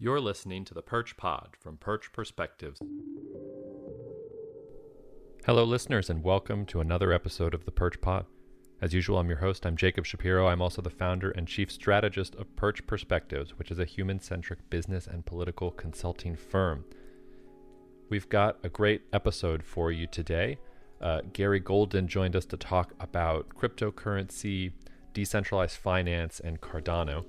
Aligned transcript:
You're 0.00 0.20
listening 0.20 0.64
to 0.66 0.74
the 0.74 0.80
Perch 0.80 1.16
Pod 1.16 1.56
from 1.58 1.76
Perch 1.76 2.12
Perspectives. 2.12 2.80
Hello, 5.44 5.64
listeners, 5.64 6.08
and 6.08 6.22
welcome 6.22 6.64
to 6.66 6.80
another 6.80 7.12
episode 7.12 7.52
of 7.52 7.64
the 7.64 7.72
Perch 7.72 8.00
Pod. 8.00 8.24
As 8.80 8.94
usual, 8.94 9.18
I'm 9.18 9.26
your 9.28 9.38
host. 9.38 9.66
I'm 9.66 9.76
Jacob 9.76 10.06
Shapiro. 10.06 10.46
I'm 10.46 10.62
also 10.62 10.80
the 10.80 10.88
founder 10.88 11.32
and 11.32 11.48
chief 11.48 11.72
strategist 11.72 12.36
of 12.36 12.54
Perch 12.54 12.86
Perspectives, 12.86 13.58
which 13.58 13.72
is 13.72 13.80
a 13.80 13.84
human 13.84 14.20
centric 14.20 14.70
business 14.70 15.08
and 15.08 15.26
political 15.26 15.72
consulting 15.72 16.36
firm. 16.36 16.84
We've 18.08 18.28
got 18.28 18.58
a 18.62 18.68
great 18.68 19.02
episode 19.12 19.64
for 19.64 19.90
you 19.90 20.06
today. 20.06 20.58
Uh, 21.00 21.22
Gary 21.32 21.58
Golden 21.58 22.06
joined 22.06 22.36
us 22.36 22.44
to 22.44 22.56
talk 22.56 22.94
about 23.00 23.48
cryptocurrency, 23.48 24.70
decentralized 25.12 25.76
finance, 25.76 26.38
and 26.38 26.60
Cardano. 26.60 27.24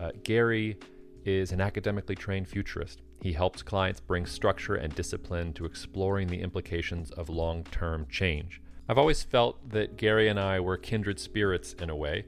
Uh, 0.00 0.10
Gary 0.24 0.76
is 1.24 1.52
an 1.52 1.60
academically 1.60 2.14
trained 2.14 2.48
futurist. 2.48 3.02
He 3.20 3.32
helps 3.32 3.62
clients 3.62 4.00
bring 4.00 4.26
structure 4.26 4.74
and 4.74 4.94
discipline 4.94 5.52
to 5.54 5.64
exploring 5.64 6.28
the 6.28 6.40
implications 6.40 7.10
of 7.12 7.28
long 7.28 7.64
term 7.64 8.06
change. 8.10 8.60
I've 8.88 8.98
always 8.98 9.22
felt 9.22 9.70
that 9.70 9.96
Gary 9.96 10.28
and 10.28 10.40
I 10.40 10.58
were 10.60 10.76
kindred 10.76 11.20
spirits 11.20 11.74
in 11.74 11.90
a 11.90 11.96
way. 11.96 12.24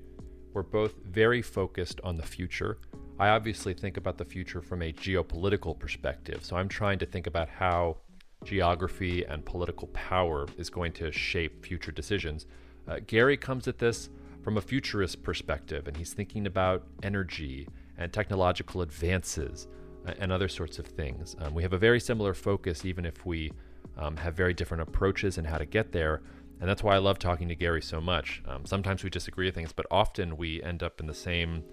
We're 0.52 0.62
both 0.62 0.94
very 1.04 1.42
focused 1.42 2.00
on 2.04 2.16
the 2.16 2.22
future. 2.22 2.78
I 3.18 3.28
obviously 3.28 3.74
think 3.74 3.96
about 3.96 4.18
the 4.18 4.24
future 4.24 4.60
from 4.60 4.82
a 4.82 4.92
geopolitical 4.92 5.78
perspective, 5.78 6.44
so 6.44 6.56
I'm 6.56 6.68
trying 6.68 6.98
to 6.98 7.06
think 7.06 7.26
about 7.26 7.48
how 7.48 7.98
geography 8.44 9.24
and 9.24 9.44
political 9.44 9.88
power 9.88 10.46
is 10.56 10.68
going 10.68 10.92
to 10.92 11.10
shape 11.12 11.64
future 11.64 11.92
decisions. 11.92 12.46
Uh, 12.86 12.98
Gary 13.06 13.36
comes 13.36 13.68
at 13.68 13.78
this 13.78 14.10
from 14.42 14.56
a 14.56 14.60
futurist 14.60 15.22
perspective, 15.22 15.86
and 15.86 15.96
he's 15.96 16.12
thinking 16.12 16.46
about 16.46 16.84
energy 17.02 17.68
and 17.98 18.12
technological 18.12 18.82
advances 18.82 19.68
uh, 20.06 20.12
and 20.18 20.32
other 20.32 20.48
sorts 20.48 20.78
of 20.78 20.86
things. 20.86 21.36
Um, 21.38 21.54
we 21.54 21.62
have 21.62 21.72
a 21.72 21.78
very 21.78 22.00
similar 22.00 22.34
focus, 22.34 22.84
even 22.84 23.04
if 23.04 23.24
we 23.24 23.52
um, 23.96 24.16
have 24.16 24.34
very 24.34 24.54
different 24.54 24.82
approaches 24.82 25.38
and 25.38 25.46
how 25.46 25.58
to 25.58 25.66
get 25.66 25.92
there. 25.92 26.22
And 26.60 26.68
that's 26.68 26.82
why 26.82 26.94
I 26.94 26.98
love 26.98 27.18
talking 27.18 27.48
to 27.48 27.54
Gary 27.54 27.82
so 27.82 28.00
much. 28.00 28.42
Um, 28.46 28.64
sometimes 28.64 29.02
we 29.02 29.10
disagree 29.10 29.46
with 29.46 29.54
things, 29.54 29.72
but 29.72 29.86
often 29.90 30.36
we 30.36 30.62
end 30.62 30.82
up 30.82 31.00
in 31.00 31.06
the 31.06 31.14
same 31.14 31.64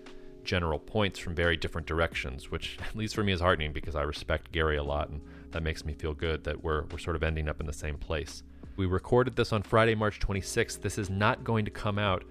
general 0.44 0.80
points 0.80 1.20
from 1.20 1.36
very 1.36 1.56
different 1.58 1.86
directions, 1.86 2.50
which 2.50 2.78
at 2.88 2.95
least 2.95 3.16
for 3.16 3.23
me 3.23 3.31
is 3.31 3.42
heartening 3.42 3.72
because 3.72 3.95
I 3.95 4.02
respect 4.02 4.52
Gary 4.52 4.78
a 4.78 4.83
lot, 4.83 5.09
and 5.09 5.22
that 5.52 5.64
makes 5.64 5.86
me 5.86 5.94
feel 5.94 6.14
good 6.14 6.44
that 6.45 6.64
we're 6.64 6.86
we're 6.92 6.98
sort 6.98 7.16
of 7.16 7.23
ending 7.23 7.48
up 7.48 7.59
in 7.59 7.67
the 7.67 7.73
same 7.73 7.98
place. 7.98 8.44
We 8.78 8.86
recorded 8.86 9.36
this 9.36 9.52
on 9.52 9.61
Friday, 9.61 9.94
March 9.94 10.20
26th. 10.20 10.81
This 10.81 10.98
is 10.98 11.09
not 11.09 11.44
going 11.44 11.66
to 11.66 11.72
come 11.72 12.00
out 12.00 12.23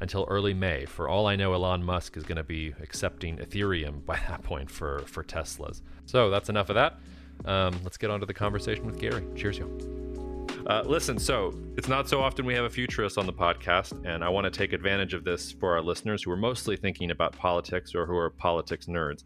until 0.00 0.26
early 0.28 0.54
May. 0.54 0.86
For 0.86 1.08
all 1.08 1.26
I 1.26 1.36
know, 1.36 1.52
Elon 1.52 1.82
Musk 1.82 2.16
is 2.16 2.22
going 2.22 2.36
to 2.36 2.44
be 2.44 2.74
accepting 2.80 3.38
Ethereum 3.38 4.04
by 4.04 4.18
that 4.28 4.42
point 4.42 4.70
for, 4.70 5.00
for 5.06 5.22
Teslas. 5.22 5.82
So 6.06 6.30
that's 6.30 6.48
enough 6.48 6.68
of 6.70 6.74
that. 6.74 6.98
Um, 7.44 7.78
let's 7.84 7.96
get 7.96 8.10
on 8.10 8.20
to 8.20 8.26
the 8.26 8.34
conversation 8.34 8.86
with 8.86 8.98
Gary. 8.98 9.24
Cheers, 9.34 9.58
y'all. 9.58 10.00
Uh, 10.66 10.82
listen, 10.84 11.18
so 11.18 11.54
it's 11.76 11.88
not 11.88 12.08
so 12.08 12.20
often 12.20 12.44
we 12.44 12.54
have 12.54 12.64
a 12.64 12.70
futurist 12.70 13.16
on 13.16 13.26
the 13.26 13.32
podcast, 13.32 14.04
and 14.04 14.22
I 14.22 14.28
want 14.28 14.44
to 14.44 14.50
take 14.50 14.72
advantage 14.72 15.14
of 15.14 15.24
this 15.24 15.52
for 15.52 15.74
our 15.74 15.80
listeners 15.80 16.22
who 16.22 16.30
are 16.30 16.36
mostly 16.36 16.76
thinking 16.76 17.10
about 17.10 17.36
politics 17.36 17.94
or 17.94 18.04
who 18.04 18.16
are 18.16 18.30
politics 18.30 18.86
nerds. 18.86 19.24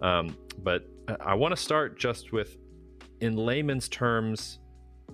Um, 0.00 0.36
but 0.62 0.86
I 1.20 1.34
want 1.34 1.54
to 1.54 1.62
start 1.62 1.98
just 1.98 2.32
with, 2.32 2.56
in 3.20 3.36
layman's 3.36 3.88
terms, 3.88 4.58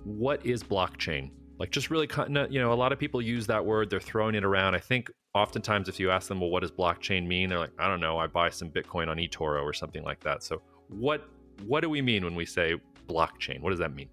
what 0.05 0.45
is 0.47 0.63
blockchain? 0.63 1.31
Like 1.59 1.71
just 1.71 1.91
really 1.91 2.09
you 2.51 2.61
know 2.61 2.73
a 2.73 2.75
lot 2.75 2.93
of 2.93 2.99
people 2.99 3.23
use 3.23 3.47
that 3.47 3.65
word 3.65 3.91
they're 3.91 4.01
throwing 4.01 4.35
it 4.35 4.45
around. 4.45 4.75
I 4.75 4.81
think 4.81 5.11
oftentimes 5.35 5.89
if 5.89 5.99
you 6.01 6.11
ask 6.11 6.29
them 6.29 6.41
well 6.41 6.51
what 6.51 6.61
does 6.61 6.71
blockchain 6.71 7.27
mean? 7.27 7.49
they're 7.49 7.59
like 7.59 7.73
i 7.79 7.87
don't 7.89 8.01
know 8.01 8.17
i 8.19 8.27
buy 8.27 8.49
some 8.49 8.71
bitcoin 8.71 9.09
on 9.09 9.19
etoro 9.19 9.63
or 9.63 9.73
something 9.73 10.03
like 10.03 10.21
that. 10.21 10.43
So 10.43 10.63
what 10.89 11.29
what 11.67 11.81
do 11.81 11.91
we 11.91 12.03
mean 12.03 12.25
when 12.25 12.35
we 12.35 12.45
say 12.45 12.75
blockchain? 13.09 13.61
What 13.61 13.71
does 13.71 13.79
that 13.79 13.95
mean? 13.95 14.09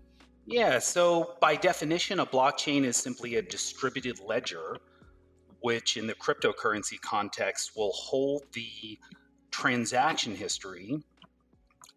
Yeah 0.46 0.80
so 0.80 1.36
by 1.42 1.56
definition 1.56 2.20
a 2.20 2.26
blockchain 2.26 2.84
is 2.84 2.98
simply 2.98 3.36
a 3.36 3.42
distributed 3.42 4.20
ledger 4.20 4.78
which 5.62 5.96
in 5.96 6.08
the 6.08 6.14
cryptocurrency 6.16 7.00
context 7.00 7.72
will 7.78 7.94
hold 7.94 8.44
the 8.52 9.00
transaction 9.52 10.36
history 10.36 11.02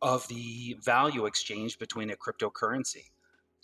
of 0.03 0.27
the 0.29 0.77
value 0.85 1.27
exchange 1.27 1.79
between 1.79 2.11
a 2.11 2.17
cryptocurrency 2.17 3.03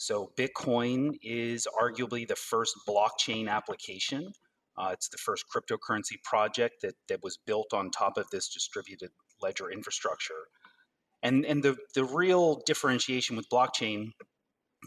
so 0.03 0.33
Bitcoin 0.37 1.17
is 1.23 1.69
arguably 1.81 2.27
the 2.27 2.35
first 2.35 2.75
blockchain 2.89 3.49
application. 3.49 4.33
Uh, 4.77 4.91
it's 4.93 5.09
the 5.09 5.17
first 5.17 5.45
cryptocurrency 5.49 6.21
project 6.25 6.83
that, 6.83 6.95
that 7.09 7.23
was 7.23 7.39
built 7.47 7.73
on 7.73 7.89
top 7.89 8.19
of 8.19 8.27
this 8.33 8.49
distributed 8.49 9.11
ledger 9.41 9.71
infrastructure. 9.71 10.49
And, 11.23 11.47
and 11.47 11.63
the, 11.63 11.77
the 11.95 12.05
real 12.05 12.63
differentiation 12.67 13.37
with 13.37 13.49
blockchain 13.49 14.11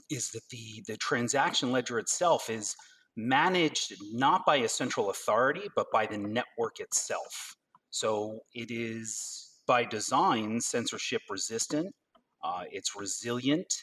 is 0.09 0.31
that 0.31 0.41
the, 0.49 0.83
the 0.85 0.97
transaction 0.97 1.71
ledger 1.71 1.97
itself 1.97 2.49
is 2.49 2.75
managed 3.15 3.93
not 4.11 4.45
by 4.45 4.57
a 4.57 4.67
central 4.67 5.11
authority, 5.11 5.69
but 5.77 5.87
by 5.93 6.07
the 6.07 6.17
network 6.17 6.81
itself. 6.81 7.55
So 7.89 8.39
it 8.53 8.69
is 8.69 9.49
by 9.65 9.85
design 9.85 10.59
censorship 10.59 11.21
resistant, 11.29 11.95
uh, 12.43 12.63
it's 12.69 12.97
resilient, 12.97 13.73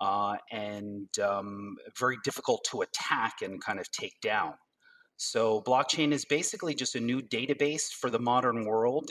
uh, 0.00 0.36
and 0.50 1.08
um, 1.18 1.76
very 1.98 2.16
difficult 2.24 2.64
to 2.70 2.80
attack 2.80 3.42
and 3.42 3.62
kind 3.62 3.78
of 3.78 3.90
take 3.90 4.14
down. 4.22 4.54
So, 5.16 5.62
blockchain 5.62 6.12
is 6.12 6.24
basically 6.24 6.74
just 6.74 6.94
a 6.94 7.00
new 7.00 7.20
database 7.20 7.90
for 7.92 8.08
the 8.08 8.18
modern 8.18 8.64
world. 8.64 9.10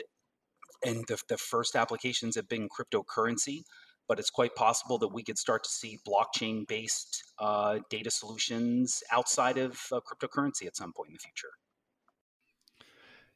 And 0.84 1.04
the, 1.06 1.18
the 1.28 1.36
first 1.36 1.76
applications 1.76 2.34
have 2.36 2.48
been 2.48 2.68
cryptocurrency, 2.68 3.62
but 4.08 4.18
it's 4.18 4.30
quite 4.30 4.54
possible 4.56 4.98
that 4.98 5.12
we 5.12 5.22
could 5.22 5.38
start 5.38 5.62
to 5.62 5.70
see 5.70 5.98
blockchain 6.08 6.66
based 6.66 7.22
uh, 7.38 7.78
data 7.90 8.10
solutions 8.10 9.02
outside 9.12 9.58
of 9.58 9.78
uh, 9.92 10.00
cryptocurrency 10.00 10.66
at 10.66 10.76
some 10.76 10.92
point 10.92 11.10
in 11.10 11.14
the 11.14 11.20
future. 11.20 11.50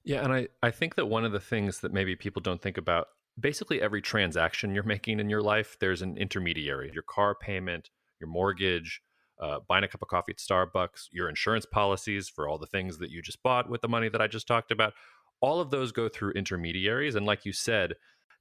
Yeah, 0.02 0.24
and 0.24 0.32
I, 0.32 0.48
I 0.62 0.70
think 0.70 0.96
that 0.96 1.06
one 1.06 1.24
of 1.24 1.32
the 1.32 1.40
things 1.40 1.80
that 1.80 1.92
maybe 1.92 2.16
people 2.16 2.42
don't 2.42 2.60
think 2.60 2.76
about 2.76 3.08
basically 3.38 3.80
every 3.80 4.00
transaction 4.00 4.74
you're 4.74 4.84
making 4.84 5.20
in 5.20 5.28
your 5.28 5.42
life, 5.42 5.76
there's 5.80 6.02
an 6.02 6.16
intermediary. 6.16 6.90
Your 6.92 7.02
car 7.02 7.34
payment, 7.34 7.90
your 8.20 8.28
mortgage, 8.28 9.02
uh, 9.40 9.58
buying 9.68 9.84
a 9.84 9.88
cup 9.88 10.02
of 10.02 10.08
coffee 10.08 10.32
at 10.32 10.38
Starbucks, 10.38 11.08
your 11.12 11.28
insurance 11.28 11.66
policies 11.66 12.28
for 12.28 12.48
all 12.48 12.58
the 12.58 12.66
things 12.66 12.98
that 12.98 13.10
you 13.10 13.20
just 13.20 13.42
bought 13.42 13.68
with 13.68 13.80
the 13.80 13.88
money 13.88 14.08
that 14.08 14.22
I 14.22 14.28
just 14.28 14.46
talked 14.46 14.70
about. 14.70 14.92
All 15.40 15.60
of 15.60 15.70
those 15.70 15.92
go 15.92 16.08
through 16.08 16.32
intermediaries. 16.32 17.16
And 17.16 17.26
like 17.26 17.44
you 17.44 17.52
said, 17.52 17.94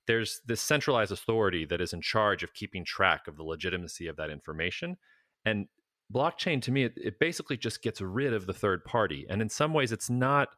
there's 0.05 0.41
this 0.45 0.61
centralized 0.61 1.11
authority 1.11 1.65
that 1.65 1.81
is 1.81 1.93
in 1.93 2.01
charge 2.01 2.43
of 2.43 2.53
keeping 2.53 2.85
track 2.85 3.27
of 3.27 3.37
the 3.37 3.43
legitimacy 3.43 4.07
of 4.07 4.17
that 4.17 4.29
information. 4.29 4.97
And 5.45 5.67
blockchain, 6.13 6.61
to 6.63 6.71
me, 6.71 6.83
it, 6.83 6.93
it 6.95 7.19
basically 7.19 7.57
just 7.57 7.81
gets 7.81 8.01
rid 8.01 8.33
of 8.33 8.45
the 8.45 8.53
third 8.53 8.85
party. 8.85 9.25
And 9.29 9.41
in 9.41 9.49
some 9.49 9.73
ways, 9.73 9.91
it's 9.91 10.09
not 10.09 10.49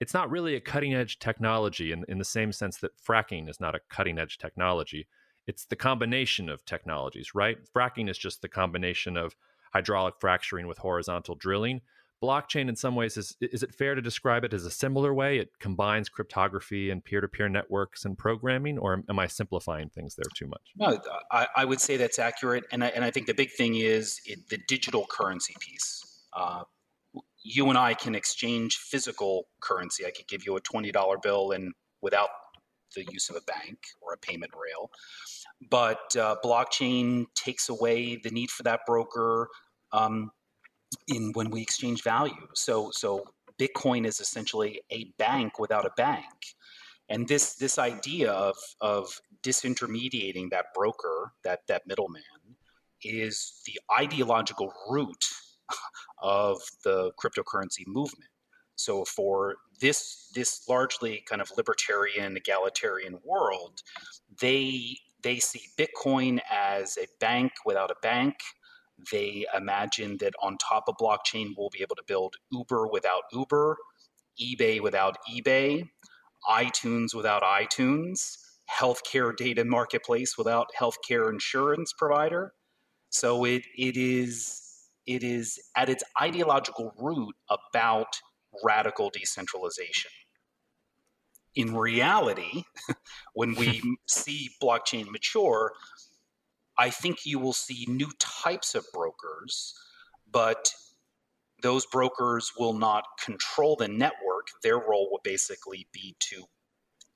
it's 0.00 0.14
not 0.14 0.30
really 0.30 0.54
a 0.54 0.60
cutting 0.60 0.94
edge 0.94 1.18
technology 1.18 1.92
in, 1.92 2.04
in 2.08 2.18
the 2.18 2.24
same 2.24 2.52
sense 2.52 2.78
that 2.78 2.92
fracking 2.96 3.48
is 3.48 3.60
not 3.60 3.74
a 3.74 3.80
cutting 3.88 4.18
edge 4.18 4.38
technology. 4.38 5.06
It's 5.46 5.64
the 5.64 5.76
combination 5.76 6.48
of 6.48 6.64
technologies, 6.64 7.34
right? 7.34 7.58
Fracking 7.74 8.10
is 8.10 8.18
just 8.18 8.42
the 8.42 8.48
combination 8.48 9.16
of 9.16 9.34
hydraulic 9.72 10.14
fracturing 10.20 10.66
with 10.66 10.78
horizontal 10.78 11.34
drilling. 11.34 11.80
Blockchain, 12.22 12.68
in 12.68 12.74
some 12.74 12.96
ways, 12.96 13.16
is 13.16 13.36
is 13.40 13.62
it 13.62 13.72
fair 13.72 13.94
to 13.94 14.02
describe 14.02 14.42
it 14.42 14.52
as 14.52 14.64
a 14.64 14.72
similar 14.72 15.14
way? 15.14 15.38
It 15.38 15.50
combines 15.60 16.08
cryptography 16.08 16.90
and 16.90 17.04
peer 17.04 17.20
to 17.20 17.28
peer 17.28 17.48
networks 17.48 18.04
and 18.04 18.18
programming, 18.18 18.76
or 18.76 19.04
am 19.08 19.18
I 19.20 19.28
simplifying 19.28 19.88
things 19.88 20.16
there 20.16 20.24
too 20.34 20.48
much? 20.48 20.72
No, 20.76 20.98
I, 21.30 21.46
I 21.56 21.64
would 21.64 21.80
say 21.80 21.96
that's 21.96 22.18
accurate, 22.18 22.64
and 22.72 22.82
I, 22.82 22.88
and 22.88 23.04
I 23.04 23.12
think 23.12 23.28
the 23.28 23.34
big 23.34 23.52
thing 23.52 23.76
is 23.76 24.20
it, 24.26 24.48
the 24.48 24.58
digital 24.66 25.06
currency 25.08 25.54
piece. 25.60 26.24
Uh, 26.32 26.64
you 27.48 27.68
and 27.70 27.78
I 27.78 27.94
can 27.94 28.14
exchange 28.14 28.76
physical 28.76 29.48
currency. 29.60 30.04
I 30.04 30.10
could 30.10 30.28
give 30.28 30.44
you 30.44 30.56
a 30.56 30.60
$20 30.60 31.22
bill 31.22 31.52
and 31.52 31.72
without 32.02 32.28
the 32.94 33.06
use 33.10 33.30
of 33.30 33.36
a 33.36 33.40
bank 33.40 33.78
or 34.02 34.12
a 34.12 34.18
payment 34.18 34.52
rail. 34.54 34.90
But 35.70 36.14
uh, 36.16 36.36
blockchain 36.44 37.24
takes 37.34 37.70
away 37.70 38.16
the 38.22 38.30
need 38.30 38.50
for 38.50 38.64
that 38.64 38.80
broker 38.86 39.48
um, 39.92 40.30
in 41.08 41.32
when 41.32 41.50
we 41.50 41.62
exchange 41.62 42.02
value. 42.02 42.46
So 42.54 42.90
so 42.92 43.24
Bitcoin 43.58 44.06
is 44.06 44.20
essentially 44.20 44.80
a 44.90 45.10
bank 45.18 45.58
without 45.58 45.86
a 45.86 45.90
bank. 45.96 46.24
And 47.08 47.26
this 47.26 47.54
this 47.54 47.78
idea 47.78 48.30
of 48.30 48.56
of 48.80 49.20
disintermediating 49.42 50.50
that 50.50 50.66
broker, 50.74 51.32
that 51.44 51.60
that 51.68 51.86
middleman, 51.86 52.22
is 53.02 53.62
the 53.66 53.80
ideological 53.98 54.72
root 54.90 55.24
of 56.22 56.60
the 56.84 57.12
cryptocurrency 57.22 57.86
movement. 57.86 58.30
So 58.76 59.04
for 59.04 59.56
this 59.80 60.30
this 60.34 60.68
largely 60.68 61.24
kind 61.28 61.42
of 61.42 61.50
libertarian 61.56 62.36
egalitarian 62.36 63.18
world, 63.24 63.82
they 64.40 64.96
they 65.22 65.38
see 65.40 65.62
Bitcoin 65.76 66.40
as 66.50 66.96
a 66.96 67.06
bank 67.18 67.52
without 67.66 67.90
a 67.90 67.96
bank. 68.02 68.36
They 69.12 69.46
imagine 69.56 70.16
that 70.18 70.34
on 70.42 70.58
top 70.58 70.84
of 70.88 70.96
blockchain, 70.96 71.54
we'll 71.56 71.70
be 71.70 71.82
able 71.82 71.96
to 71.96 72.04
build 72.06 72.34
Uber 72.52 72.88
without 72.88 73.22
Uber, 73.32 73.76
eBay 74.40 74.80
without 74.80 75.18
eBay, 75.28 75.88
iTunes 76.48 77.14
without 77.14 77.42
iTunes, 77.42 78.38
healthcare 78.70 79.36
data 79.36 79.64
marketplace 79.64 80.38
without 80.38 80.68
healthcare 80.78 81.30
insurance 81.30 81.92
provider. 81.92 82.52
So 83.10 83.44
it 83.44 83.62
it 83.76 83.96
is 83.96 84.67
it 85.08 85.24
is 85.24 85.58
at 85.74 85.88
its 85.88 86.04
ideological 86.20 86.92
root 86.98 87.34
about 87.48 88.20
radical 88.62 89.08
decentralization. 89.08 90.10
In 91.54 91.74
reality, 91.74 92.64
when 93.32 93.54
we 93.54 93.82
see 94.06 94.50
blockchain 94.62 95.10
mature, 95.10 95.72
I 96.76 96.90
think 96.90 97.24
you 97.24 97.38
will 97.38 97.54
see 97.54 97.86
new 97.88 98.10
types 98.18 98.74
of 98.74 98.84
brokers, 98.92 99.74
but 100.30 100.70
those 101.62 101.86
brokers 101.86 102.52
will 102.58 102.74
not 102.74 103.04
control 103.24 103.76
the 103.76 103.88
network. 103.88 104.48
Their 104.62 104.76
role 104.76 105.08
will 105.10 105.20
basically 105.24 105.88
be 105.90 106.16
to 106.20 106.44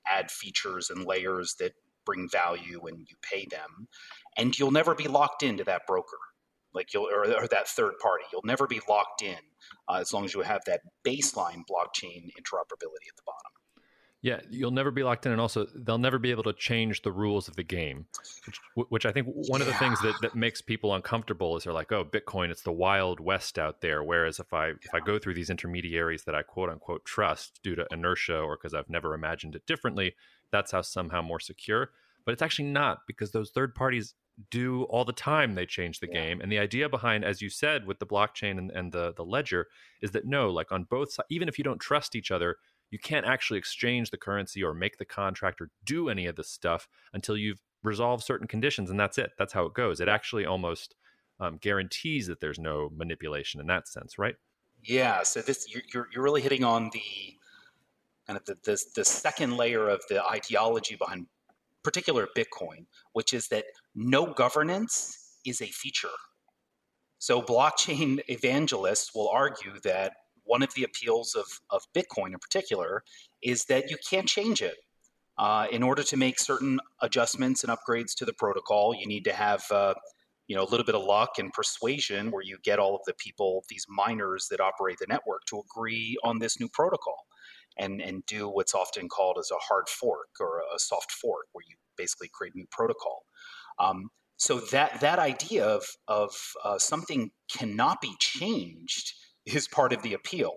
add 0.07 0.31
features 0.31 0.89
and 0.89 1.05
layers 1.05 1.55
that 1.59 1.73
bring 2.05 2.27
value 2.27 2.81
and 2.87 2.99
you 3.07 3.15
pay 3.21 3.45
them. 3.45 3.87
And 4.35 4.57
you'll 4.57 4.71
never 4.71 4.95
be 4.95 5.07
locked 5.07 5.43
into 5.43 5.63
that 5.65 5.85
broker 5.87 6.17
like 6.73 6.93
you'll 6.93 7.07
or, 7.07 7.25
or 7.25 7.47
that 7.47 7.67
third 7.67 7.93
party. 8.01 8.23
You'll 8.31 8.41
never 8.45 8.67
be 8.67 8.81
locked 8.89 9.21
in 9.21 9.37
uh, 9.87 9.95
as 9.95 10.13
long 10.13 10.25
as 10.25 10.33
you 10.33 10.41
have 10.41 10.61
that 10.65 10.81
baseline 11.05 11.63
blockchain 11.69 12.29
interoperability 12.37 13.07
at 13.09 13.15
the 13.15 13.23
bottom. 13.25 13.51
Yeah, 14.23 14.39
you'll 14.49 14.71
never 14.71 14.89
be 14.89 15.03
locked 15.03 15.25
in, 15.25 15.33
and 15.33 15.41
also 15.41 15.67
they'll 15.75 15.97
never 15.97 16.17
be 16.17 16.31
able 16.31 16.43
to 16.43 16.53
change 16.53 17.01
the 17.01 17.11
rules 17.11 17.49
of 17.49 17.57
the 17.57 17.63
game, 17.63 18.05
which, 18.45 18.87
which 18.87 19.05
I 19.05 19.11
think 19.11 19.27
one 19.27 19.59
yeah. 19.59 19.67
of 19.67 19.73
the 19.73 19.77
things 19.77 19.99
that, 19.99 20.15
that 20.21 20.33
makes 20.33 20.61
people 20.61 20.95
uncomfortable 20.95 21.57
is 21.57 21.65
they're 21.65 21.73
like, 21.73 21.91
"Oh, 21.91 22.05
Bitcoin, 22.05 22.49
it's 22.49 22.61
the 22.61 22.71
wild 22.71 23.19
west 23.19 23.59
out 23.59 23.81
there." 23.81 24.01
Whereas 24.01 24.39
if 24.39 24.53
I 24.53 24.67
yeah. 24.67 24.73
if 24.81 24.93
I 24.93 25.01
go 25.01 25.19
through 25.19 25.33
these 25.33 25.49
intermediaries 25.49 26.23
that 26.23 26.35
I 26.35 26.41
quote 26.41 26.69
unquote 26.69 27.03
trust 27.03 27.59
due 27.63 27.75
to 27.75 27.85
inertia 27.91 28.39
or 28.39 28.55
because 28.55 28.73
I've 28.73 28.89
never 28.89 29.13
imagined 29.13 29.55
it 29.55 29.65
differently, 29.65 30.15
that's 30.51 30.71
how 30.71 30.83
somehow 30.83 31.21
more 31.21 31.41
secure. 31.41 31.89
But 32.25 32.31
it's 32.31 32.41
actually 32.41 32.69
not 32.69 32.99
because 33.05 33.31
those 33.31 33.51
third 33.51 33.75
parties 33.75 34.13
do 34.49 34.83
all 34.83 35.05
the 35.05 35.13
time 35.13 35.53
they 35.53 35.65
change 35.65 35.99
the 35.99 36.07
yeah. 36.11 36.21
game 36.21 36.41
and 36.41 36.51
the 36.51 36.57
idea 36.57 36.89
behind 36.89 37.23
as 37.23 37.39
you 37.39 37.49
said 37.49 37.85
with 37.85 37.99
the 37.99 38.05
blockchain 38.05 38.57
and, 38.57 38.71
and 38.71 38.91
the 38.91 39.13
the 39.15 39.23
ledger 39.23 39.67
is 40.01 40.09
that 40.09 40.25
no 40.25 40.49
like 40.49 40.71
on 40.71 40.83
both 40.85 41.13
sides 41.13 41.27
even 41.29 41.47
if 41.47 41.59
you 41.59 41.63
don't 41.63 41.79
trust 41.79 42.15
each 42.15 42.31
other 42.31 42.57
you 42.93 42.99
can't 42.99 43.25
actually 43.25 43.57
exchange 43.57 44.11
the 44.11 44.17
currency 44.17 44.63
or 44.63 44.71
make 44.71 44.99
the 44.99 45.05
contract 45.05 45.59
or 45.59 45.71
do 45.83 46.09
any 46.09 46.27
of 46.27 46.35
this 46.35 46.47
stuff 46.47 46.87
until 47.11 47.35
you've 47.35 47.59
resolved 47.81 48.23
certain 48.23 48.47
conditions 48.47 48.91
and 48.91 48.99
that's 48.99 49.17
it. 49.17 49.31
That's 49.35 49.51
how 49.51 49.65
it 49.65 49.73
goes. 49.73 49.99
It 49.99 50.07
actually 50.07 50.45
almost 50.45 50.93
um, 51.39 51.57
guarantees 51.57 52.27
that 52.27 52.39
there's 52.39 52.59
no 52.59 52.91
manipulation 52.95 53.59
in 53.59 53.65
that 53.65 53.87
sense 53.87 54.19
right? 54.19 54.35
Yeah 54.83 55.23
so 55.23 55.41
this 55.41 55.67
you're, 55.73 56.07
you're 56.13 56.23
really 56.23 56.41
hitting 56.41 56.63
on 56.63 56.91
the 56.93 57.35
kind 58.27 58.37
of 58.37 58.45
the, 58.45 58.57
the, 58.63 58.83
the 58.95 59.03
second 59.03 59.57
layer 59.57 59.89
of 59.89 60.03
the 60.07 60.23
ideology 60.23 60.95
behind 60.95 61.25
particular 61.81 62.27
Bitcoin, 62.37 62.85
which 63.13 63.33
is 63.33 63.47
that 63.47 63.65
no 63.95 64.33
governance 64.33 65.37
is 65.45 65.61
a 65.61 65.67
feature. 65.67 66.07
So, 67.19 67.41
blockchain 67.41 68.19
evangelists 68.27 69.15
will 69.15 69.29
argue 69.29 69.79
that 69.83 70.13
one 70.43 70.61
of 70.61 70.73
the 70.73 70.83
appeals 70.83 71.35
of, 71.35 71.45
of 71.69 71.81
Bitcoin 71.95 72.33
in 72.33 72.39
particular 72.39 73.03
is 73.41 73.65
that 73.65 73.89
you 73.89 73.97
can't 74.09 74.27
change 74.27 74.61
it. 74.61 74.75
Uh, 75.37 75.65
in 75.71 75.81
order 75.81 76.03
to 76.03 76.17
make 76.17 76.37
certain 76.37 76.79
adjustments 77.01 77.63
and 77.63 77.75
upgrades 77.75 78.13
to 78.15 78.25
the 78.25 78.33
protocol, 78.33 78.93
you 78.93 79.07
need 79.07 79.23
to 79.23 79.33
have 79.33 79.63
uh, 79.71 79.93
you 80.47 80.55
know 80.55 80.63
a 80.63 80.69
little 80.69 80.85
bit 80.85 80.95
of 80.95 81.03
luck 81.03 81.39
and 81.39 81.51
persuasion 81.53 82.29
where 82.29 82.43
you 82.43 82.57
get 82.63 82.77
all 82.77 82.95
of 82.95 83.01
the 83.07 83.13
people, 83.13 83.63
these 83.69 83.85
miners 83.89 84.47
that 84.51 84.59
operate 84.59 84.97
the 84.99 85.07
network, 85.07 85.43
to 85.45 85.59
agree 85.59 86.17
on 86.23 86.37
this 86.39 86.59
new 86.59 86.69
protocol 86.69 87.25
and 87.77 88.01
and 88.01 88.23
do 88.27 88.47
what's 88.47 88.75
often 88.75 89.09
called 89.09 89.37
as 89.39 89.49
a 89.49 89.55
hard 89.55 89.89
fork 89.89 90.29
or 90.39 90.61
a 90.75 90.77
soft 90.77 91.11
fork, 91.11 91.47
where 91.53 91.63
you 91.67 91.77
basically 91.97 92.29
create 92.31 92.53
new 92.55 92.67
protocol. 92.69 93.25
Um, 93.79 94.09
so 94.37 94.59
that 94.71 94.99
that 95.01 95.19
idea 95.19 95.65
of 95.65 95.85
of 96.07 96.31
uh, 96.63 96.77
something 96.77 97.31
cannot 97.51 98.01
be 98.01 98.13
changed 98.19 99.13
is 99.45 99.67
part 99.67 99.93
of 99.93 100.01
the 100.01 100.13
appeal. 100.13 100.53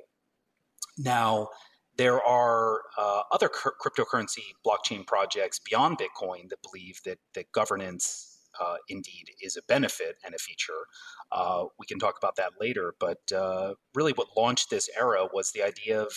Now, 0.99 1.49
there 1.97 2.23
are 2.23 2.83
uh, 2.99 3.23
other 3.33 3.49
cryptocurrency 3.49 4.45
blockchain 4.67 5.07
projects 5.07 5.59
beyond 5.59 5.99
Bitcoin 5.99 6.49
that 6.51 6.59
believe 6.63 7.01
that 7.05 7.19
that 7.35 7.53
governance 7.53 8.41
uh, 8.61 8.77
indeed 8.89 9.27
is 9.41 9.57
a 9.57 9.63
benefit 9.69 10.17
and 10.25 10.35
a 10.35 10.39
feature. 10.39 10.87
Uh, 11.31 11.65
we 11.79 11.87
can 11.87 11.99
talk 11.99 12.17
about 12.19 12.37
that 12.37 12.53
later, 12.61 12.95
but 12.99 13.21
uh, 13.33 13.75
really, 13.95 14.13
what 14.13 14.29
launched 14.37 14.71
this 14.71 14.89
era 14.99 15.29
was 15.33 15.53
the 15.53 15.63
idea 15.63 16.01
of 16.01 16.13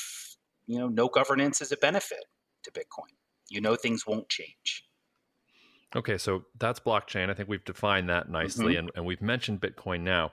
you 0.69 0.77
know, 0.77 0.87
no 0.87 1.07
governance 1.07 1.61
is 1.61 1.71
a 1.71 1.77
benefit 1.77 2.25
to 2.63 2.71
Bitcoin. 2.71 3.15
You 3.49 3.59
know, 3.59 3.75
things 3.75 4.05
won't 4.05 4.29
change. 4.29 4.85
Okay, 5.95 6.17
so 6.17 6.45
that's 6.57 6.79
blockchain. 6.79 7.29
I 7.29 7.33
think 7.33 7.49
we've 7.49 7.65
defined 7.65 8.09
that 8.09 8.29
nicely, 8.29 8.73
mm-hmm. 8.73 8.79
and, 8.79 8.91
and 8.95 9.05
we've 9.05 9.21
mentioned 9.21 9.61
Bitcoin 9.61 10.01
now. 10.01 10.31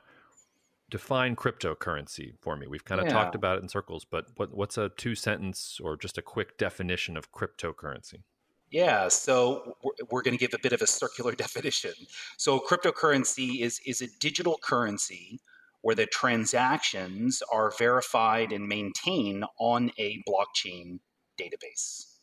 Define 0.89 1.35
cryptocurrency 1.35 2.35
for 2.41 2.57
me. 2.57 2.69
We've 2.69 2.85
kind 2.85 3.01
of 3.01 3.09
yeah. 3.09 3.13
talked 3.13 3.35
about 3.35 3.59
it 3.59 3.63
in 3.63 3.69
circles, 3.69 4.05
but 4.05 4.27
what, 4.37 4.55
what's 4.55 4.79
a 4.79 4.91
two 4.91 5.17
sentence 5.17 5.81
or 5.83 5.97
just 5.97 6.17
a 6.17 6.23
quick 6.23 6.59
definition 6.59 7.17
of 7.17 7.33
cryptocurrency? 7.33 8.23
Yeah, 8.71 9.09
so 9.09 9.77
we're, 9.83 9.93
we're 10.11 10.23
going 10.23 10.37
to 10.37 10.39
give 10.39 10.55
a 10.55 10.63
bit 10.63 10.73
of 10.73 10.83
a 10.83 10.87
circular 10.87 11.33
definition. 11.37 11.93
So, 12.37 12.61
cryptocurrency 12.61 13.63
is 13.63 13.81
is 13.85 14.01
a 14.03 14.09
digital 14.21 14.59
currency 14.63 15.41
where 15.83 15.95
the 15.95 16.07
transactions 16.07 17.43
are 17.53 17.73
verified 17.79 18.53
and 18.53 18.69
maintained 18.69 19.45
on 19.59 19.91
a 19.99 20.23
blockchain 20.29 20.99
database. 21.41 22.16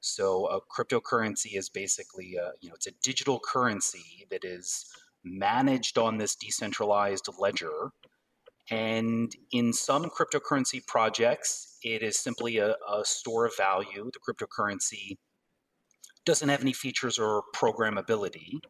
So 0.00 0.46
a 0.46 0.60
cryptocurrency 0.60 1.56
is 1.56 1.68
basically 1.68 2.36
a, 2.36 2.52
you 2.60 2.68
know 2.68 2.74
it's 2.74 2.86
a 2.86 2.92
digital 3.02 3.40
currency 3.40 4.26
that 4.30 4.44
is 4.44 4.86
managed 5.24 5.98
on 5.98 6.18
this 6.18 6.34
decentralized 6.34 7.28
ledger. 7.38 7.90
And 8.70 9.34
in 9.52 9.72
some 9.72 10.04
cryptocurrency 10.04 10.86
projects, 10.86 11.78
it 11.82 12.02
is 12.02 12.18
simply 12.18 12.58
a, 12.58 12.76
a 12.88 13.04
store 13.04 13.44
of 13.46 13.56
value. 13.56 14.10
The 14.12 14.20
cryptocurrency 14.20 15.18
doesn't 16.24 16.48
have 16.48 16.60
any 16.60 16.72
features 16.72 17.18
or 17.18 17.42
programmability. 17.54 18.60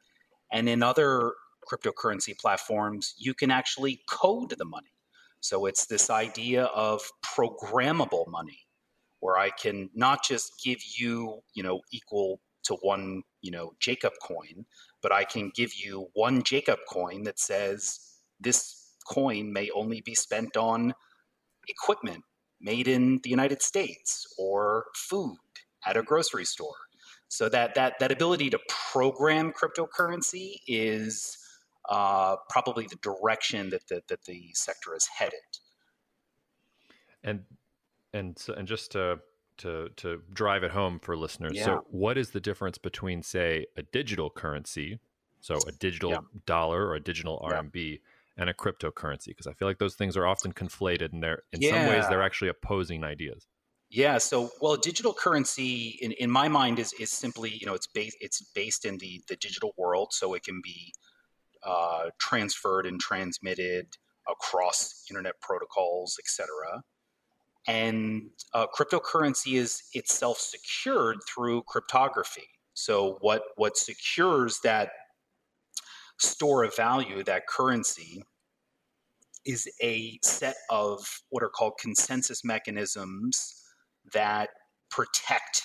And 0.53 0.69
in 0.69 0.83
other 0.83 1.33
cryptocurrency 1.71 2.39
platforms, 2.39 3.15
you 3.19 3.35
can 3.35 3.51
actually 3.51 4.01
code 4.09 4.55
the 4.57 4.65
money. 4.65 4.93
So 5.41 5.67
it's 5.67 5.87
this 5.87 6.11
idea 6.11 6.65
of 6.65 7.03
programmable 7.37 8.27
money, 8.29 8.61
where 9.21 9.39
I 9.39 9.51
can 9.51 9.91
not 9.95 10.25
just 10.25 10.53
give 10.65 10.79
you, 10.99 11.41
you 11.55 11.63
know, 11.63 11.81
equal 11.93 12.41
to 12.65 12.75
one, 12.83 13.23
you 13.43 13.51
know, 13.51 13.73
Jacob 13.79 14.13
coin, 14.23 14.67
but 15.03 15.13
I 15.13 15.25
can 15.25 15.51
give 15.55 15.73
you 15.75 16.09
one 16.15 16.43
Jacob 16.43 16.79
coin 16.89 17.23
that 17.25 17.39
says 17.39 18.01
this 18.39 18.95
coin 19.09 19.53
may 19.53 19.71
only 19.71 20.01
be 20.01 20.15
spent 20.15 20.57
on 20.57 20.95
equipment 21.69 22.25
made 22.61 22.89
in 22.89 23.21
the 23.23 23.31
United 23.31 23.63
States 23.63 24.27
or 24.39 24.87
food 24.95 25.39
at 25.87 25.97
a 25.97 26.03
grocery 26.03 26.45
store. 26.45 26.77
So 27.29 27.49
that 27.49 27.75
that 27.77 27.99
that 28.01 28.11
ability 28.11 28.51
to 28.51 28.59
program 28.93 29.53
cryptocurrency 29.53 30.57
is 30.67 31.39
uh, 31.89 32.37
probably 32.49 32.87
the 32.87 32.97
direction 32.97 33.71
that 33.71 33.87
the, 33.89 34.03
that 34.09 34.25
the 34.25 34.51
sector 34.55 34.95
is 34.95 35.07
headed. 35.07 35.41
And 37.23 37.45
and 38.13 38.39
so, 38.39 38.55
and 38.55 38.67
just 38.67 38.93
to 38.93 39.21
to 39.59 39.91
to 39.97 40.23
drive 40.33 40.65
it 40.65 40.71
home 40.71 40.99
for 40.99 41.17
listeners. 41.17 41.53
Yeah. 41.55 41.65
So, 41.65 41.85
what 41.91 42.19
is 42.19 42.31
the 42.31 42.41
difference 42.41 42.79
between, 42.79 43.23
say, 43.23 43.67
a 43.77 43.83
digital 43.83 44.31
currency, 44.31 44.99
so 45.41 45.59
a 45.67 45.73
digital 45.73 46.11
yeah. 46.11 46.19
dollar 46.47 46.87
or 46.87 46.95
a 46.95 47.01
digital 47.01 47.41
RMB, 47.45 47.75
yeah. 47.75 47.99
and 48.37 48.51
a 48.51 48.55
cryptocurrency? 48.55 49.29
Because 49.29 49.47
I 49.47 49.53
feel 49.53 49.69
like 49.69 49.79
those 49.79 49.95
things 49.95 50.17
are 50.17 50.27
often 50.27 50.53
conflated, 50.53 51.13
and 51.13 51.23
they're 51.23 51.43
in 51.53 51.63
some 51.63 51.87
ways 51.87 52.05
they're 52.09 52.23
actually 52.23 52.49
opposing 52.49 53.05
ideas. 53.05 53.47
Yeah. 53.91 54.19
So, 54.19 54.51
well, 54.61 54.75
a 54.75 54.79
digital 54.79 55.13
currency, 55.13 55.99
in, 56.01 56.13
in 56.13 56.31
my 56.31 56.49
mind, 56.49 56.79
is 56.79 56.93
is 56.95 57.11
simply 57.11 57.51
you 57.51 57.67
know 57.67 57.75
it's 57.75 57.89
based 57.89 58.17
it's 58.21 58.43
based 58.55 58.85
in 58.85 58.99
the 58.99 59.23
the 59.29 59.37
digital 59.37 59.73
world, 59.77 60.13
so 60.13 60.35
it 60.35 60.43
can 60.43 60.61
be 60.63 60.93
uh, 61.65 62.09
transferred 62.19 62.87
and 62.87 62.99
transmitted 62.99 63.87
across 64.29 65.05
internet 65.11 65.35
protocols, 65.41 66.17
etc. 66.19 66.49
And 67.67 68.31
uh, 68.55 68.67
cryptocurrency 68.75 69.59
is 69.59 69.83
itself 69.93 70.39
secured 70.39 71.19
through 71.29 71.63
cryptography. 71.65 72.49
So 72.75 73.19
what 73.21 73.43
what 73.57 73.77
secures 73.77 74.61
that 74.65 74.91
store 76.19 76.65
of 76.65 76.75
value, 76.75 77.23
that 77.25 77.47
currency, 77.47 78.23
is 79.45 79.69
a 79.83 80.19
set 80.23 80.57
of 80.71 81.23
what 81.31 81.43
are 81.43 81.49
called 81.49 81.75
consensus 81.81 82.45
mechanisms 82.45 83.55
that 84.13 84.51
protect 84.91 85.63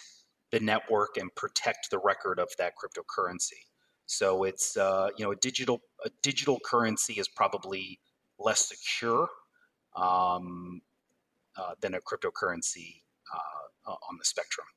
the 0.52 0.60
network 0.60 1.18
and 1.18 1.34
protect 1.36 1.90
the 1.92 2.00
record 2.00 2.40
of 2.40 2.50
that 2.58 2.74
cryptocurrency. 2.76 3.64
So 4.06 4.44
it's 4.44 4.78
uh, 4.78 5.10
you 5.18 5.26
know 5.26 5.32
a 5.32 5.36
digital 5.36 5.82
a 6.06 6.10
digital 6.22 6.60
currency 6.64 7.14
is 7.14 7.28
probably 7.28 8.00
less 8.40 8.70
secure 8.70 9.28
um, 9.96 10.82
than 11.82 11.94
a 11.94 12.00
cryptocurrency 12.00 13.02
uh, 13.34 13.92
on 13.92 14.18
the 14.18 14.26
spectrum. 14.26 14.68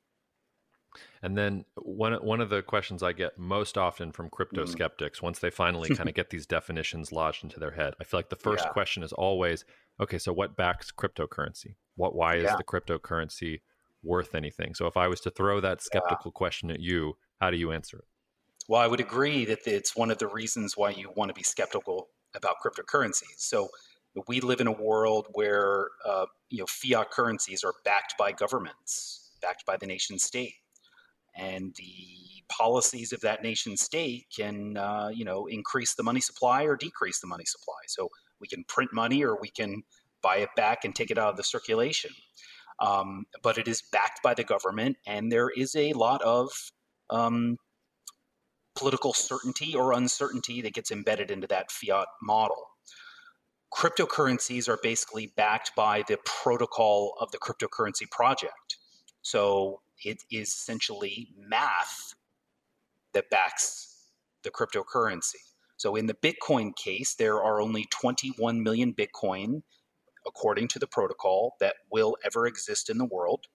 And 1.21 1.37
then 1.37 1.65
one 1.75 2.13
one 2.13 2.41
of 2.41 2.49
the 2.49 2.61
questions 2.61 3.03
I 3.03 3.13
get 3.13 3.37
most 3.37 3.77
often 3.77 4.11
from 4.11 4.29
crypto 4.29 4.63
mm. 4.63 4.69
skeptics, 4.69 5.21
once 5.21 5.39
they 5.39 5.49
finally 5.49 5.89
kind 5.95 6.09
of 6.09 6.15
get 6.15 6.29
these 6.29 6.45
definitions 6.45 7.11
lodged 7.11 7.43
into 7.43 7.59
their 7.59 7.71
head, 7.71 7.93
I 7.99 8.03
feel 8.03 8.17
like 8.17 8.29
the 8.29 8.35
first 8.35 8.65
yeah. 8.65 8.71
question 8.71 9.03
is 9.03 9.13
always, 9.13 9.65
okay, 9.99 10.17
so 10.17 10.33
what 10.33 10.55
backs 10.55 10.91
cryptocurrency? 10.91 11.75
What 11.95 12.15
why 12.15 12.35
is 12.35 12.43
yeah. 12.43 12.55
the 12.55 12.63
cryptocurrency 12.63 13.61
worth 14.03 14.33
anything? 14.33 14.73
So 14.73 14.87
if 14.87 14.97
I 14.97 15.07
was 15.07 15.19
to 15.21 15.29
throw 15.29 15.59
that 15.59 15.81
skeptical 15.81 16.31
yeah. 16.31 16.37
question 16.37 16.71
at 16.71 16.79
you, 16.79 17.17
how 17.39 17.51
do 17.51 17.57
you 17.57 17.71
answer 17.71 17.97
it? 17.97 18.05
Well, 18.67 18.81
I 18.81 18.87
would 18.87 18.99
agree 18.99 19.45
that 19.45 19.65
it's 19.65 19.95
one 19.95 20.11
of 20.11 20.19
the 20.19 20.27
reasons 20.27 20.77
why 20.77 20.91
you 20.91 21.11
want 21.15 21.29
to 21.29 21.35
be 21.35 21.43
skeptical 21.43 22.09
about 22.35 22.55
cryptocurrencies. 22.63 23.37
So 23.37 23.69
we 24.27 24.41
live 24.41 24.59
in 24.59 24.67
a 24.67 24.71
world 24.71 25.27
where 25.33 25.87
uh, 26.05 26.25
you 26.49 26.59
know 26.59 26.65
fiat 26.67 27.11
currencies 27.11 27.63
are 27.63 27.73
backed 27.85 28.15
by 28.17 28.31
governments, 28.31 29.31
backed 29.41 29.65
by 29.65 29.77
the 29.77 29.85
nation 29.85 30.19
state, 30.19 30.53
and 31.35 31.75
the 31.77 32.43
policies 32.49 33.13
of 33.13 33.21
that 33.21 33.43
nation 33.43 33.77
state 33.77 34.25
can 34.35 34.77
uh, 34.77 35.09
you 35.13 35.25
know 35.25 35.45
increase 35.47 35.95
the 35.95 36.03
money 36.03 36.21
supply 36.21 36.63
or 36.63 36.75
decrease 36.75 37.19
the 37.19 37.27
money 37.27 37.45
supply. 37.45 37.79
So 37.87 38.09
we 38.39 38.47
can 38.47 38.63
print 38.67 38.91
money 38.93 39.23
or 39.23 39.37
we 39.39 39.49
can 39.49 39.83
buy 40.21 40.37
it 40.37 40.49
back 40.55 40.83
and 40.83 40.95
take 40.95 41.11
it 41.11 41.17
out 41.17 41.29
of 41.29 41.37
the 41.37 41.43
circulation. 41.43 42.11
Um, 42.79 43.25
but 43.43 43.57
it 43.57 43.67
is 43.67 43.83
backed 43.91 44.23
by 44.23 44.33
the 44.33 44.43
government, 44.43 44.97
and 45.05 45.31
there 45.31 45.49
is 45.49 45.75
a 45.75 45.93
lot 45.93 46.21
of 46.21 46.49
um, 47.09 47.57
political 48.75 49.13
certainty 49.13 49.75
or 49.75 49.91
uncertainty 49.93 50.61
that 50.61 50.73
gets 50.73 50.91
embedded 50.91 51.29
into 51.29 51.47
that 51.47 51.71
fiat 51.71 52.07
model. 52.21 52.68
Cryptocurrencies 53.73 54.67
are 54.67 54.79
basically 54.81 55.27
backed 55.35 55.71
by 55.75 56.03
the 56.07 56.17
protocol 56.25 57.15
of 57.19 57.31
the 57.31 57.37
cryptocurrency 57.37 58.09
project. 58.09 58.77
So 59.21 59.81
it 60.03 60.23
is 60.31 60.49
essentially 60.49 61.29
math 61.37 62.15
that 63.13 63.29
backs 63.29 63.95
the 64.43 64.51
cryptocurrency. 64.51 65.35
So 65.77 65.95
in 65.95 66.07
the 66.07 66.13
Bitcoin 66.15 66.75
case, 66.75 67.15
there 67.15 67.41
are 67.41 67.61
only 67.61 67.85
21 67.89 68.63
million 68.63 68.93
Bitcoin, 68.93 69.61
according 70.27 70.67
to 70.69 70.79
the 70.79 70.87
protocol, 70.87 71.55
that 71.59 71.75
will 71.91 72.17
ever 72.25 72.47
exist 72.47 72.89
in 72.89 72.97
the 72.97 73.05
world. 73.05 73.45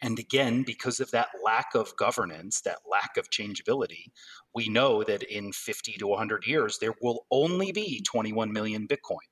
And 0.00 0.18
again, 0.18 0.62
because 0.62 1.00
of 1.00 1.10
that 1.10 1.28
lack 1.44 1.74
of 1.74 1.96
governance, 1.96 2.60
that 2.60 2.78
lack 2.90 3.16
of 3.16 3.30
changeability, 3.30 4.12
we 4.54 4.68
know 4.68 5.02
that 5.02 5.24
in 5.24 5.52
50 5.52 5.92
to 5.98 6.06
100 6.06 6.46
years, 6.46 6.78
there 6.80 6.94
will 7.02 7.26
only 7.30 7.72
be 7.72 8.02
21 8.02 8.52
million 8.52 8.86
Bitcoin. 8.86 9.26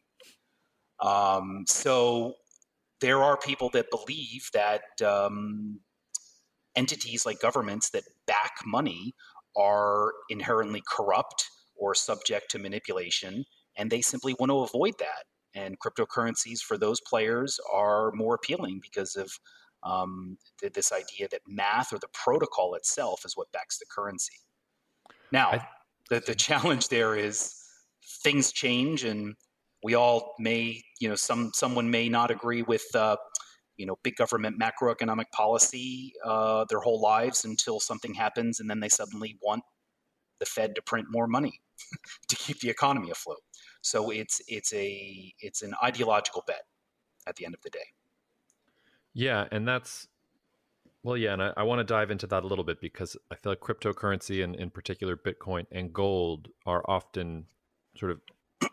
Um, 0.98 1.64
so 1.68 2.34
there 3.00 3.22
are 3.22 3.36
people 3.36 3.70
that 3.70 3.90
believe 3.90 4.48
that 4.54 4.82
um, 5.04 5.80
entities 6.74 7.24
like 7.24 7.40
governments 7.40 7.90
that 7.90 8.04
back 8.26 8.52
money 8.64 9.14
are 9.56 10.12
inherently 10.28 10.82
corrupt 10.90 11.48
or 11.76 11.94
subject 11.94 12.50
to 12.50 12.58
manipulation, 12.58 13.44
and 13.76 13.90
they 13.90 14.00
simply 14.00 14.34
want 14.38 14.50
to 14.50 14.60
avoid 14.60 14.94
that. 14.98 15.24
And 15.54 15.78
cryptocurrencies 15.80 16.60
for 16.60 16.76
those 16.76 17.00
players 17.00 17.58
are 17.72 18.12
more 18.12 18.34
appealing 18.34 18.80
because 18.82 19.16
of 19.16 19.30
um, 19.86 20.36
th- 20.60 20.72
this 20.72 20.92
idea 20.92 21.28
that 21.30 21.40
math 21.46 21.92
or 21.92 21.98
the 21.98 22.08
protocol 22.12 22.74
itself 22.74 23.24
is 23.24 23.36
what 23.36 23.50
backs 23.52 23.78
the 23.78 23.86
currency. 23.86 24.36
Now, 25.32 25.50
I, 25.50 25.68
the, 26.10 26.20
the 26.20 26.34
challenge 26.34 26.88
there 26.88 27.16
is 27.16 27.54
things 28.22 28.52
change, 28.52 29.04
and 29.04 29.34
we 29.82 29.94
all 29.94 30.34
may, 30.38 30.82
you 31.00 31.08
know, 31.08 31.14
some 31.14 31.52
someone 31.54 31.90
may 31.90 32.08
not 32.08 32.30
agree 32.30 32.62
with, 32.62 32.84
uh, 32.94 33.16
you 33.76 33.86
know, 33.86 33.96
big 34.02 34.16
government 34.16 34.60
macroeconomic 34.60 35.30
policy 35.32 36.12
uh, 36.24 36.64
their 36.68 36.80
whole 36.80 37.00
lives 37.00 37.44
until 37.44 37.80
something 37.80 38.14
happens, 38.14 38.60
and 38.60 38.68
then 38.68 38.80
they 38.80 38.88
suddenly 38.88 39.38
want 39.42 39.62
the 40.38 40.46
Fed 40.46 40.74
to 40.74 40.82
print 40.82 41.06
more 41.10 41.26
money 41.26 41.60
to 42.28 42.36
keep 42.36 42.60
the 42.60 42.70
economy 42.70 43.10
afloat. 43.10 43.40
So 43.82 44.10
it's 44.10 44.40
it's 44.48 44.72
a 44.72 45.32
it's 45.40 45.62
an 45.62 45.74
ideological 45.82 46.42
bet 46.46 46.62
at 47.26 47.36
the 47.36 47.44
end 47.44 47.54
of 47.54 47.62
the 47.62 47.70
day. 47.70 47.86
Yeah, 49.16 49.46
and 49.50 49.66
that's 49.66 50.08
well, 51.02 51.16
yeah, 51.16 51.32
and 51.32 51.42
I, 51.42 51.52
I 51.56 51.62
want 51.62 51.78
to 51.78 51.84
dive 51.84 52.10
into 52.10 52.26
that 52.26 52.44
a 52.44 52.46
little 52.46 52.64
bit 52.64 52.82
because 52.82 53.16
I 53.30 53.34
feel 53.34 53.52
like 53.52 53.60
cryptocurrency 53.60 54.44
and 54.44 54.54
in 54.54 54.68
particular 54.68 55.16
Bitcoin 55.16 55.64
and 55.72 55.90
gold 55.90 56.48
are 56.66 56.84
often 56.86 57.46
sort 57.96 58.12
of 58.12 58.20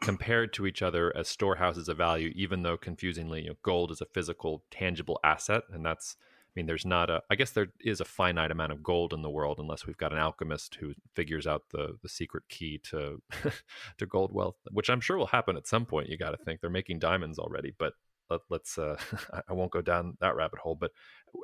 compared 0.01 0.51
to 0.53 0.67
each 0.67 0.81
other 0.81 1.15
as 1.15 1.29
storehouses 1.29 1.87
of 1.87 1.95
value, 1.95 2.33
even 2.35 2.63
though 2.63 2.75
confusingly, 2.75 3.43
you 3.43 3.49
know, 3.51 3.55
gold 3.63 3.89
is 3.89 4.01
a 4.01 4.05
physical, 4.05 4.63
tangible 4.69 5.17
asset, 5.23 5.63
and 5.71 5.85
that's 5.85 6.17
I 6.19 6.59
mean, 6.59 6.65
there's 6.65 6.85
not 6.85 7.09
a. 7.09 7.23
I 7.31 7.35
guess 7.35 7.51
there 7.51 7.67
is 7.79 8.01
a 8.01 8.05
finite 8.05 8.51
amount 8.51 8.73
of 8.73 8.83
gold 8.83 9.13
in 9.13 9.21
the 9.21 9.29
world, 9.29 9.59
unless 9.59 9.87
we've 9.87 9.97
got 9.97 10.11
an 10.11 10.19
alchemist 10.19 10.75
who 10.75 10.93
figures 11.15 11.47
out 11.47 11.63
the 11.71 11.97
the 12.03 12.09
secret 12.09 12.43
key 12.49 12.79
to 12.89 13.21
to 13.97 14.05
gold 14.05 14.33
wealth, 14.33 14.57
which 14.71 14.89
I'm 14.89 15.01
sure 15.01 15.17
will 15.17 15.27
happen 15.27 15.55
at 15.55 15.67
some 15.67 15.85
point. 15.85 16.09
You 16.09 16.17
got 16.17 16.31
to 16.31 16.43
think 16.43 16.59
they're 16.59 16.69
making 16.69 16.99
diamonds 16.99 17.39
already, 17.39 17.73
but 17.77 17.93
let, 18.29 18.61
us 18.61 18.77
uh, 18.77 18.97
I 19.49 19.53
won't 19.53 19.71
go 19.71 19.81
down 19.81 20.17
that 20.21 20.35
rabbit 20.35 20.59
hole. 20.59 20.75
But 20.75 20.91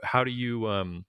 how 0.03 0.23
do 0.23 0.31
you 0.31 0.67
um, 0.67 1.05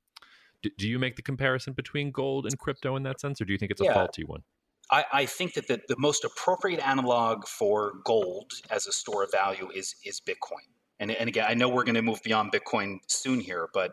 do, 0.62 0.70
do, 0.78 0.88
you 0.88 0.98
make 0.98 1.16
the 1.16 1.22
comparison 1.22 1.72
between 1.72 2.10
gold 2.10 2.46
and 2.46 2.58
crypto 2.58 2.96
in 2.96 3.02
that 3.04 3.20
sense, 3.20 3.40
or 3.40 3.44
do 3.44 3.52
you 3.52 3.58
think 3.58 3.70
it's 3.70 3.80
a 3.80 3.84
yeah. 3.84 3.94
faulty 3.94 4.24
one? 4.24 4.42
I, 4.90 5.04
I, 5.12 5.26
think 5.26 5.54
that 5.54 5.68
the, 5.68 5.80
the 5.88 5.96
most 5.98 6.24
appropriate 6.24 6.80
analog 6.84 7.46
for 7.46 7.92
gold 8.04 8.52
as 8.70 8.86
a 8.86 8.92
store 8.92 9.22
of 9.22 9.30
value 9.30 9.70
is 9.74 9.94
is 10.04 10.20
Bitcoin. 10.20 10.66
And, 10.98 11.10
and 11.10 11.28
again, 11.28 11.46
I 11.48 11.54
know 11.54 11.68
we're 11.68 11.84
going 11.84 11.94
to 11.94 12.02
move 12.02 12.20
beyond 12.22 12.52
Bitcoin 12.52 12.98
soon 13.06 13.40
here, 13.40 13.68
but 13.72 13.92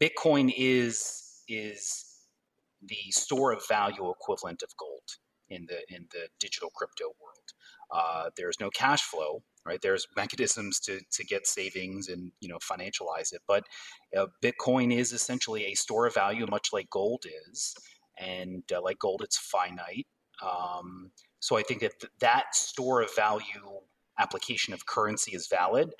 Bitcoin 0.00 0.52
is 0.56 1.42
is 1.48 2.04
the 2.82 3.10
store 3.10 3.52
of 3.52 3.66
value 3.66 4.10
equivalent 4.10 4.62
of 4.62 4.76
gold 4.76 5.16
in 5.48 5.66
the 5.66 5.94
in 5.94 6.06
the 6.12 6.28
digital 6.38 6.70
crypto 6.74 7.06
world. 7.20 7.52
Uh, 7.90 8.30
there's 8.36 8.60
no 8.60 8.70
cash 8.70 9.02
flow, 9.02 9.42
right? 9.66 9.80
There's 9.82 10.06
mechanisms 10.16 10.80
to 10.80 11.00
to 11.12 11.24
get 11.24 11.46
savings 11.46 12.08
and 12.08 12.32
you 12.40 12.48
know 12.48 12.58
financialize 12.58 13.32
it, 13.32 13.42
but 13.46 13.64
uh, 14.16 14.26
Bitcoin 14.42 14.96
is 14.96 15.12
essentially 15.12 15.66
a 15.66 15.74
store 15.74 16.06
of 16.06 16.14
value, 16.14 16.46
much 16.48 16.68
like 16.72 16.88
gold 16.90 17.24
is, 17.50 17.74
and 18.18 18.62
uh, 18.74 18.80
like 18.82 18.98
gold, 18.98 19.22
it's 19.22 19.38
finite. 19.38 20.06
Um, 20.42 21.10
so 21.40 21.56
I 21.56 21.62
think 21.62 21.80
that 21.80 21.98
th- 22.00 22.12
that 22.20 22.54
store 22.54 23.02
of 23.02 23.14
value 23.14 23.80
application 24.18 24.74
of 24.74 24.86
currency 24.86 25.34
is 25.34 25.46
valid. 25.48 25.90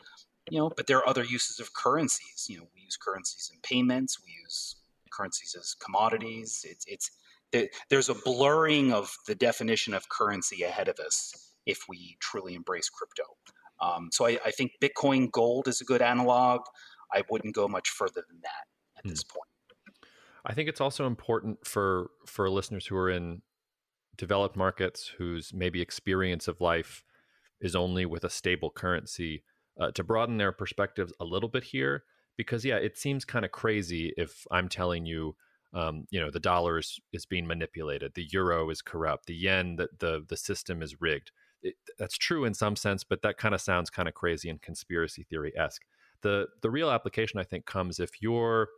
You 0.50 0.58
know, 0.58 0.70
but 0.76 0.86
there 0.86 0.98
are 0.98 1.08
other 1.08 1.24
uses 1.24 1.58
of 1.58 1.72
currencies. 1.72 2.46
You 2.48 2.58
know, 2.58 2.68
we 2.74 2.82
use 2.82 2.96
currencies 2.96 3.50
in 3.52 3.60
payments. 3.62 4.18
We 4.24 4.32
use 4.42 4.76
currencies 5.12 5.56
as 5.58 5.74
commodities. 5.74 6.64
It's 6.68 6.84
it's 6.86 7.10
there's 7.90 8.08
a 8.08 8.14
blurring 8.14 8.92
of 8.92 9.16
the 9.26 9.34
definition 9.34 9.94
of 9.94 10.08
currency 10.08 10.62
ahead 10.62 10.88
of 10.88 10.98
us 10.98 11.54
if 11.64 11.84
we 11.88 12.16
truly 12.20 12.54
embrace 12.54 12.88
crypto. 12.88 13.24
Um, 13.80 14.08
so 14.12 14.26
I, 14.26 14.38
I, 14.44 14.50
think 14.50 14.72
Bitcoin 14.82 15.30
Gold 15.30 15.68
is 15.68 15.80
a 15.80 15.84
good 15.84 16.00
analog. 16.00 16.62
I 17.12 17.22
wouldn't 17.30 17.54
go 17.54 17.68
much 17.68 17.90
further 17.90 18.24
than 18.28 18.40
that 18.42 18.98
at 18.98 19.04
hmm. 19.04 19.10
this 19.10 19.22
point. 19.22 19.44
I 20.46 20.54
think 20.54 20.68
it's 20.68 20.80
also 20.80 21.06
important 21.06 21.66
for 21.66 22.10
for 22.26 22.48
listeners 22.48 22.86
who 22.86 22.96
are 22.96 23.10
in 23.10 23.42
developed 24.16 24.56
markets 24.56 25.12
whose 25.18 25.52
maybe 25.52 25.82
experience 25.82 26.48
of 26.48 26.60
life 26.60 27.04
is 27.60 27.76
only 27.76 28.06
with 28.06 28.24
a 28.24 28.30
stable 28.30 28.70
currency 28.70 29.42
uh, 29.78 29.90
to 29.90 30.04
broaden 30.04 30.38
their 30.38 30.52
perspectives 30.52 31.12
a 31.20 31.24
little 31.24 31.48
bit 31.48 31.64
here 31.64 32.04
because 32.36 32.64
yeah 32.64 32.76
it 32.76 32.96
seems 32.96 33.24
kind 33.24 33.44
of 33.44 33.52
crazy 33.52 34.12
if 34.16 34.46
i'm 34.50 34.68
telling 34.68 35.04
you 35.04 35.36
um, 35.74 36.06
you 36.10 36.18
know 36.18 36.30
the 36.30 36.40
dollar 36.40 36.78
is, 36.78 36.98
is 37.12 37.26
being 37.26 37.46
manipulated 37.46 38.12
the 38.14 38.28
euro 38.32 38.70
is 38.70 38.80
corrupt 38.80 39.26
the 39.26 39.34
yen 39.34 39.76
the, 39.76 39.88
the, 39.98 40.24
the 40.28 40.36
system 40.36 40.80
is 40.80 41.00
rigged 41.00 41.30
it, 41.66 41.74
that's 41.98 42.16
true 42.16 42.44
in 42.44 42.54
some 42.54 42.76
sense, 42.76 43.04
but 43.04 43.22
that 43.22 43.38
kind 43.38 43.54
of 43.54 43.60
sounds 43.60 43.90
kind 43.90 44.08
of 44.08 44.14
crazy 44.14 44.48
and 44.48 44.60
conspiracy 44.62 45.24
theory 45.28 45.52
esque. 45.56 45.82
The 46.22 46.46
the 46.62 46.70
real 46.70 46.90
application 46.90 47.38
I 47.38 47.44
think 47.44 47.66
comes 47.66 48.00
if 48.00 48.10
you're, 48.20 48.68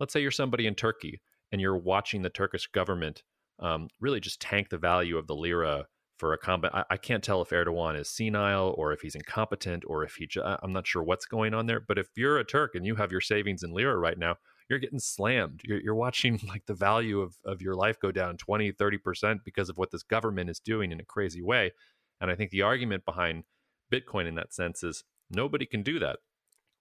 let's 0.00 0.12
say 0.12 0.20
you're 0.20 0.30
somebody 0.30 0.66
in 0.66 0.74
Turkey 0.74 1.20
and 1.52 1.60
you're 1.60 1.76
watching 1.76 2.22
the 2.22 2.30
Turkish 2.30 2.66
government 2.68 3.22
um, 3.58 3.88
really 4.00 4.20
just 4.20 4.40
tank 4.40 4.68
the 4.68 4.78
value 4.78 5.18
of 5.18 5.26
the 5.26 5.34
lira 5.34 5.86
for 6.18 6.32
a 6.32 6.38
combat. 6.38 6.74
I, 6.74 6.84
I, 6.90 6.96
can't 6.96 7.22
tell 7.22 7.42
if 7.42 7.50
Erdogan 7.50 7.98
is 7.98 8.10
senile 8.10 8.74
or 8.76 8.92
if 8.92 9.00
he's 9.00 9.14
incompetent 9.14 9.84
or 9.86 10.04
if 10.04 10.16
he. 10.16 10.28
I'm 10.44 10.72
not 10.72 10.86
sure 10.86 11.02
what's 11.02 11.26
going 11.26 11.54
on 11.54 11.66
there. 11.66 11.80
But 11.80 11.98
if 11.98 12.08
you're 12.16 12.38
a 12.38 12.44
Turk 12.44 12.74
and 12.74 12.84
you 12.84 12.96
have 12.96 13.12
your 13.12 13.20
savings 13.20 13.62
in 13.62 13.72
lira 13.72 13.96
right 13.96 14.18
now, 14.18 14.36
you're 14.68 14.78
getting 14.78 14.98
slammed. 14.98 15.62
You're, 15.64 15.80
you're 15.80 15.94
watching 15.94 16.40
like 16.48 16.66
the 16.66 16.74
value 16.74 17.20
of, 17.20 17.36
of 17.44 17.62
your 17.62 17.74
life 17.74 17.98
go 18.00 18.12
down 18.12 18.36
20, 18.36 18.72
30% 18.72 19.38
because 19.44 19.68
of 19.68 19.78
what 19.78 19.90
this 19.90 20.02
government 20.02 20.50
is 20.50 20.60
doing 20.60 20.92
in 20.92 21.00
a 21.00 21.04
crazy 21.04 21.42
way. 21.42 21.72
And 22.20 22.30
I 22.30 22.34
think 22.34 22.50
the 22.50 22.62
argument 22.62 23.04
behind 23.04 23.44
Bitcoin 23.92 24.26
in 24.26 24.34
that 24.36 24.52
sense 24.52 24.82
is 24.82 25.04
nobody 25.30 25.66
can 25.66 25.82
do 25.82 25.98
that. 25.98 26.18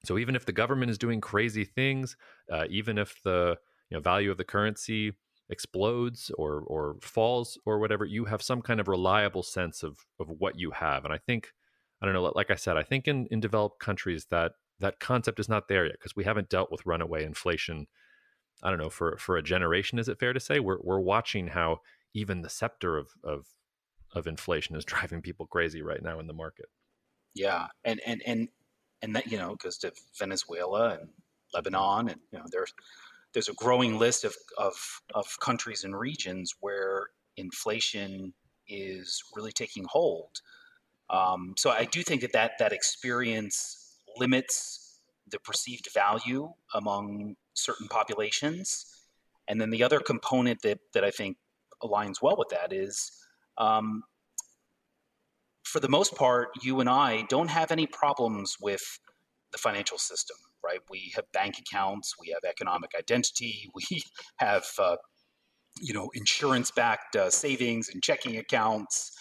So 0.06 0.18
even 0.18 0.36
if 0.36 0.46
the 0.46 0.52
government 0.52 0.92
is 0.92 0.98
doing 0.98 1.22
crazy 1.22 1.66
things, 1.66 2.16
uh, 2.52 2.66
even 2.70 2.98
if 2.98 3.22
the 3.24 3.58
you 3.90 3.98
know, 3.98 4.02
value 4.02 4.32
of 4.32 4.38
the 4.38 4.44
currency 4.44 5.14
explodes 5.50 6.30
or 6.38 6.62
or 6.68 6.98
falls 7.02 7.58
or 7.66 7.80
whatever, 7.80 8.06
you 8.06 8.26
have 8.26 8.42
some 8.42 8.62
kind 8.62 8.80
of 8.80 8.88
reliable 8.88 9.44
sense 9.44 9.84
of 9.84 10.06
of 10.20 10.30
what 10.30 10.58
you 10.60 10.72
have. 10.72 11.06
And 11.06 11.14
I 11.14 11.18
think 11.18 11.54
I 12.02 12.06
don't 12.06 12.14
know, 12.14 12.32
like 12.36 12.52
I 12.52 12.56
said, 12.56 12.78
I 12.78 12.84
think 12.84 13.08
in 13.08 13.28
in 13.32 13.40
developed 13.40 13.80
countries 13.80 14.28
that 14.30 14.54
that 14.80 15.00
concept 15.00 15.40
is 15.40 15.50
not 15.50 15.68
there 15.68 15.86
yet 15.86 15.94
because 15.94 16.16
we 16.16 16.26
haven't 16.26 16.50
dealt 16.50 16.72
with 16.72 16.86
runaway 16.86 17.24
inflation 17.24 17.88
I 18.64 18.70
don't 18.70 18.80
know 18.80 18.90
for 18.90 19.18
for 19.18 19.38
a 19.38 19.44
generation. 19.44 20.00
Is 20.00 20.10
it 20.10 20.20
fair 20.20 20.34
to 20.34 20.40
say 20.40 20.60
we're 20.60 20.80
we're 20.82 21.00
watching 21.00 21.48
how 21.48 21.82
even 22.14 22.42
the 22.42 22.50
scepter 22.50 22.98
of 22.98 23.12
of 23.24 23.46
of 24.18 24.28
inflation 24.28 24.76
is 24.76 24.86
driving 24.94 25.22
people 25.22 25.48
crazy 25.48 25.82
right 25.82 26.02
now 26.02 26.20
in 26.20 26.28
the 26.28 26.34
market. 26.34 26.68
Yeah, 27.34 27.68
and 27.84 28.02
and 28.06 28.22
and 28.26 28.50
and 29.02 29.16
that 29.16 29.32
you 29.32 29.38
know 29.38 29.56
goes 29.56 29.78
to 29.80 29.92
Venezuela 30.18 30.98
and 31.00 31.10
Lebanon, 31.54 32.10
and 32.10 32.20
you 32.32 32.40
know 32.40 32.46
there's 32.52 32.74
there's 33.34 33.50
a 33.50 33.54
growing 33.54 33.98
list 33.98 34.24
of 34.24 34.36
of 34.58 34.74
of 35.14 35.28
countries 35.40 35.84
and 35.84 35.98
regions 35.98 36.56
where 36.60 37.08
inflation 37.38 38.34
is 38.68 39.22
really 39.36 39.52
taking 39.52 39.86
hold. 39.88 40.42
Um, 41.10 41.54
so 41.58 41.70
I 41.70 41.86
do 41.86 42.04
think 42.04 42.22
that, 42.22 42.34
that 42.34 42.52
that 42.60 42.74
experience 42.74 44.00
limits 44.18 45.00
the 45.30 45.40
perceived 45.40 45.90
value 45.94 46.52
among 46.74 47.36
certain 47.54 47.88
populations. 47.88 48.86
And 49.48 49.60
then 49.60 49.70
the 49.70 49.84
other 49.84 50.00
component 50.00 50.62
that, 50.62 50.80
that 50.94 51.04
I 51.04 51.12
think 51.12 51.38
aligns 51.84 52.22
well 52.22 52.36
with 52.38 52.50
that 52.50 52.74
is 52.74 53.12
um, 53.58 54.04
for 55.64 55.80
the 55.80 55.90
most 55.90 56.16
part, 56.16 56.50
you 56.62 56.80
and 56.80 56.90
I 56.90 57.24
don't 57.24 57.50
have 57.50 57.72
any 57.72 57.88
problems 57.88 58.56
with 58.62 59.00
the 59.52 59.58
financial 59.58 59.98
system, 59.98 60.38
right? 60.64 60.80
We 60.90 61.12
have 61.16 61.26
bank 61.34 61.56
accounts, 61.60 62.16
we 62.20 62.30
have 62.30 62.50
economic 62.50 62.92
identity, 62.98 63.70
we 63.76 64.02
have, 64.38 64.66
uh, 64.80 64.98
you 65.82 65.94
know, 65.94 66.10
insurance-backed 66.14 67.16
uh, 67.16 67.30
savings 67.30 67.90
and 67.90 68.02
checking 68.02 68.38
accounts. 68.38 69.12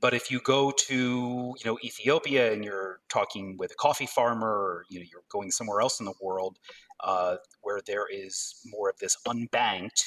But 0.00 0.14
if 0.14 0.30
you 0.30 0.40
go 0.40 0.70
to, 0.70 1.54
you 1.58 1.64
know, 1.64 1.78
Ethiopia 1.84 2.52
and 2.52 2.64
you're 2.64 3.00
talking 3.10 3.56
with 3.58 3.72
a 3.72 3.74
coffee 3.74 4.06
farmer, 4.06 4.48
or 4.48 4.84
you 4.88 4.98
know, 4.98 5.06
you're 5.10 5.22
going 5.28 5.50
somewhere 5.50 5.82
else 5.82 6.00
in 6.00 6.06
the 6.06 6.14
world 6.22 6.58
uh, 7.04 7.36
where 7.60 7.80
there 7.86 8.06
is 8.10 8.54
more 8.64 8.88
of 8.88 8.96
this 8.98 9.16
unbanked 9.28 10.04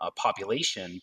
uh, 0.00 0.10
population, 0.16 1.00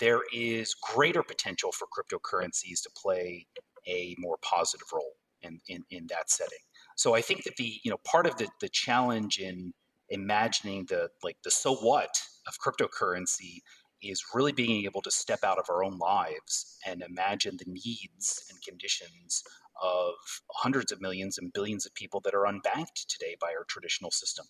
there 0.00 0.20
is 0.32 0.74
greater 0.74 1.22
potential 1.22 1.70
for 1.72 1.86
cryptocurrencies 1.86 2.82
to 2.82 2.90
play 2.96 3.46
a 3.86 4.14
more 4.18 4.38
positive 4.42 4.86
role 4.92 5.12
in, 5.42 5.60
in, 5.68 5.84
in 5.90 6.06
that 6.08 6.30
setting. 6.30 6.58
So 6.96 7.14
I 7.14 7.20
think 7.20 7.44
that 7.44 7.56
the 7.56 7.80
you 7.82 7.90
know 7.90 7.98
part 8.04 8.26
of 8.26 8.36
the, 8.36 8.48
the 8.60 8.68
challenge 8.68 9.38
in 9.38 9.72
imagining 10.08 10.84
the 10.88 11.08
like 11.22 11.36
the 11.42 11.50
so 11.50 11.74
what 11.76 12.20
of 12.46 12.54
cryptocurrency 12.64 13.60
is 14.02 14.22
really 14.34 14.52
being 14.52 14.84
able 14.84 15.00
to 15.00 15.10
step 15.10 15.44
out 15.44 15.58
of 15.58 15.66
our 15.70 15.84
own 15.84 15.96
lives 15.98 16.76
and 16.86 17.02
imagine 17.02 17.56
the 17.56 17.70
needs 17.70 18.44
and 18.50 18.60
conditions 18.62 19.42
of 19.80 20.14
hundreds 20.50 20.92
of 20.92 21.00
millions 21.00 21.38
and 21.38 21.52
billions 21.52 21.86
of 21.86 21.94
people 21.94 22.20
that 22.20 22.34
are 22.34 22.44
unbanked 22.44 23.06
today 23.08 23.36
by 23.40 23.48
our 23.48 23.64
traditional 23.68 24.10
system. 24.10 24.44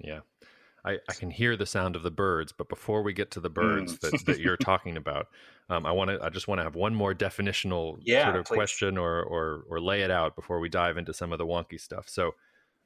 Yeah. 0.00 0.20
I, 0.84 0.98
I 1.08 1.14
can 1.14 1.30
hear 1.30 1.56
the 1.56 1.66
sound 1.66 1.94
of 1.94 2.02
the 2.02 2.10
birds, 2.10 2.52
but 2.52 2.68
before 2.68 3.02
we 3.02 3.12
get 3.12 3.30
to 3.32 3.40
the 3.40 3.50
birds 3.50 3.96
mm. 3.96 4.00
that, 4.00 4.26
that 4.26 4.40
you're 4.40 4.56
talking 4.56 4.96
about, 4.96 5.28
um, 5.70 5.86
I 5.86 5.92
want 5.92 6.10
to. 6.10 6.18
I 6.22 6.28
just 6.28 6.48
want 6.48 6.58
to 6.58 6.64
have 6.64 6.74
one 6.74 6.94
more 6.94 7.14
definitional 7.14 7.98
yeah, 8.02 8.24
sort 8.24 8.36
of 8.36 8.44
please. 8.46 8.56
question 8.56 8.98
or, 8.98 9.22
or 9.22 9.64
or 9.68 9.80
lay 9.80 10.02
it 10.02 10.10
out 10.10 10.34
before 10.34 10.58
we 10.58 10.68
dive 10.68 10.96
into 10.96 11.14
some 11.14 11.32
of 11.32 11.38
the 11.38 11.46
wonky 11.46 11.80
stuff. 11.80 12.08
So, 12.08 12.32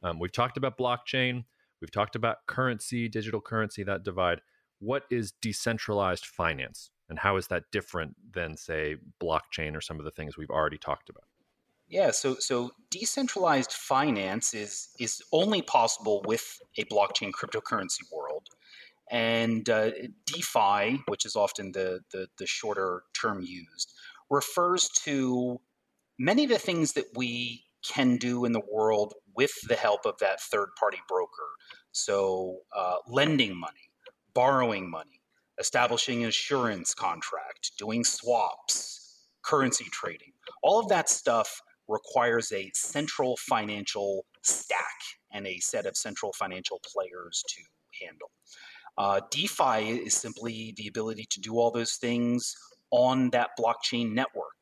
um, 0.03 0.19
we've 0.19 0.33
talked 0.33 0.59
about 0.59 0.77
blockchain, 0.77 1.45
we've 1.81 1.91
talked 1.91 2.17
about 2.17 2.47
currency, 2.47 3.09
digital 3.09 3.41
currency, 3.41 3.83
that 3.85 4.03
divide. 4.03 4.41
What 4.79 5.05
is 5.11 5.33
decentralized 5.41 6.27
finance, 6.27 6.91
and 7.09 7.19
how 7.19 7.37
is 7.39 7.47
that 7.47 7.65
different 7.73 8.15
than, 8.35 8.59
say, 8.59 8.97
blockchain 9.23 9.75
or 9.75 9.81
some 9.81 9.99
of 9.99 10.05
the 10.05 10.11
things 10.11 10.37
we've 10.37 10.51
already 10.51 10.77
talked 10.77 11.09
about? 11.09 11.25
Yeah, 11.89 12.11
so 12.11 12.35
so 12.41 12.73
decentralized 12.91 13.73
finance 13.73 14.55
is 14.55 14.89
is 14.99 15.23
only 15.33 15.63
possible 15.63 16.23
with 16.27 16.59
a 16.79 16.85
blockchain 16.85 17.31
cryptocurrency 17.31 18.03
world, 18.13 18.49
and 19.11 19.69
uh, 19.71 19.93
DeFi, 20.25 21.01
which 21.07 21.25
is 21.25 21.37
often 21.37 21.73
the, 21.73 22.01
the 22.11 22.27
the 22.39 22.47
shorter 22.47 23.05
term 23.21 23.41
used, 23.43 23.93
refers 24.31 24.89
to 25.05 25.61
many 26.19 26.43
of 26.45 26.51
the 26.51 26.59
things 26.59 26.95
that 26.95 27.07
we 27.15 27.65
can 27.85 28.17
do 28.17 28.45
in 28.45 28.53
the 28.53 28.63
world 28.73 29.15
with 29.37 29.53
the 29.69 29.77
help 29.77 30.07
of 30.07 30.19
that 30.19 30.41
third 30.41 30.71
party 30.79 30.99
broker. 31.09 31.51
So 31.93 32.59
uh, 32.75 32.97
lending 33.07 33.57
money, 33.57 33.91
borrowing 34.35 34.91
money, 34.91 35.21
establishing 35.61 36.21
an 36.21 36.27
insurance 36.27 36.95
contract, 36.95 37.73
doing 37.79 38.03
swaps, 38.03 39.29
currency 39.43 39.87
trading, 39.93 40.33
all 40.65 40.81
of 40.81 40.89
that 40.89 41.09
stuff 41.09 41.63
requires 41.89 42.53
a 42.53 42.71
central 42.75 43.37
financial 43.37 44.25
stack 44.43 44.97
and 45.33 45.47
a 45.47 45.59
set 45.59 45.87
of 45.87 45.97
central 45.97 46.33
financial 46.33 46.81
players 46.93 47.45
to 47.49 47.63
handle. 48.05 48.31
Uh, 48.99 49.21
DeFi 49.31 50.01
is 50.07 50.15
simply 50.15 50.73
the 50.77 50.89
ability 50.89 51.27
to 51.31 51.41
do 51.41 51.59
all 51.59 51.71
those 51.71 51.95
things 51.95 52.55
on 52.91 53.31
that 53.31 53.51
blockchain 53.59 54.13
network. 54.13 54.57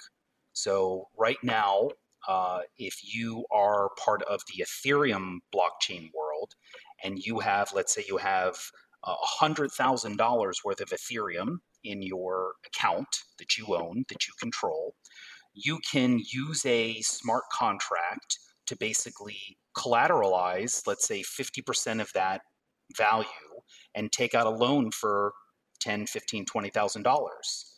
So, 0.53 1.09
right 1.17 1.37
now, 1.43 1.91
uh, 2.27 2.61
if 2.79 3.01
you 3.03 3.45
are 3.53 3.91
part 4.03 4.23
of 4.23 4.41
the 4.49 4.65
Ethereum 4.65 5.39
blockchain 5.55 6.11
world 6.15 6.55
and 7.03 7.19
you 7.19 7.41
have, 7.41 7.73
let's 7.75 7.95
say, 7.95 8.05
you 8.09 8.17
have 8.17 8.57
uh, 9.05 9.15
$100,000 9.41 10.55
worth 10.65 10.81
of 10.81 10.89
Ethereum 10.89 11.59
in 11.85 12.03
your 12.03 12.55
account 12.67 13.09
that 13.39 13.59
you 13.59 13.77
own, 13.77 14.05
that 14.09 14.27
you 14.27 14.33
control, 14.41 14.95
you 15.55 15.79
can 15.91 16.21
use 16.33 16.65
a 16.67 17.01
smart 17.01 17.45
contract 17.53 18.39
to 18.67 18.77
basically 18.77 19.59
collateralize, 19.77 20.87
let's 20.87 21.07
say 21.07 21.23
50% 21.23 22.01
of 22.01 22.11
that 22.15 22.41
value 22.97 23.27
and 23.95 24.11
take 24.11 24.35
out 24.35 24.47
a 24.47 24.51
loan 24.51 24.91
for 24.91 25.33
10, 25.81 26.07
15, 26.07 26.45
20,000 26.47 27.03
dollars 27.03 27.71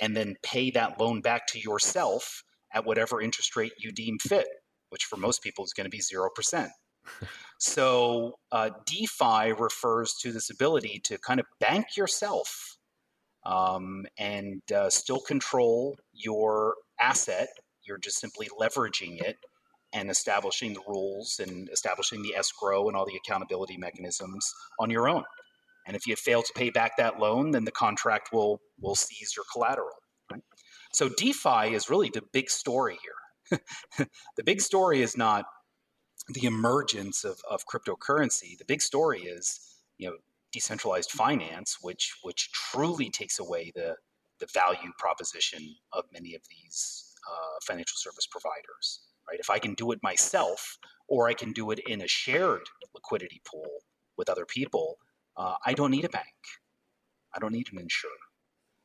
and 0.00 0.16
then 0.16 0.34
pay 0.42 0.70
that 0.70 1.00
loan 1.00 1.20
back 1.20 1.46
to 1.46 1.60
yourself 1.60 2.42
at 2.72 2.84
whatever 2.84 3.20
interest 3.20 3.56
rate 3.56 3.72
you 3.78 3.92
deem 3.92 4.18
fit, 4.18 4.46
which 4.90 5.04
for 5.04 5.16
most 5.16 5.42
people 5.42 5.64
is 5.64 5.72
going 5.72 5.84
to 5.84 5.90
be 5.90 6.00
0%. 6.00 6.68
so 7.58 8.34
uh, 8.50 8.70
DeFi 8.86 9.52
refers 9.52 10.14
to 10.14 10.32
this 10.32 10.50
ability 10.50 11.00
to 11.04 11.18
kind 11.18 11.38
of 11.38 11.46
bank 11.60 11.96
yourself 11.96 12.76
um, 13.46 14.04
and 14.18 14.62
uh, 14.74 14.90
still 14.90 15.20
control 15.20 15.96
your 16.12 16.74
asset. 17.00 17.48
You're 17.86 17.98
just 17.98 18.18
simply 18.18 18.48
leveraging 18.58 19.20
it 19.20 19.36
and 19.92 20.10
establishing 20.10 20.74
the 20.74 20.82
rules 20.88 21.40
and 21.40 21.68
establishing 21.70 22.22
the 22.22 22.34
escrow 22.34 22.88
and 22.88 22.96
all 22.96 23.06
the 23.06 23.16
accountability 23.16 23.76
mechanisms 23.76 24.52
on 24.78 24.90
your 24.90 25.08
own. 25.08 25.24
And 25.86 25.96
if 25.96 26.06
you 26.06 26.16
fail 26.16 26.42
to 26.42 26.52
pay 26.54 26.70
back 26.70 26.96
that 26.96 27.18
loan, 27.18 27.52
then 27.52 27.64
the 27.64 27.70
contract 27.70 28.30
will 28.32 28.60
will 28.80 28.94
seize 28.94 29.34
your 29.36 29.44
collateral. 29.52 29.96
Right? 30.30 30.42
So 30.92 31.08
DeFi 31.08 31.74
is 31.74 31.90
really 31.90 32.10
the 32.10 32.22
big 32.32 32.50
story 32.50 32.98
here. 33.02 33.58
the 34.36 34.44
big 34.44 34.60
story 34.60 35.02
is 35.02 35.16
not 35.16 35.44
the 36.28 36.46
emergence 36.46 37.24
of, 37.24 37.38
of 37.50 37.64
cryptocurrency. 37.66 38.56
The 38.56 38.64
big 38.64 38.80
story 38.80 39.22
is, 39.22 39.60
you 39.98 40.08
know, 40.08 40.16
decentralized 40.52 41.10
finance, 41.10 41.78
which 41.82 42.14
which 42.22 42.50
truly 42.52 43.10
takes 43.10 43.38
away 43.38 43.72
the 43.74 43.96
the 44.40 44.46
value 44.52 44.92
proposition 44.98 45.74
of 45.92 46.04
many 46.12 46.34
of 46.34 46.42
these 46.50 47.14
uh, 47.30 47.58
financial 47.62 47.96
service 47.96 48.26
providers. 48.26 49.00
Right? 49.28 49.40
If 49.40 49.50
I 49.50 49.58
can 49.58 49.74
do 49.74 49.92
it 49.92 50.00
myself, 50.02 50.78
or 51.08 51.28
I 51.28 51.34
can 51.34 51.52
do 51.52 51.70
it 51.70 51.80
in 51.86 52.02
a 52.02 52.08
shared 52.08 52.66
liquidity 52.94 53.40
pool 53.46 53.70
with 54.16 54.28
other 54.28 54.44
people, 54.44 54.98
uh, 55.36 55.54
I 55.64 55.72
don't 55.72 55.90
need 55.90 56.04
a 56.04 56.10
bank. 56.10 56.26
I 57.34 57.38
don't 57.38 57.52
need 57.52 57.68
an 57.72 57.78
insurer. 57.78 58.12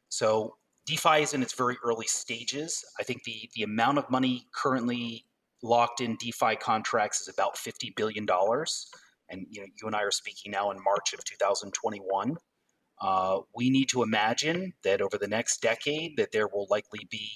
So 0.09 0.55
DeFi 0.85 1.21
is 1.21 1.33
in 1.33 1.43
its 1.43 1.53
very 1.53 1.77
early 1.83 2.07
stages. 2.07 2.83
I 2.99 3.03
think 3.03 3.23
the 3.23 3.49
the 3.53 3.63
amount 3.63 3.99
of 3.99 4.09
money 4.09 4.47
currently 4.53 5.25
locked 5.62 6.01
in 6.01 6.15
DeFi 6.15 6.55
contracts 6.55 7.21
is 7.21 7.27
about 7.27 7.57
fifty 7.57 7.93
billion 7.95 8.25
dollars. 8.25 8.88
And 9.29 9.45
you 9.51 9.62
know, 9.62 9.67
you 9.79 9.88
and 9.88 9.95
I 9.95 10.01
are 10.01 10.12
speaking 10.12 10.51
now 10.51 10.71
in 10.71 10.83
March 10.83 11.13
of 11.13 11.23
2021. 11.23 12.38
Uh, 13.01 13.39
we 13.55 13.69
need 13.69 13.88
to 13.89 14.03
imagine 14.03 14.73
that 14.83 15.01
over 15.01 15.17
the 15.17 15.27
next 15.27 15.62
decade 15.62 16.17
that 16.17 16.31
there 16.31 16.47
will 16.47 16.67
likely 16.69 17.07
be, 17.09 17.29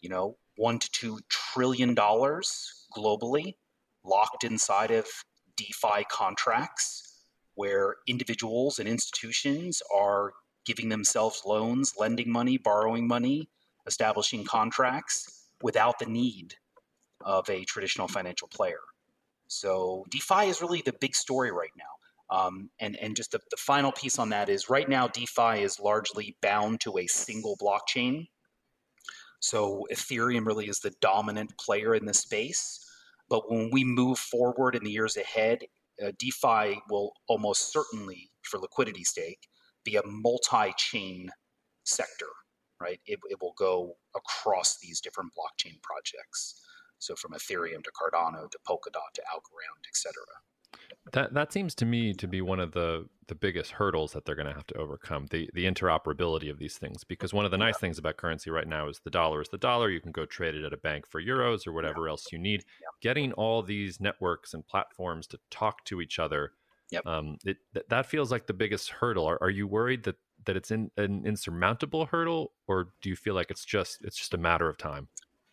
you 0.00 0.08
know, 0.08 0.36
one 0.56 0.78
to 0.78 0.90
two 0.90 1.18
trillion 1.28 1.94
dollars 1.94 2.86
globally 2.96 3.54
locked 4.04 4.44
inside 4.44 4.90
of 4.90 5.06
DeFi 5.56 6.04
contracts, 6.10 7.24
where 7.54 7.96
individuals 8.06 8.78
and 8.78 8.88
institutions 8.88 9.82
are 9.94 10.32
giving 10.64 10.88
themselves 10.88 11.42
loans, 11.46 11.94
lending 11.98 12.30
money, 12.30 12.58
borrowing 12.58 13.06
money, 13.06 13.48
establishing 13.86 14.44
contracts 14.44 15.48
without 15.62 15.98
the 15.98 16.06
need 16.06 16.54
of 17.24 17.48
a 17.48 17.64
traditional 17.64 18.08
financial 18.08 18.48
player. 18.48 18.80
So 19.48 20.04
DeFi 20.10 20.48
is 20.48 20.60
really 20.60 20.82
the 20.84 20.94
big 21.00 21.14
story 21.14 21.50
right 21.50 21.70
now. 21.76 21.84
Um, 22.32 22.70
and, 22.80 22.96
and 22.96 23.14
just 23.14 23.32
the, 23.32 23.40
the 23.50 23.58
final 23.58 23.92
piece 23.92 24.18
on 24.18 24.30
that 24.30 24.48
is 24.48 24.70
right 24.70 24.88
now, 24.88 25.06
DeFi 25.06 25.60
is 25.60 25.78
largely 25.78 26.34
bound 26.40 26.80
to 26.80 26.96
a 26.96 27.06
single 27.06 27.58
blockchain. 27.60 28.26
So 29.40 29.86
Ethereum 29.92 30.46
really 30.46 30.66
is 30.66 30.80
the 30.80 30.94
dominant 31.02 31.52
player 31.58 31.94
in 31.94 32.06
the 32.06 32.14
space. 32.14 32.80
But 33.28 33.50
when 33.50 33.68
we 33.70 33.84
move 33.84 34.18
forward 34.18 34.74
in 34.74 34.82
the 34.82 34.90
years 34.90 35.18
ahead, 35.18 35.58
uh, 36.02 36.12
DeFi 36.18 36.80
will 36.88 37.12
almost 37.28 37.70
certainly 37.70 38.30
for 38.42 38.58
liquidity 38.58 39.04
stake 39.04 39.48
be 39.84 39.96
a 39.96 40.06
multi-chain 40.06 41.28
sector, 41.84 42.32
right? 42.80 43.00
It, 43.04 43.18
it 43.28 43.38
will 43.42 43.54
go 43.58 43.96
across 44.16 44.78
these 44.78 45.02
different 45.02 45.32
blockchain 45.36 45.82
projects. 45.82 46.62
So 46.98 47.14
from 47.14 47.32
Ethereum 47.32 47.82
to 47.84 47.90
Cardano 47.90 48.50
to 48.50 48.58
Polkadot 48.66 49.12
to 49.16 49.22
Algorand, 49.22 49.84
et 49.86 49.96
cetera. 49.96 50.32
That 51.12 51.34
that 51.34 51.52
seems 51.52 51.74
to 51.76 51.86
me 51.86 52.14
to 52.14 52.28
be 52.28 52.40
one 52.40 52.60
of 52.60 52.72
the 52.72 53.06
the 53.26 53.34
biggest 53.34 53.72
hurdles 53.72 54.12
that 54.12 54.24
they're 54.24 54.34
going 54.34 54.46
to 54.46 54.54
have 54.54 54.66
to 54.66 54.76
overcome 54.76 55.26
the 55.30 55.48
the 55.54 55.64
interoperability 55.64 56.50
of 56.50 56.58
these 56.58 56.76
things 56.76 57.02
because 57.02 57.32
one 57.32 57.44
of 57.44 57.50
the 57.50 57.58
nice 57.58 57.78
things 57.78 57.98
about 57.98 58.16
currency 58.16 58.50
right 58.50 58.68
now 58.68 58.88
is 58.88 59.00
the 59.04 59.10
dollar 59.10 59.40
is 59.40 59.48
the 59.48 59.58
dollar 59.58 59.90
you 59.90 60.00
can 60.00 60.12
go 60.12 60.26
trade 60.26 60.54
it 60.54 60.64
at 60.64 60.72
a 60.72 60.76
bank 60.76 61.06
for 61.08 61.22
euros 61.22 61.66
or 61.66 61.72
whatever 61.72 62.04
yeah. 62.04 62.10
else 62.10 62.26
you 62.30 62.38
need 62.38 62.64
yeah. 62.80 62.88
getting 63.00 63.32
all 63.32 63.62
these 63.62 64.00
networks 64.00 64.54
and 64.54 64.66
platforms 64.66 65.26
to 65.26 65.38
talk 65.50 65.84
to 65.84 66.00
each 66.00 66.18
other 66.18 66.52
yep. 66.90 67.06
um, 67.06 67.36
it, 67.44 67.56
th- 67.72 67.86
that 67.88 68.06
feels 68.06 68.30
like 68.30 68.46
the 68.46 68.52
biggest 68.52 68.90
hurdle 68.90 69.24
are, 69.24 69.38
are 69.40 69.50
you 69.50 69.66
worried 69.66 70.02
that 70.04 70.16
that 70.44 70.56
it's 70.56 70.70
in, 70.70 70.90
an 70.96 71.24
insurmountable 71.24 72.06
hurdle 72.06 72.52
or 72.66 72.88
do 73.00 73.08
you 73.08 73.16
feel 73.16 73.34
like 73.34 73.50
it's 73.50 73.64
just 73.64 73.98
it's 74.02 74.16
just 74.16 74.34
a 74.34 74.38
matter 74.38 74.68
of 74.68 74.76
time 74.76 75.08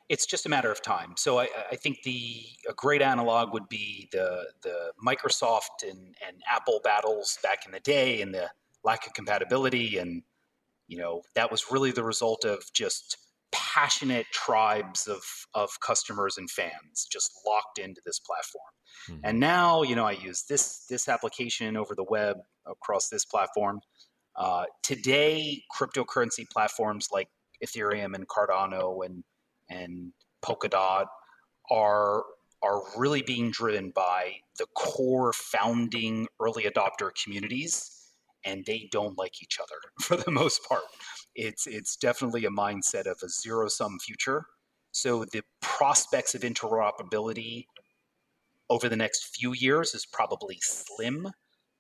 it's 0.10 0.26
just 0.26 0.48
a 0.48 0.50
matter 0.50 0.72
of 0.72 0.82
time. 0.82 1.14
So 1.18 1.40
I, 1.40 1.48
I, 1.72 1.76
think 1.76 2.02
the 2.04 2.44
a 2.68 2.74
great 2.74 3.02
analog 3.02 3.54
would 3.54 3.70
be 3.70 4.10
the 4.12 4.48
the 4.64 4.92
Microsoft 5.06 5.84
and, 5.84 6.16
and 6.26 6.42
Apple 6.50 6.82
battles 6.84 7.38
back 7.44 7.66
in 7.66 7.72
the 7.72 7.80
day, 7.80 8.22
and 8.22 8.34
the 8.34 8.50
lack 8.84 9.06
of 9.06 9.14
compatibility, 9.14 10.00
and 10.00 10.24
you 10.88 10.98
know 10.98 11.22
that 11.36 11.52
was 11.52 11.72
really 11.72 11.92
the 11.92 12.04
result 12.04 12.44
of 12.44 12.64
just 12.74 13.18
passionate 13.52 14.26
tribes 14.32 15.08
of 15.08 15.22
of 15.54 15.80
customers 15.80 16.38
and 16.38 16.50
fans 16.50 17.08
just 17.10 17.32
locked 17.46 17.78
into 17.78 18.02
this 18.06 18.20
platform. 18.20 18.64
Mm-hmm. 19.10 19.22
And 19.24 19.40
now, 19.40 19.84
you 19.84 19.96
know, 19.96 20.06
I 20.06 20.14
use 20.14 20.44
this 20.50 20.86
this 20.90 21.08
application 21.08 21.78
over 21.78 21.94
the 21.94 22.04
web 22.04 22.38
across 22.66 23.10
this 23.10 23.26
platform. 23.26 23.82
Uh, 24.36 24.66
today, 24.84 25.64
cryptocurrency 25.76 26.50
platforms 26.50 27.10
like 27.12 27.28
Ethereum 27.64 28.16
and 28.16 28.28
Cardano 28.28 29.06
and 29.06 29.24
and 29.70 30.14
Polkadot 30.44 31.06
are 31.72 32.24
are 32.62 32.82
really 32.98 33.22
being 33.22 33.52
driven 33.52 33.92
by 33.92 34.34
the 34.58 34.66
core 34.76 35.32
founding 35.32 36.28
early 36.42 36.64
adopter 36.64 37.10
communities 37.24 38.12
and 38.46 38.66
they 38.66 38.90
don't 38.92 39.18
like 39.18 39.42
each 39.42 39.60
other 39.62 39.80
for 40.02 40.18
the 40.18 40.32
most 40.32 40.64
part. 40.68 40.84
It's 41.36 41.68
it's 41.68 41.96
definitely 41.96 42.46
a 42.46 42.50
mindset 42.50 43.06
of 43.06 43.20
a 43.24 43.30
zero 43.30 43.68
sum 43.68 43.98
future. 44.00 44.46
So 44.92 45.26
the 45.26 45.44
prospects 45.62 46.36
of 46.36 46.42
interoperability 46.42 47.66
over 48.70 48.90
the 48.90 48.96
next 48.96 49.36
few 49.36 49.54
years 49.54 49.94
is 49.94 50.06
probably 50.06 50.58
slim 50.62 51.32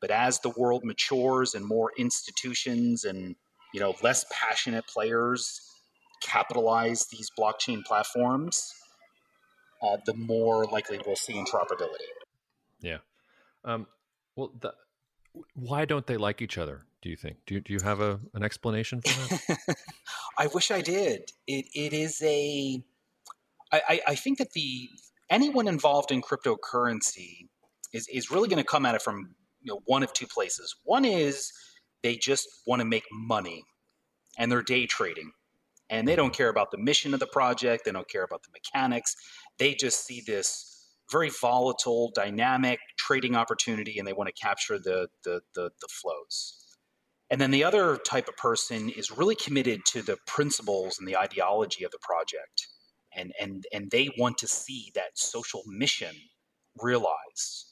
but 0.02 0.12
as 0.12 0.39
the 0.39 0.52
world 0.52 0.84
matures 0.84 1.54
and 1.54 1.65
more 1.65 1.91
institutions 1.97 3.04
and 3.04 3.36
you 3.73 3.80
know 3.80 3.93
less 4.02 4.25
passionate 4.32 4.86
players 4.88 5.62
capitalize 6.21 7.08
these 7.08 7.29
blockchain 7.38 7.84
platforms, 7.84 8.73
uh, 9.82 9.97
the 10.05 10.13
more 10.13 10.65
likely 10.65 10.99
we'll 11.05 11.15
see 11.15 11.34
interoperability. 11.34 12.10
Yeah. 12.82 12.97
Um, 13.63 13.88
well, 14.36 14.53
the, 14.60 14.73
why 15.53 15.86
don't 15.86 16.08
they 16.08 16.17
like 16.17 16.41
each 16.41 16.58
other? 16.58 16.86
Do 17.01 17.10
you 17.10 17.15
think? 17.15 17.38
Do 17.45 17.55
you, 17.55 17.62
do 17.62 17.73
you 17.73 17.79
have 17.82 18.01
a, 18.01 18.19
an 18.34 18.43
explanation 18.43 19.01
for 19.01 19.10
that? 19.10 19.75
I 20.38 20.47
wish 20.47 20.69
I 20.69 20.82
did. 20.82 21.32
It 21.47 21.65
it 21.73 21.93
is 21.93 22.21
a. 22.21 22.84
I, 23.71 24.01
I 24.08 24.15
think 24.15 24.39
that 24.39 24.51
the 24.53 24.89
anyone 25.29 25.67
involved 25.67 26.12
in 26.12 26.21
cryptocurrency 26.21 27.47
is 27.93 28.08
is 28.12 28.32
really 28.32 28.49
going 28.49 28.62
to 28.62 28.67
come 28.67 28.86
at 28.86 28.95
it 28.95 29.01
from 29.01 29.36
you 29.62 29.73
know 29.73 29.79
one 29.86 30.03
of 30.03 30.12
two 30.12 30.27
places. 30.27 30.75
One 30.84 31.05
is 31.05 31.53
they 32.03 32.17
just 32.17 32.47
want 32.67 32.82
to 32.82 32.86
make 32.86 33.05
money, 33.13 33.63
and 34.38 34.51
they're 34.51 34.63
day 34.63 34.86
trading 34.86 35.32
and 35.89 36.08
they 36.08 36.15
don't 36.15 36.34
care 36.34 36.49
about 36.49 36.71
the 36.71 36.78
mission 36.78 37.13
of 37.13 37.19
the 37.19 37.28
project 37.28 37.86
they 37.86 37.91
don't 37.91 38.10
care 38.10 38.23
about 38.23 38.43
the 38.43 38.49
mechanics. 38.54 39.15
They 39.58 39.73
just 39.73 40.06
see 40.06 40.21
this 40.25 40.65
very 41.12 41.30
volatile 41.30 42.12
dynamic 42.13 42.80
trading 42.97 43.36
opportunity 43.36 43.97
and 43.97 44.08
they 44.08 44.13
want 44.13 44.28
to 44.34 44.41
capture 44.41 44.78
the, 44.78 45.08
the 45.23 45.41
the, 45.56 45.71
the, 45.82 45.88
flows. 45.89 46.56
And 47.32 47.41
then 47.41 47.52
the 47.52 47.63
other 47.63 47.97
type 47.97 48.28
of 48.28 48.38
person 48.38 48.89
is 48.89 49.12
really 49.12 49.36
committed 49.36 49.82
to 49.88 50.02
the 50.02 50.17
principles 50.28 50.97
and 50.99 51.08
the 51.08 51.17
ideology 51.17 51.84
of 51.84 51.91
the 51.91 51.99
project 52.02 52.67
and 53.15 53.34
and 53.39 53.65
and 53.73 53.91
they 53.91 54.10
want 54.17 54.38
to 54.39 54.47
see 54.47 54.91
that 54.95 55.17
social 55.17 55.63
mission 55.67 56.15
realized. 56.82 57.65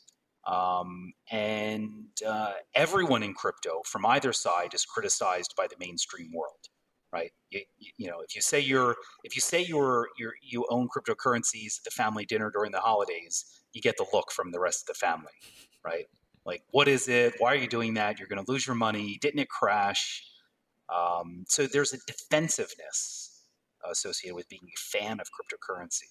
Um, 0.46 1.12
and 1.30 1.92
uh, 2.26 2.54
everyone 2.74 3.22
in 3.22 3.34
crypto 3.34 3.82
from 3.86 4.06
either 4.06 4.32
side 4.32 4.74
is 4.74 4.86
criticized 4.86 5.54
by 5.58 5.68
the 5.68 5.76
mainstream 5.78 6.32
world 6.34 6.70
right? 7.18 7.32
You, 7.50 7.62
you, 7.98 8.08
know, 8.08 8.22
if 8.22 8.36
you 8.36 8.42
say 8.42 8.60
you're 8.60 8.96
if 9.24 9.36
you 9.36 9.42
say 9.42 9.64
you're, 9.64 10.10
you're 10.18 10.34
you 10.42 10.66
own 10.70 10.88
cryptocurrencies 10.88 11.80
at 11.80 11.84
the 11.84 11.92
family 11.92 12.26
dinner 12.26 12.52
during 12.52 12.72
the 12.72 12.80
holidays, 12.80 13.64
you 13.74 13.82
get 13.82 13.98
the 13.98 14.06
look 14.14 14.32
from 14.32 14.52
the 14.52 14.60
rest 14.60 14.84
of 14.84 14.96
the 14.96 15.00
family, 15.00 15.34
right? 15.84 16.06
Like, 16.46 16.64
what 16.72 16.88
is 16.88 17.08
it? 17.10 17.36
Why 17.40 17.54
are 17.54 17.58
you 17.58 17.68
doing 17.68 17.94
that? 17.96 18.20
You're 18.20 18.28
going 18.28 18.44
to 18.44 18.52
lose 18.52 18.66
your 18.66 18.76
money. 18.76 19.18
Didn't 19.22 19.40
it 19.40 19.50
crash? 19.50 20.24
Um, 20.90 21.44
so 21.48 21.68
there's 21.68 21.94
a 21.94 21.98
defensiveness 22.08 23.44
associated 23.90 24.36
with 24.36 24.48
being 24.48 24.62
a 24.64 24.80
fan 24.80 25.20
of 25.20 25.28
cryptocurrency. 25.28 26.08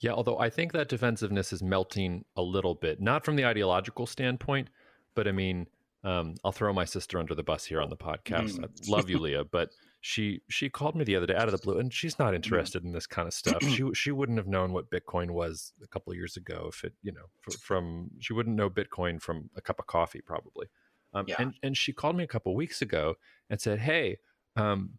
Yeah, 0.00 0.12
although 0.12 0.38
I 0.38 0.48
think 0.48 0.72
that 0.72 0.88
defensiveness 0.88 1.52
is 1.52 1.62
melting 1.62 2.24
a 2.36 2.42
little 2.42 2.74
bit, 2.74 3.02
not 3.02 3.22
from 3.22 3.36
the 3.36 3.44
ideological 3.44 4.06
standpoint, 4.06 4.68
but 5.14 5.28
I 5.28 5.32
mean, 5.32 5.66
um, 6.04 6.36
I'll 6.42 6.52
throw 6.52 6.72
my 6.72 6.86
sister 6.86 7.18
under 7.18 7.34
the 7.34 7.42
bus 7.42 7.66
here 7.66 7.82
on 7.82 7.90
the 7.90 7.96
podcast. 7.96 8.58
Mm. 8.58 8.64
I 8.64 8.90
love 8.90 9.10
you, 9.10 9.18
Leah, 9.18 9.44
but 9.44 9.70
she 10.00 10.40
she 10.48 10.70
called 10.70 10.96
me 10.96 11.04
the 11.04 11.14
other 11.14 11.26
day 11.26 11.34
out 11.34 11.46
of 11.46 11.52
the 11.52 11.58
blue 11.58 11.78
and 11.78 11.92
she's 11.92 12.18
not 12.18 12.32
mm. 12.32 12.36
interested 12.36 12.84
in 12.84 12.92
this 12.92 13.06
kind 13.06 13.28
of 13.28 13.34
stuff 13.34 13.62
she 13.68 13.84
she 13.94 14.10
wouldn't 14.10 14.38
have 14.38 14.46
known 14.46 14.72
what 14.72 14.90
bitcoin 14.90 15.30
was 15.30 15.72
a 15.82 15.86
couple 15.86 16.10
of 16.10 16.16
years 16.16 16.36
ago 16.36 16.68
if 16.72 16.84
it 16.84 16.94
you 17.02 17.12
know 17.12 17.54
from 17.60 18.10
she 18.18 18.32
wouldn't 18.32 18.56
know 18.56 18.70
bitcoin 18.70 19.20
from 19.20 19.50
a 19.56 19.60
cup 19.60 19.78
of 19.78 19.86
coffee 19.86 20.20
probably 20.20 20.66
um, 21.12 21.26
yeah. 21.28 21.36
and 21.38 21.54
and 21.62 21.76
she 21.76 21.92
called 21.92 22.16
me 22.16 22.24
a 22.24 22.28
couple 22.28 22.54
weeks 22.54 22.80
ago 22.82 23.14
and 23.50 23.60
said 23.60 23.78
hey 23.78 24.16
um, 24.56 24.92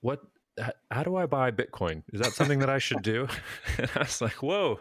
what 0.00 0.20
how 0.90 1.02
do 1.02 1.16
I 1.16 1.26
buy 1.26 1.50
Bitcoin? 1.50 2.02
Is 2.12 2.20
that 2.20 2.32
something 2.32 2.58
that 2.60 2.70
I 2.70 2.78
should 2.78 3.02
do? 3.02 3.28
and 3.78 3.90
I 3.94 4.00
was 4.00 4.20
like, 4.20 4.42
whoa, 4.42 4.80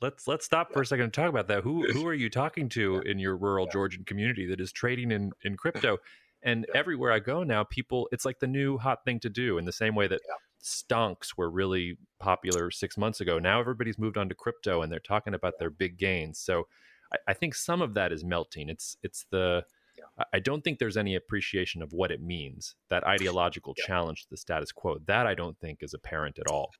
let's 0.00 0.28
let's 0.28 0.44
stop 0.44 0.72
for 0.72 0.82
a 0.82 0.86
second 0.86 1.04
and 1.04 1.12
talk 1.12 1.28
about 1.28 1.48
that. 1.48 1.62
Who 1.62 1.90
who 1.92 2.06
are 2.06 2.14
you 2.14 2.28
talking 2.28 2.68
to 2.70 2.98
in 3.00 3.18
your 3.18 3.36
rural 3.36 3.66
Georgian 3.66 4.04
community 4.04 4.46
that 4.46 4.60
is 4.60 4.72
trading 4.72 5.10
in 5.10 5.32
in 5.42 5.56
crypto? 5.56 5.98
And 6.44 6.66
yeah. 6.68 6.78
everywhere 6.78 7.10
I 7.10 7.18
go 7.18 7.42
now, 7.42 7.64
people, 7.64 8.08
it's 8.12 8.24
like 8.24 8.38
the 8.38 8.46
new 8.46 8.78
hot 8.78 9.04
thing 9.04 9.18
to 9.20 9.30
do 9.30 9.58
in 9.58 9.64
the 9.64 9.72
same 9.72 9.94
way 9.94 10.06
that 10.06 10.20
yeah. 10.28 10.34
stonks 10.62 11.30
were 11.36 11.50
really 11.50 11.96
popular 12.20 12.70
six 12.70 12.98
months 12.98 13.20
ago. 13.20 13.38
Now 13.38 13.60
everybody's 13.60 13.98
moved 13.98 14.18
on 14.18 14.28
to 14.28 14.34
crypto 14.34 14.82
and 14.82 14.92
they're 14.92 15.00
talking 15.00 15.34
about 15.34 15.54
their 15.58 15.70
big 15.70 15.96
gains. 15.98 16.38
So 16.38 16.68
I, 17.12 17.16
I 17.28 17.32
think 17.32 17.54
some 17.54 17.80
of 17.80 17.94
that 17.94 18.12
is 18.12 18.22
melting. 18.24 18.68
It's, 18.68 18.96
it's 19.02 19.24
the, 19.30 19.64
yeah. 19.96 20.24
I 20.32 20.38
don't 20.38 20.62
think 20.62 20.78
there's 20.78 20.98
any 20.98 21.14
appreciation 21.14 21.82
of 21.82 21.92
what 21.92 22.10
it 22.10 22.20
means, 22.22 22.74
that 22.90 23.04
ideological 23.04 23.74
challenge 23.74 24.24
to 24.24 24.30
the 24.30 24.36
status 24.36 24.70
quo. 24.70 24.98
That 25.06 25.26
I 25.26 25.34
don't 25.34 25.58
think 25.58 25.78
is 25.82 25.94
apparent 25.94 26.38
at 26.38 26.48
all. 26.48 26.72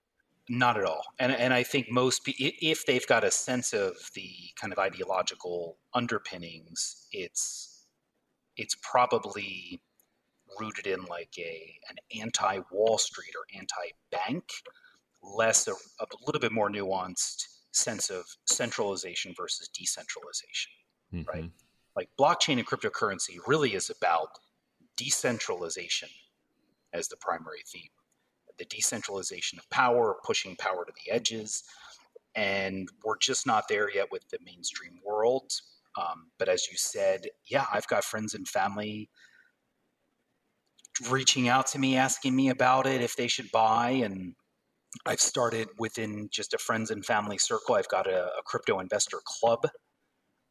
Not 0.47 0.77
at 0.77 0.85
all. 0.85 1.03
And, 1.19 1.33
and 1.33 1.55
I 1.55 1.63
think 1.63 1.91
most, 1.91 2.23
people, 2.23 2.51
if 2.61 2.85
they've 2.85 3.07
got 3.07 3.25
a 3.25 3.31
sense 3.31 3.73
of 3.73 3.95
the 4.15 4.31
kind 4.61 4.75
of 4.75 4.79
ideological 4.79 5.79
underpinnings, 5.95 7.07
it's 7.13 7.74
it's 8.57 8.77
probably 8.83 9.81
rooted 10.61 10.87
in 10.87 11.05
like 11.05 11.31
a 11.39 11.75
an 11.89 11.97
anti 12.21 12.61
Wall 12.71 12.99
Street 12.99 13.35
or 13.37 13.59
anti 13.59 13.93
bank, 14.11 14.45
less 15.23 15.67
a, 15.69 15.73
a 15.73 16.07
little 16.27 16.41
bit 16.41 16.53
more 16.53 16.71
nuanced 16.71 17.47
sense 17.73 18.11
of 18.11 18.25
centralization 18.47 19.35
versus 19.37 19.69
decentralization, 19.69 20.73
mm-hmm. 21.13 21.29
right? 21.29 21.51
Like 21.97 22.09
blockchain 22.19 22.59
and 22.59 22.67
cryptocurrency 22.67 23.39
really 23.47 23.75
is 23.75 23.91
about 23.91 24.29
decentralization 24.97 26.09
as 26.93 27.09
the 27.09 27.17
primary 27.17 27.63
theme. 27.67 27.91
The 28.59 28.65
decentralization 28.67 29.59
of 29.59 29.69
power, 29.71 30.17
pushing 30.25 30.57
power 30.57 30.85
to 30.85 30.93
the 31.05 31.13
edges. 31.13 31.65
And 32.37 32.89
we're 33.05 33.19
just 33.19 33.47
not 33.47 33.69
there 33.69 33.91
yet 33.93 34.11
with 34.11 34.29
the 34.29 34.39
mainstream 34.45 35.01
world. 35.05 35.53
Um, 35.97 36.31
but 36.39 36.49
as 36.49 36.67
you 36.71 36.77
said, 36.77 37.23
yeah, 37.49 37.67
I've 37.73 37.87
got 37.87 38.05
friends 38.05 38.35
and 38.35 38.49
family 38.49 39.11
reaching 41.11 41.49
out 41.49 41.67
to 41.69 41.79
me, 41.79 41.97
asking 41.97 42.35
me 42.35 42.49
about 42.49 42.87
it, 42.87 43.01
if 43.01 43.17
they 43.17 43.29
should 43.29 43.51
buy. 43.53 43.91
And 43.91 44.35
I've 45.07 45.21
started 45.21 45.69
within 45.79 46.29
just 46.31 46.55
a 46.55 46.59
friends 46.59 46.91
and 46.91 47.05
family 47.05 47.39
circle. 47.39 47.75
I've 47.75 47.89
got 47.89 48.07
a, 48.07 48.27
a 48.27 48.43
crypto 48.45 48.81
investor 48.81 49.21
club. 49.25 49.67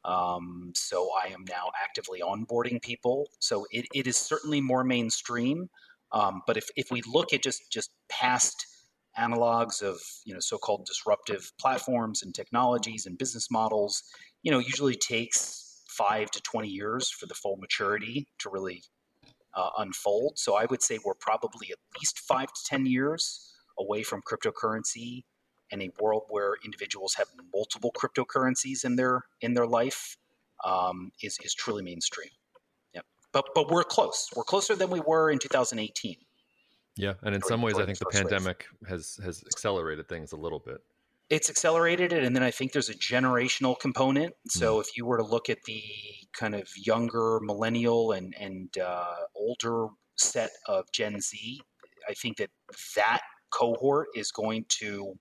Um, 0.05 0.73
so 0.75 1.09
I 1.23 1.27
am 1.29 1.45
now 1.49 1.71
actively 1.81 2.21
onboarding 2.21 2.81
people. 2.81 3.27
So 3.39 3.65
it, 3.71 3.85
it 3.93 4.05
is 4.07 4.17
certainly 4.17 4.59
more 4.59 4.83
mainstream. 4.83 5.69
Um, 6.11 6.41
but 6.45 6.57
if, 6.57 6.67
if 6.75 6.91
we 6.91 7.01
look 7.07 7.33
at 7.33 7.41
just, 7.41 7.71
just 7.71 7.91
past 8.09 8.67
analogs 9.17 9.83
of 9.83 9.99
you 10.25 10.33
know 10.33 10.39
so-called 10.39 10.85
disruptive 10.87 11.51
platforms 11.59 12.23
and 12.23 12.33
technologies 12.33 13.05
and 13.05 13.17
business 13.17 13.49
models, 13.51 14.03
you 14.43 14.51
know, 14.51 14.59
usually 14.59 14.95
takes 14.95 15.81
five 15.87 16.29
to 16.31 16.41
20 16.41 16.67
years 16.67 17.09
for 17.09 17.25
the 17.25 17.33
full 17.33 17.57
maturity 17.57 18.27
to 18.39 18.49
really 18.49 18.83
uh, 19.55 19.69
unfold. 19.77 20.37
So 20.37 20.55
I 20.55 20.65
would 20.65 20.81
say 20.81 20.99
we're 21.03 21.13
probably 21.15 21.71
at 21.71 21.77
least 21.99 22.19
five 22.19 22.47
to 22.47 22.61
10 22.65 22.85
years 22.85 23.53
away 23.79 24.03
from 24.03 24.21
cryptocurrency 24.21 25.23
and 25.71 25.81
a 25.81 25.89
world 25.99 26.23
where 26.29 26.55
individuals 26.63 27.15
have 27.15 27.27
multiple 27.53 27.91
cryptocurrencies 27.97 28.85
in 28.85 28.95
their 28.95 29.23
in 29.41 29.53
their 29.53 29.65
life 29.65 30.17
um, 30.63 31.11
is 31.21 31.37
is 31.43 31.53
truly 31.53 31.83
mainstream. 31.83 32.29
Yep. 32.93 33.05
But 33.31 33.45
but 33.55 33.71
we're 33.71 33.83
close. 33.83 34.29
We're 34.35 34.43
closer 34.43 34.75
than 34.75 34.89
we 34.89 34.99
were 34.99 35.31
in 35.31 35.39
2018. 35.39 36.17
Yeah, 36.95 37.13
and 37.23 37.33
in 37.33 37.41
some 37.41 37.63
ways, 37.63 37.79
I 37.79 37.85
think 37.85 37.97
the 37.97 38.05
pandemic 38.05 38.65
has 38.87 39.19
has 39.23 39.43
accelerated 39.47 40.07
things 40.07 40.31
a 40.31 40.37
little 40.37 40.59
bit. 40.59 40.81
It's 41.29 41.49
accelerated 41.49 42.13
it, 42.13 42.23
and 42.23 42.35
then 42.35 42.43
I 42.43 42.51
think 42.51 42.73
there's 42.73 42.89
a 42.89 42.93
generational 42.93 43.79
component. 43.79 44.35
So 44.49 44.77
mm. 44.77 44.81
if 44.81 44.97
you 44.97 45.05
were 45.05 45.17
to 45.17 45.23
look 45.23 45.49
at 45.49 45.63
the 45.65 45.81
kind 46.37 46.53
of 46.53 46.67
younger 46.77 47.39
millennial 47.41 48.11
and 48.11 48.33
and 48.39 48.77
uh, 48.77 49.15
older 49.35 49.87
set 50.17 50.51
of 50.67 50.85
Gen 50.93 51.19
Z, 51.21 51.61
I 52.07 52.13
think 52.13 52.37
that 52.37 52.49
that 52.95 53.21
cohort 53.51 54.07
is 54.15 54.31
going 54.31 54.65
to 54.67 55.13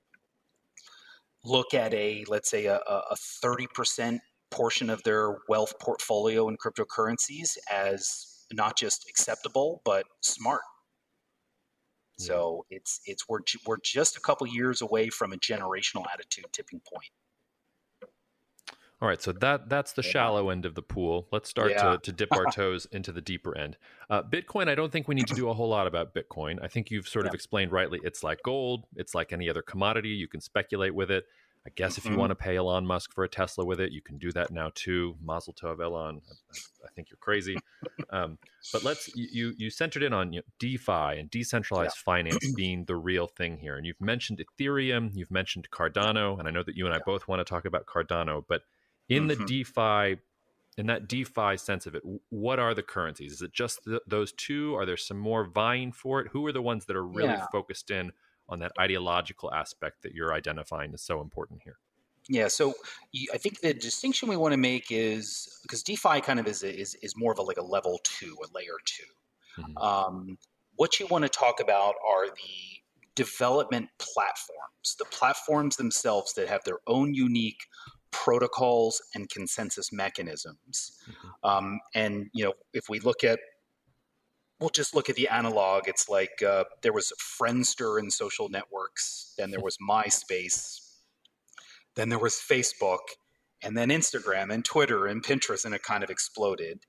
look 1.45 1.75
at 1.75 1.93
a 1.95 2.25
let's 2.29 2.51
say 2.51 2.67
a, 2.67 2.77
a 2.77 3.17
30% 3.45 4.19
portion 4.51 4.91
of 4.91 5.03
their 5.03 5.39
wealth 5.49 5.75
portfolio 5.81 6.49
in 6.49 6.57
cryptocurrencies 6.57 7.57
as 7.71 8.45
not 8.53 8.77
just 8.77 9.07
acceptable 9.09 9.81
but 9.85 10.05
smart 10.21 10.61
so 12.19 12.67
it's 12.71 13.01
it's 13.07 13.29
we're 13.29 13.41
we're 13.67 13.79
just 13.83 14.17
a 14.17 14.21
couple 14.21 14.47
years 14.47 14.81
away 14.81 15.09
from 15.09 15.33
a 15.33 15.37
generational 15.37 16.05
attitude 16.13 16.47
tipping 16.53 16.81
point. 16.81 17.11
All 19.03 19.09
right, 19.09 19.21
so 19.21 19.33
that 19.33 19.69
that's 19.69 19.95
the 19.95 20.03
shallow 20.03 20.51
end 20.51 20.65
of 20.65 20.77
the 20.77 20.83
pool. 20.83 21.27
Let's 21.33 21.49
start 21.49 21.73
yeah. 21.73 21.83
to, 21.83 21.99
to 21.99 22.13
dip 22.13 22.33
our 22.33 22.45
toes 22.53 22.87
into 22.93 23.11
the 23.11 23.21
deeper 23.21 23.59
end. 23.59 23.77
Uh, 24.09 24.23
Bitcoin, 24.23 24.69
I 24.69 24.77
don't 24.77 24.93
think 24.93 25.09
we 25.09 25.17
need 25.17 25.27
to 25.27 25.35
do 25.35 25.49
a 25.49 25.55
whole 25.55 25.69
lot 25.69 25.89
about 25.89 26.15
Bitcoin. 26.15 26.63
I 26.63 26.69
think 26.69 26.89
you've 26.89 27.09
sort 27.09 27.25
yeah. 27.25 27.31
of 27.31 27.35
explained 27.35 27.73
rightly. 27.73 27.99
It's 28.05 28.23
like 28.23 28.39
gold. 28.45 28.85
It's 28.95 29.13
like 29.13 29.33
any 29.33 29.51
other 29.51 29.61
commodity. 29.61 30.11
You 30.11 30.29
can 30.29 30.41
speculate 30.41 30.95
with 30.95 31.11
it. 31.11 31.25
I 31.65 31.71
guess 31.71 31.97
if 31.97 32.05
you 32.05 32.11
mm-hmm. 32.11 32.21
want 32.21 32.31
to 32.31 32.35
pay 32.35 32.57
Elon 32.57 32.87
Musk 32.87 33.13
for 33.13 33.23
a 33.23 33.29
Tesla 33.29 33.65
with 33.65 33.81
it, 33.81 33.93
you 33.93 34.03
can 34.03 34.19
do 34.19 34.33
that 34.33 34.51
now 34.51 34.73
too. 34.75 35.15
Mazel 35.23 35.55
tov, 35.55 35.81
Elon. 35.81 36.21
I, 36.29 36.87
I 36.87 36.89
think 36.95 37.09
you're 37.11 37.19
crazy. 37.19 37.57
Um, 38.11 38.39
but 38.73 38.85
let's 38.85 39.11
you 39.15 39.55
you 39.57 39.71
centered 39.71 40.03
in 40.03 40.13
on 40.13 40.33
you 40.33 40.41
know, 40.41 40.45
DeFi 40.59 41.19
and 41.19 41.31
decentralized 41.31 41.97
yeah. 41.97 42.03
finance 42.05 42.53
being 42.57 42.85
the 42.85 42.97
real 42.97 43.27
thing 43.27 43.59
here, 43.59 43.77
and 43.77 43.87
you've 43.87 44.01
mentioned 44.01 44.43
Ethereum, 44.43 45.11
you've 45.15 45.31
mentioned 45.31 45.69
Cardano, 45.71 46.39
and 46.39 46.47
I 46.47 46.51
know 46.51 46.63
that 46.63 46.77
you 46.77 46.87
and 46.87 46.95
I 46.95 46.99
both 47.07 47.29
want 47.29 47.41
to 47.41 47.45
talk 47.45 47.65
about 47.65 47.87
Cardano. 47.87 48.45
But 48.47 48.63
in 49.09 49.29
mm-hmm. 49.29 49.45
the 49.45 49.65
DeFi, 49.65 50.21
in 50.77 50.87
that 50.87 51.09
DeFi 51.09 51.57
sense 51.57 51.87
of 51.87 51.95
it, 51.95 52.03
what 52.31 52.59
are 52.59 52.75
the 52.75 52.83
currencies? 52.83 53.33
Is 53.33 53.43
it 53.43 53.53
just 53.53 53.81
those 54.07 54.33
two? 54.33 54.75
Are 54.75 54.85
there 54.85 54.97
some 54.97 55.19
more 55.19 55.45
vying 55.45 55.93
for 55.93 56.21
it? 56.21 56.29
Who 56.33 56.47
are 56.47 56.53
the 56.53 56.63
ones 56.63 56.87
that 56.87 56.97
are 56.97 57.07
really 57.07 57.29
yeah. 57.29 57.47
focused 57.53 57.91
in? 57.91 58.13
On 58.53 58.59
that 58.61 58.73
ideological 58.79 59.53
aspect 59.53 60.03
that 60.03 60.15
you're 60.15 60.35
identifying 60.35 60.93
is 60.93 61.01
so 61.03 61.21
important 61.21 61.63
here. 61.65 61.79
Yeah, 62.29 62.49
so 62.49 62.75
I 63.35 63.39
think 63.39 63.61
the 63.61 63.75
distinction 63.75 64.29
we 64.29 64.37
want 64.37 64.53
to 64.53 64.59
make 64.59 64.87
is 64.91 65.59
because 65.63 65.83
DeFi 65.83 66.21
kind 66.21 66.39
of 66.39 66.47
is 66.47 66.63
is, 66.63 66.95
is 67.03 67.15
more 67.17 67.33
of 67.33 67.39
a 67.39 67.43
like 67.43 67.57
a 67.57 67.65
level 67.65 67.99
two, 68.05 68.37
a 68.45 68.47
layer 68.57 68.79
2 68.85 69.63
mm-hmm. 69.63 69.79
um, 69.79 70.39
what 70.77 71.01
you 71.01 71.07
want 71.09 71.23
to 71.25 71.29
talk 71.29 71.61
about 71.61 71.95
are 72.07 72.27
the 72.29 72.83
development 73.15 73.89
platforms, 73.99 74.97
the 74.99 75.05
platforms 75.07 75.77
themselves 75.77 76.33
that 76.35 76.49
have 76.49 76.63
their 76.65 76.79
own 76.87 77.13
unique 77.13 77.61
protocols 78.11 79.03
and 79.15 79.29
consensus 79.29 79.93
mechanisms. 79.93 80.99
Mm-hmm. 81.11 81.49
Um, 81.49 81.81
and 81.95 82.29
you 82.33 82.45
know, 82.45 82.55
if 82.73 82.89
we 82.89 83.01
look 83.01 83.25
at 83.25 83.41
we'll 84.63 84.71
just 84.71 84.95
look 84.95 85.11
at 85.11 85.17
the 85.17 85.29
analog. 85.29 85.89
It's 85.89 86.09
like 86.09 86.41
uh, 86.43 86.65
there 86.83 86.93
was 86.93 87.13
Friendster 87.21 87.99
and 87.99 88.13
social 88.13 88.49
networks, 88.49 89.35
then 89.37 89.51
there 89.51 89.61
was 89.61 89.77
MySpace, 89.79 91.01
then 91.97 92.09
there 92.09 92.19
was 92.19 92.35
Facebook, 92.35 93.01
and 93.63 93.77
then 93.77 93.89
Instagram 93.91 94.53
and 94.53 94.65
Twitter 94.65 95.07
and 95.07 95.23
Pinterest, 95.23 95.65
and 95.65 95.75
it 95.75 95.83
kind 95.83 96.05
of 96.05 96.11
exploded. 96.11 96.81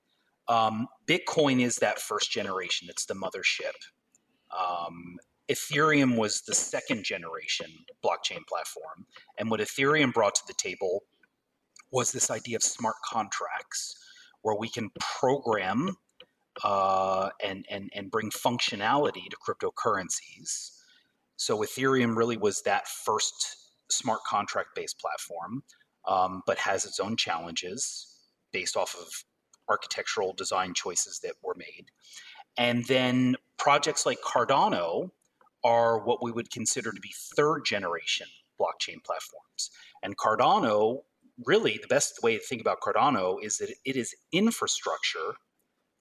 Um, 0.48 0.88
Bitcoin 1.08 1.62
is 1.62 1.78
that 1.78 2.00
first 2.00 2.32
generation, 2.32 2.88
it's 2.90 3.06
the 3.06 3.16
mothership. 3.16 3.74
Um, 4.56 5.18
Ethereum 5.50 6.16
was 6.16 6.42
the 6.42 6.54
second 6.54 7.04
generation 7.04 7.68
blockchain 8.06 8.46
platform. 8.48 9.08
And 9.38 9.50
what 9.50 9.60
Ethereum 9.60 10.14
brought 10.14 10.36
to 10.36 10.44
the 10.48 10.54
table 10.54 11.04
was 11.92 12.12
this 12.12 12.30
idea 12.30 12.56
of 12.56 12.64
smart 12.64 12.96
contracts 13.04 13.96
where 14.42 14.56
we 14.56 14.70
can 14.70 14.92
program 15.00 15.98
uh, 16.64 17.30
and, 17.44 17.66
and, 17.70 17.90
and 17.96 18.12
bring 18.12 18.30
functionality 18.30 19.30
to 19.30 19.38
cryptocurrencies. 19.38 20.72
So 21.36 21.60
Ethereum 21.60 22.16
really 22.16 22.38
was 22.38 22.62
that 22.62 22.88
first 22.88 23.58
smart 23.90 24.22
contract 24.28 24.70
based 24.76 25.00
platform, 25.00 25.64
um, 26.08 26.42
but 26.46 26.58
has 26.60 26.86
its 26.86 27.00
own 27.00 27.18
challenges 27.18 28.08
based 28.52 28.78
off 28.78 28.96
of 29.00 29.08
architectural 29.70 30.34
design 30.34 30.74
choices 30.74 31.20
that 31.24 31.34
were 31.42 31.56
made. 31.56 31.86
And 32.58 32.86
then 32.86 33.36
projects 33.58 34.06
like 34.06 34.20
Cardano 34.22 35.12
are 35.64 36.04
what 36.04 36.22
we 36.22 36.32
would 36.32 36.52
consider 36.52 36.92
to 36.92 37.00
be 37.02 37.14
third 37.36 37.64
generation 37.66 38.28
blockchain 38.60 39.04
platforms. 39.04 39.72
And 40.04 40.18
Cardano, 40.18 41.00
really, 41.46 41.80
the 41.82 41.88
best 41.88 42.22
way 42.22 42.38
to 42.38 42.44
think 42.44 42.62
about 42.62 42.82
Cardano 42.82 43.38
is 43.42 43.58
that 43.58 43.74
it 43.86 43.96
is 43.96 44.16
infrastructure 44.32 45.36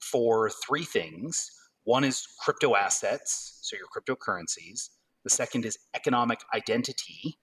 for 0.03 0.51
three 0.51 0.85
things. 0.85 1.51
One 1.85 2.05
is 2.05 2.27
crypto 2.41 2.77
assets, 2.77 3.59
so 3.63 3.77
your 3.77 3.87
cryptocurrencies. 3.89 4.91
The 5.25 5.31
second 5.31 5.65
is 5.65 5.79
economic 5.95 6.41
identity. 6.55 7.39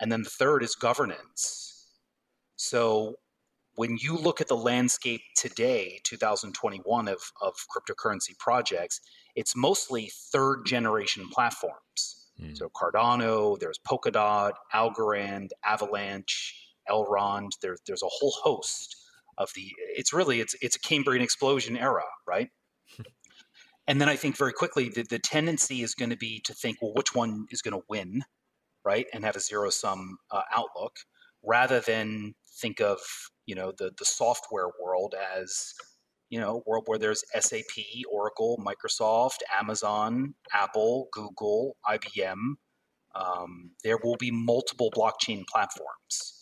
And 0.00 0.10
then 0.10 0.22
the 0.22 0.30
third 0.30 0.62
is 0.62 0.74
governance. 0.74 1.88
So 2.56 3.16
when 3.76 3.96
you 3.98 4.16
look 4.16 4.40
at 4.40 4.48
the 4.48 4.56
landscape 4.56 5.20
today, 5.36 6.00
2021, 6.04 7.08
of, 7.08 7.20
of 7.40 7.54
cryptocurrency 7.74 8.36
projects, 8.38 9.00
it's 9.34 9.54
mostly 9.54 10.10
third 10.32 10.64
generation 10.64 11.28
platforms. 11.30 12.26
Mm. 12.40 12.56
So 12.56 12.70
Cardano, 12.70 13.58
there's 13.58 13.78
Polkadot, 13.78 14.52
Algorand, 14.74 15.50
Avalanche, 15.64 16.54
Elrond. 16.90 17.50
There, 17.60 17.76
there's 17.86 18.02
a 18.02 18.08
whole 18.08 18.34
host 18.42 18.96
of 19.38 19.50
the 19.54 19.72
it's 19.78 20.12
really 20.12 20.40
it's 20.40 20.54
it's 20.60 20.76
a 20.76 20.80
Cambrian 20.80 21.22
explosion 21.22 21.76
era, 21.76 22.04
right? 22.26 22.48
and 23.86 24.00
then 24.00 24.08
I 24.08 24.16
think 24.16 24.36
very 24.36 24.52
quickly 24.52 24.88
the, 24.88 25.02
the 25.02 25.18
tendency 25.18 25.82
is 25.82 25.94
going 25.94 26.10
to 26.10 26.16
be 26.16 26.40
to 26.44 26.54
think, 26.54 26.78
well, 26.80 26.92
which 26.94 27.14
one 27.14 27.46
is 27.50 27.62
going 27.62 27.78
to 27.78 27.84
win, 27.88 28.22
right, 28.84 29.06
and 29.12 29.24
have 29.24 29.36
a 29.36 29.40
zero 29.40 29.70
sum 29.70 30.18
uh, 30.30 30.42
outlook, 30.54 30.96
rather 31.42 31.80
than 31.80 32.34
think 32.60 32.80
of 32.80 32.98
you 33.46 33.54
know 33.54 33.72
the 33.78 33.92
the 33.98 34.04
software 34.04 34.70
world 34.82 35.14
as 35.36 35.74
you 36.30 36.40
know 36.40 36.62
world 36.66 36.84
where 36.86 36.98
there's 36.98 37.24
SAP, 37.38 37.84
Oracle, 38.10 38.60
Microsoft, 38.64 39.38
Amazon, 39.58 40.34
Apple, 40.52 41.08
Google, 41.12 41.76
IBM. 41.88 42.54
Um, 43.14 43.70
there 43.82 43.96
will 44.04 44.16
be 44.16 44.30
multiple 44.30 44.90
blockchain 44.94 45.46
platforms 45.46 46.35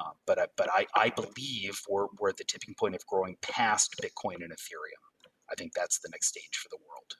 uh, 0.00 0.10
but 0.26 0.38
I, 0.38 0.46
but 0.56 0.68
I, 0.72 0.86
I 0.94 1.10
believe 1.10 1.80
we're, 1.88 2.06
we're 2.18 2.30
at 2.30 2.36
the 2.36 2.44
tipping 2.44 2.74
point 2.74 2.94
of 2.94 3.04
growing 3.06 3.36
past 3.42 3.96
Bitcoin 4.02 4.36
and 4.36 4.52
Ethereum. 4.52 5.04
I 5.50 5.54
think 5.56 5.72
that's 5.74 5.98
the 5.98 6.08
next 6.10 6.28
stage 6.28 6.56
for 6.56 6.68
the 6.70 6.78
world. 6.78 7.16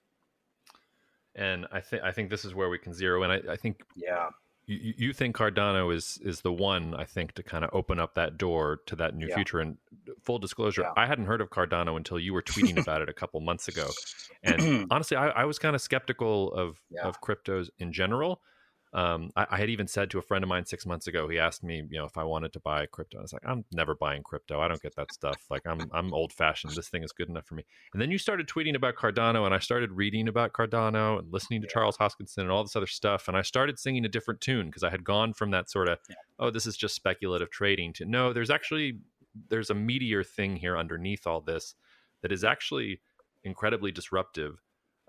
And 1.34 1.66
I 1.72 1.80
think 1.80 2.02
I 2.02 2.12
think 2.12 2.30
this 2.30 2.44
is 2.44 2.54
where 2.54 2.68
we 2.68 2.78
can 2.78 2.92
zero 2.92 3.22
in. 3.22 3.30
I, 3.30 3.40
I 3.52 3.56
think 3.56 3.82
yeah. 3.94 4.28
You, 4.66 4.94
you 4.96 5.12
think 5.12 5.36
Cardano 5.36 5.92
is 5.94 6.18
is 6.24 6.42
the 6.42 6.52
one 6.52 6.94
I 6.94 7.04
think 7.04 7.32
to 7.34 7.42
kind 7.42 7.64
of 7.64 7.70
open 7.72 7.98
up 7.98 8.14
that 8.14 8.36
door 8.36 8.80
to 8.86 8.96
that 8.96 9.14
new 9.14 9.28
yeah. 9.28 9.34
future. 9.34 9.60
And 9.60 9.78
full 10.22 10.38
disclosure, 10.38 10.82
yeah. 10.82 10.92
I 10.96 11.06
hadn't 11.06 11.26
heard 11.26 11.40
of 11.40 11.50
Cardano 11.50 11.96
until 11.96 12.18
you 12.18 12.32
were 12.32 12.42
tweeting 12.42 12.78
about 12.82 13.00
it 13.02 13.08
a 13.08 13.12
couple 13.12 13.40
months 13.40 13.68
ago. 13.68 13.88
And 14.42 14.86
honestly, 14.90 15.16
I, 15.16 15.28
I 15.28 15.44
was 15.44 15.58
kind 15.58 15.74
of 15.74 15.82
skeptical 15.82 16.52
of 16.52 16.80
yeah. 16.90 17.02
of 17.02 17.20
cryptos 17.20 17.70
in 17.78 17.92
general 17.92 18.40
um, 18.92 19.30
I, 19.36 19.46
I, 19.50 19.58
had 19.58 19.70
even 19.70 19.86
said 19.86 20.10
to 20.10 20.18
a 20.18 20.22
friend 20.22 20.42
of 20.42 20.48
mine 20.48 20.66
six 20.66 20.84
months 20.84 21.06
ago, 21.06 21.28
he 21.28 21.38
asked 21.38 21.62
me, 21.62 21.84
you 21.88 21.98
know, 21.98 22.06
if 22.06 22.18
I 22.18 22.24
wanted 22.24 22.52
to 22.54 22.60
buy 22.60 22.86
crypto. 22.86 23.18
I 23.18 23.22
was 23.22 23.32
like, 23.32 23.46
I'm 23.46 23.64
never 23.70 23.94
buying 23.94 24.24
crypto. 24.24 24.60
I 24.60 24.66
don't 24.66 24.82
get 24.82 24.96
that 24.96 25.12
stuff. 25.12 25.36
Like 25.48 25.62
I'm, 25.64 25.88
I'm 25.92 26.12
old 26.12 26.32
fashioned. 26.32 26.74
This 26.74 26.88
thing 26.88 27.04
is 27.04 27.12
good 27.12 27.28
enough 27.28 27.46
for 27.46 27.54
me. 27.54 27.64
And 27.92 28.02
then 28.02 28.10
you 28.10 28.18
started 28.18 28.48
tweeting 28.48 28.74
about 28.74 28.96
Cardano 28.96 29.46
and 29.46 29.54
I 29.54 29.60
started 29.60 29.92
reading 29.92 30.26
about 30.26 30.52
Cardano 30.54 31.20
and 31.20 31.32
listening 31.32 31.60
to 31.60 31.68
yeah. 31.68 31.72
Charles 31.72 31.98
Hoskinson 31.98 32.38
and 32.38 32.50
all 32.50 32.64
this 32.64 32.74
other 32.74 32.88
stuff. 32.88 33.28
And 33.28 33.36
I 33.36 33.42
started 33.42 33.78
singing 33.78 34.04
a 34.04 34.08
different 34.08 34.40
tune 34.40 34.66
because 34.66 34.82
I 34.82 34.90
had 34.90 35.04
gone 35.04 35.34
from 35.34 35.52
that 35.52 35.70
sort 35.70 35.88
of, 35.88 35.98
yeah. 36.08 36.16
oh, 36.40 36.50
this 36.50 36.66
is 36.66 36.76
just 36.76 36.96
speculative 36.96 37.50
trading 37.50 37.92
to 37.94 38.04
no, 38.04 38.32
there's 38.32 38.50
actually, 38.50 38.98
there's 39.50 39.70
a 39.70 39.74
meteor 39.74 40.24
thing 40.24 40.56
here 40.56 40.76
underneath 40.76 41.28
all 41.28 41.40
this 41.40 41.76
that 42.22 42.32
is 42.32 42.42
actually 42.42 43.00
incredibly 43.44 43.92
disruptive 43.92 44.58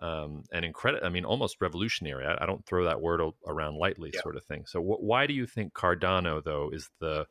um, 0.02 0.44
and 0.52 0.66
incredible. 0.66 1.06
I 1.06 1.10
mean, 1.10 1.26
almost 1.26 1.58
revolutionary. 1.62 2.26
I, 2.26 2.38
I, 2.42 2.46
don't 2.46 2.66
throw 2.66 2.86
that 2.86 3.02
word 3.02 3.22
around 3.48 3.76
lightly, 3.76 4.12
yeah. 4.14 4.22
sort 4.22 4.36
of 4.36 4.44
thing. 4.44 4.66
So, 4.66 4.82
wh- 4.82 5.02
why 5.02 5.28
do 5.28 5.34
you 5.34 5.46
think 5.46 5.74
Cardano, 5.74 6.44
though, 6.44 6.72
is 6.74 6.90
the 7.00 7.28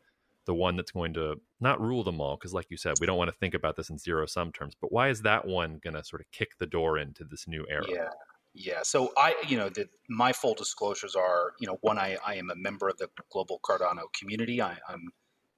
the 0.47 0.55
one 0.55 0.77
that's 0.77 0.91
going 0.91 1.15
to 1.15 1.37
not 1.61 1.81
rule 1.81 2.03
them 2.03 2.21
all 2.21 2.37
because 2.37 2.53
like 2.53 2.67
you 2.71 2.77
said 2.77 2.95
we 3.01 3.07
don't 3.07 3.19
want 3.19 3.31
to 3.31 3.37
think 3.37 3.55
about 3.55 3.77
this 3.77 3.91
in 3.91 3.99
zero 3.99 4.27
sum 4.27 4.51
terms 4.51 4.75
but 4.81 4.91
why 4.91 5.09
is 5.09 5.23
that 5.23 5.47
one 5.47 5.79
going 5.83 5.95
to 5.95 6.03
sort 6.03 6.21
of 6.21 6.31
kick 6.33 6.59
the 6.59 6.67
door 6.67 6.99
into 6.99 7.25
this 7.25 7.47
new 7.47 7.65
era 7.71 7.85
yeah 7.89 8.09
yeah 8.55 8.81
so 8.83 9.13
i 9.17 9.35
you 9.47 9.57
know 9.57 9.69
the, 9.69 9.87
my 10.09 10.33
full 10.33 10.55
disclosures 10.55 11.15
are 11.15 11.53
you 11.61 11.67
know 11.69 11.79
one 11.83 11.99
i, 11.99 12.17
I 12.27 12.35
am 12.35 12.51
a 12.51 12.57
member 12.57 12.89
of 12.89 12.97
the 12.97 13.09
global 13.31 13.61
cardano 13.63 14.05
community 14.19 14.61
I, 14.61 14.77
am 14.89 15.11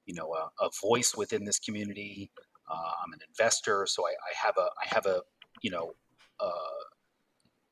you 0.05 0.15
know 0.15 0.35
a, 0.35 0.51
a, 0.63 0.69
voice 0.83 1.15
within 1.17 1.45
this 1.45 1.59
community 1.59 2.31
uh, 2.71 2.91
i'm 3.03 3.13
an 3.13 3.21
investor 3.29 3.87
so 3.87 4.05
I, 4.07 4.11
I, 4.11 4.47
have 4.47 4.57
a 4.59 4.69
i 4.83 4.95
have 4.95 5.07
a 5.07 5.23
you 5.63 5.71
know 5.71 5.93
uh, 6.41 6.83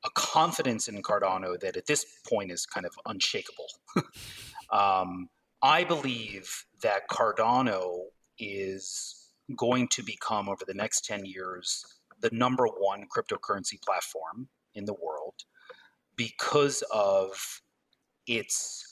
a 0.03 0.09
confidence 0.15 0.87
in 0.87 1.01
cardano 1.01 1.59
that 1.59 1.77
at 1.77 1.85
this 1.85 2.05
point 2.27 2.51
is 2.51 2.65
kind 2.65 2.85
of 2.85 2.93
unshakable 3.05 3.67
um, 4.71 5.29
i 5.61 5.83
believe 5.83 6.65
that 6.81 7.07
cardano 7.09 7.99
is 8.39 9.29
going 9.55 9.87
to 9.89 10.03
become 10.03 10.49
over 10.49 10.63
the 10.65 10.73
next 10.73 11.05
10 11.05 11.25
years 11.25 11.85
the 12.21 12.29
number 12.31 12.65
one 12.65 13.05
cryptocurrency 13.15 13.81
platform 13.81 14.47
in 14.75 14.85
the 14.85 14.93
world 14.93 15.35
because 16.15 16.83
of 16.93 17.61
its 18.27 18.91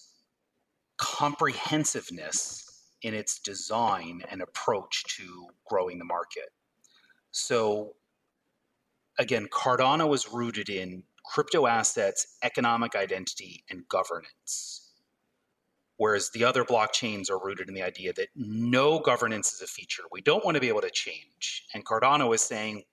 comprehensiveness 0.98 2.66
in 3.04 3.14
its 3.14 3.40
design 3.40 4.22
and 4.30 4.42
approach 4.42 5.04
to 5.16 5.48
growing 5.66 5.98
the 5.98 6.06
market. 6.06 6.50
So, 7.32 7.94
again, 9.20 9.48
Cardano 9.52 10.14
is 10.16 10.28
rooted 10.32 10.70
in 10.70 11.04
crypto 11.24 11.68
assets, 11.68 12.38
economic 12.42 12.96
identity, 12.96 13.64
and 13.70 13.88
governance 13.88 14.90
whereas 16.00 16.30
the 16.34 16.46
other 16.46 16.64
blockchains 16.64 17.30
are 17.30 17.38
rooted 17.38 17.68
in 17.68 17.74
the 17.74 17.84
idea 17.84 18.14
that 18.14 18.30
no 18.34 19.00
governance 19.00 19.52
is 19.52 19.62
a 19.62 19.68
feature. 19.68 20.04
We 20.14 20.22
don't 20.22 20.44
want 20.46 20.56
to 20.56 20.62
be 20.62 20.70
able 20.70 20.82
to 20.82 20.90
change. 20.90 21.66
And 21.74 21.86
Cardano 21.86 22.34
is 22.34 22.40
saying 22.40 22.84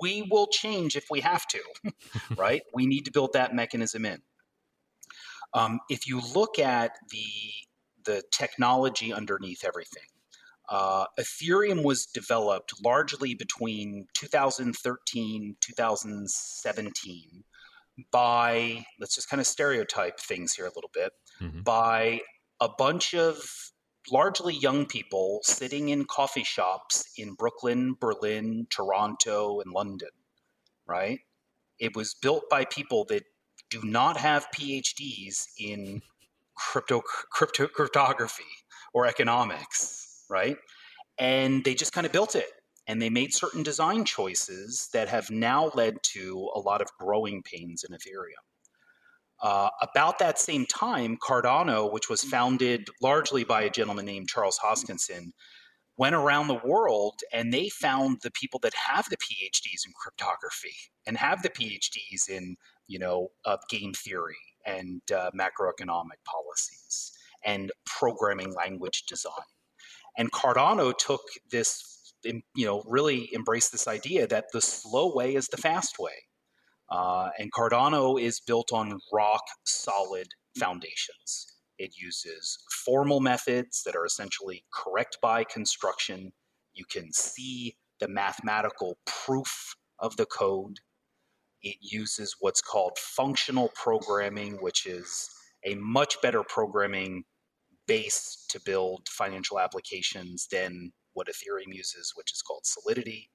we 0.00 0.26
will 0.28 0.48
change 0.48 0.96
if 0.96 1.06
we 1.08 1.20
have 1.20 1.46
to, 1.46 1.60
right? 2.36 2.62
We 2.74 2.86
need 2.86 3.04
to 3.04 3.12
build 3.12 3.32
that 3.34 3.54
mechanism 3.54 4.04
in. 4.04 4.20
Um, 5.54 5.78
if 5.88 6.06
you 6.06 6.20
look 6.34 6.58
at 6.58 6.92
the 7.10 7.24
the 8.04 8.22
technology 8.32 9.12
underneath 9.12 9.64
everything, 9.64 10.04
uh, 10.68 11.06
Ethereum 11.18 11.82
was 11.82 12.06
developed 12.06 12.74
largely 12.84 13.34
between 13.34 14.06
2013 14.14 15.56
2017 15.60 17.44
by 18.12 18.84
let's 19.00 19.14
just 19.14 19.28
kind 19.28 19.40
of 19.40 19.46
stereotype 19.46 20.20
things 20.20 20.54
here 20.54 20.66
a 20.66 20.72
little 20.74 20.90
bit 20.92 21.12
mm-hmm. 21.40 21.62
by 21.62 22.20
a 22.60 22.68
bunch 22.68 23.14
of 23.14 23.38
largely 24.10 24.54
young 24.54 24.86
people 24.86 25.40
sitting 25.42 25.90
in 25.90 26.04
coffee 26.04 26.44
shops 26.44 27.04
in 27.16 27.34
Brooklyn, 27.34 27.94
Berlin, 28.00 28.66
Toronto, 28.70 29.60
and 29.60 29.72
London, 29.72 30.08
right? 30.86 31.20
It 31.78 31.94
was 31.94 32.14
built 32.14 32.44
by 32.50 32.64
people 32.64 33.04
that 33.10 33.24
do 33.70 33.82
not 33.82 34.16
have 34.16 34.46
PhDs 34.54 35.44
in 35.58 36.02
crypto, 36.56 37.02
crypto 37.30 37.68
cryptography 37.68 38.44
or 38.94 39.06
economics, 39.06 40.07
right? 40.28 40.56
And 41.18 41.64
they 41.64 41.74
just 41.74 41.92
kind 41.92 42.06
of 42.06 42.12
built 42.12 42.34
it. 42.34 42.50
And 42.86 43.02
they 43.02 43.10
made 43.10 43.34
certain 43.34 43.62
design 43.62 44.04
choices 44.04 44.88
that 44.92 45.08
have 45.08 45.30
now 45.30 45.70
led 45.74 45.96
to 46.14 46.50
a 46.54 46.60
lot 46.60 46.80
of 46.80 46.88
growing 46.98 47.42
pains 47.42 47.84
in 47.84 47.94
Ethereum. 47.94 48.44
Uh, 49.40 49.68
about 49.82 50.18
that 50.18 50.38
same 50.38 50.66
time, 50.66 51.16
Cardano, 51.16 51.92
which 51.92 52.08
was 52.08 52.24
founded 52.24 52.88
largely 53.00 53.44
by 53.44 53.62
a 53.62 53.70
gentleman 53.70 54.06
named 54.06 54.28
Charles 54.28 54.58
Hoskinson, 54.58 55.32
went 55.96 56.14
around 56.14 56.48
the 56.48 56.60
world 56.64 57.20
and 57.32 57.52
they 57.52 57.68
found 57.68 58.18
the 58.22 58.30
people 58.30 58.58
that 58.60 58.72
have 58.74 59.08
the 59.10 59.16
PhDs 59.16 59.86
in 59.86 59.92
cryptography 59.94 60.74
and 61.06 61.16
have 61.16 61.42
the 61.42 61.50
PhDs 61.50 62.28
in, 62.28 62.56
you 62.86 62.98
know, 62.98 63.28
uh, 63.44 63.56
game 63.68 63.92
theory 63.92 64.36
and 64.64 65.02
uh, 65.12 65.30
macroeconomic 65.38 66.20
policies 66.24 67.12
and 67.44 67.70
programming 67.84 68.54
language 68.54 69.04
design. 69.06 69.32
And 70.18 70.32
Cardano 70.32 70.92
took 70.98 71.22
this, 71.50 72.14
you 72.24 72.66
know, 72.66 72.82
really 72.86 73.30
embraced 73.34 73.72
this 73.72 73.88
idea 73.88 74.26
that 74.26 74.46
the 74.52 74.60
slow 74.60 75.14
way 75.14 75.34
is 75.36 75.48
the 75.48 75.56
fast 75.56 75.98
way 75.98 76.12
uh, 76.90 77.30
and 77.38 77.52
Cardano 77.52 78.20
is 78.20 78.40
built 78.40 78.72
on 78.72 78.98
rock 79.12 79.42
solid 79.64 80.28
foundations. 80.58 81.54
It 81.78 81.92
uses 81.96 82.58
formal 82.84 83.20
methods 83.20 83.82
that 83.84 83.94
are 83.94 84.06
essentially 84.06 84.64
correct 84.72 85.18
by 85.22 85.44
construction. 85.44 86.32
You 86.74 86.84
can 86.90 87.12
see 87.12 87.76
the 88.00 88.08
mathematical 88.08 88.98
proof 89.06 89.76
of 89.98 90.16
the 90.16 90.26
code. 90.26 90.78
It 91.62 91.76
uses 91.80 92.36
what's 92.40 92.62
called 92.62 92.98
functional 92.98 93.70
programming, 93.74 94.54
which 94.54 94.86
is 94.86 95.28
a 95.64 95.74
much 95.76 96.20
better 96.22 96.42
programming 96.42 97.24
base 97.88 98.44
to 98.50 98.60
build 98.60 99.08
financial 99.08 99.58
applications 99.58 100.46
than 100.52 100.92
what 101.14 101.26
Ethereum 101.26 101.74
uses, 101.74 102.12
which 102.14 102.32
is 102.32 102.42
called 102.42 102.64
Solidity. 102.64 103.28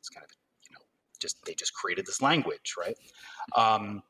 It's 0.00 0.10
kind 0.10 0.24
of 0.24 0.30
you 0.68 0.74
know 0.74 0.84
just 1.18 1.42
they 1.46 1.54
just 1.54 1.72
created 1.72 2.04
this 2.04 2.20
language, 2.20 2.74
right? 2.78 2.96
Um, 3.56 4.02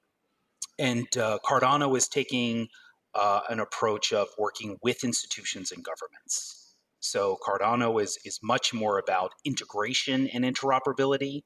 and 0.78 1.06
uh, 1.16 1.38
Cardano 1.44 1.96
is 1.96 2.08
taking 2.08 2.66
uh, 3.14 3.42
an 3.50 3.60
approach 3.60 4.12
of 4.12 4.28
working 4.38 4.78
with 4.82 5.04
institutions 5.04 5.70
and 5.70 5.84
governments. 5.84 6.74
So 7.00 7.38
Cardano 7.46 8.02
is 8.02 8.18
is 8.24 8.40
much 8.42 8.74
more 8.74 8.98
about 8.98 9.32
integration 9.44 10.28
and 10.28 10.44
interoperability. 10.44 11.44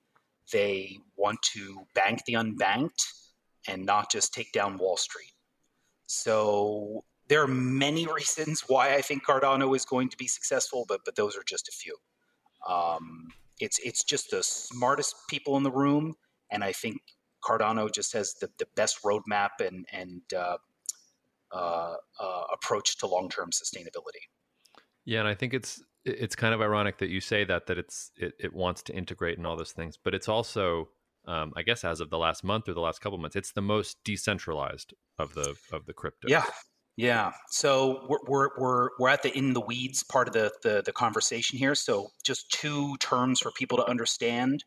They 0.52 0.98
want 1.16 1.42
to 1.54 1.84
bank 1.94 2.22
the 2.26 2.34
unbanked 2.34 3.02
and 3.66 3.84
not 3.84 4.10
just 4.10 4.32
take 4.32 4.52
down 4.52 4.78
Wall 4.78 4.96
Street. 4.96 5.32
So 6.06 7.04
there 7.28 7.42
are 7.42 7.48
many 7.48 8.06
reasons 8.06 8.64
why 8.66 8.94
I 8.94 9.00
think 9.00 9.24
Cardano 9.24 9.74
is 9.74 9.84
going 9.84 10.08
to 10.10 10.16
be 10.16 10.26
successful, 10.26 10.84
but 10.88 11.00
but 11.04 11.16
those 11.16 11.36
are 11.36 11.42
just 11.44 11.68
a 11.68 11.72
few. 11.72 11.96
Um, 12.68 13.28
it's 13.60 13.78
it's 13.84 14.04
just 14.04 14.30
the 14.30 14.42
smartest 14.42 15.14
people 15.28 15.56
in 15.56 15.62
the 15.62 15.70
room, 15.70 16.14
and 16.50 16.62
I 16.62 16.72
think 16.72 16.98
Cardano 17.44 17.92
just 17.92 18.12
has 18.12 18.34
the, 18.40 18.48
the 18.58 18.66
best 18.76 19.02
roadmap 19.02 19.60
and 19.60 19.86
and 19.92 20.22
uh, 20.34 20.58
uh, 21.52 21.94
uh, 22.20 22.42
approach 22.52 22.98
to 22.98 23.06
long 23.06 23.28
term 23.28 23.50
sustainability. 23.50 24.24
Yeah, 25.04 25.20
and 25.20 25.28
I 25.28 25.34
think 25.34 25.54
it's 25.54 25.82
it's 26.04 26.36
kind 26.36 26.54
of 26.54 26.60
ironic 26.60 26.98
that 26.98 27.08
you 27.08 27.20
say 27.20 27.44
that 27.44 27.66
that 27.66 27.78
it's 27.78 28.10
it, 28.16 28.34
it 28.38 28.52
wants 28.52 28.82
to 28.84 28.94
integrate 28.94 29.38
and 29.38 29.46
all 29.46 29.56
those 29.56 29.72
things, 29.72 29.98
but 30.02 30.14
it's 30.14 30.28
also 30.28 30.88
um, 31.26 31.52
I 31.56 31.62
guess 31.62 31.84
as 31.84 32.00
of 32.00 32.10
the 32.10 32.18
last 32.18 32.44
month 32.44 32.68
or 32.68 32.74
the 32.74 32.80
last 32.80 33.00
couple 33.00 33.18
months, 33.18 33.36
it's 33.36 33.52
the 33.52 33.62
most 33.62 33.98
decentralized 34.04 34.94
of 35.18 35.34
the 35.34 35.56
of 35.72 35.86
the 35.86 35.92
crypto. 35.92 36.28
Yeah, 36.28 36.44
yeah. 36.96 37.32
So 37.50 38.06
we're, 38.08 38.18
we're, 38.26 38.48
we're, 38.58 38.88
we're 38.98 39.08
at 39.08 39.22
the 39.22 39.36
in 39.36 39.52
the 39.52 39.60
weeds 39.60 40.02
part 40.02 40.28
of 40.28 40.34
the, 40.34 40.50
the, 40.62 40.82
the 40.84 40.92
conversation 40.92 41.58
here. 41.58 41.74
So 41.74 42.08
just 42.24 42.50
two 42.50 42.96
terms 42.98 43.40
for 43.40 43.50
people 43.52 43.76
to 43.78 43.86
understand. 43.86 44.64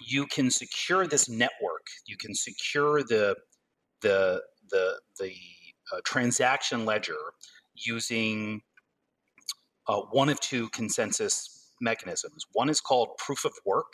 You 0.00 0.26
can 0.26 0.50
secure 0.50 1.06
this 1.06 1.28
network. 1.28 1.86
You 2.06 2.16
can 2.16 2.34
secure 2.34 3.02
the 3.02 3.36
the 4.02 4.42
the 4.70 5.00
the 5.20 5.32
uh, 5.92 6.00
transaction 6.04 6.84
ledger 6.84 7.16
using 7.74 8.60
uh, 9.88 10.00
one 10.10 10.28
of 10.28 10.40
two 10.40 10.68
consensus 10.70 11.70
mechanisms. 11.80 12.44
One 12.52 12.68
is 12.68 12.80
called 12.80 13.10
proof 13.18 13.44
of 13.44 13.52
work, 13.64 13.92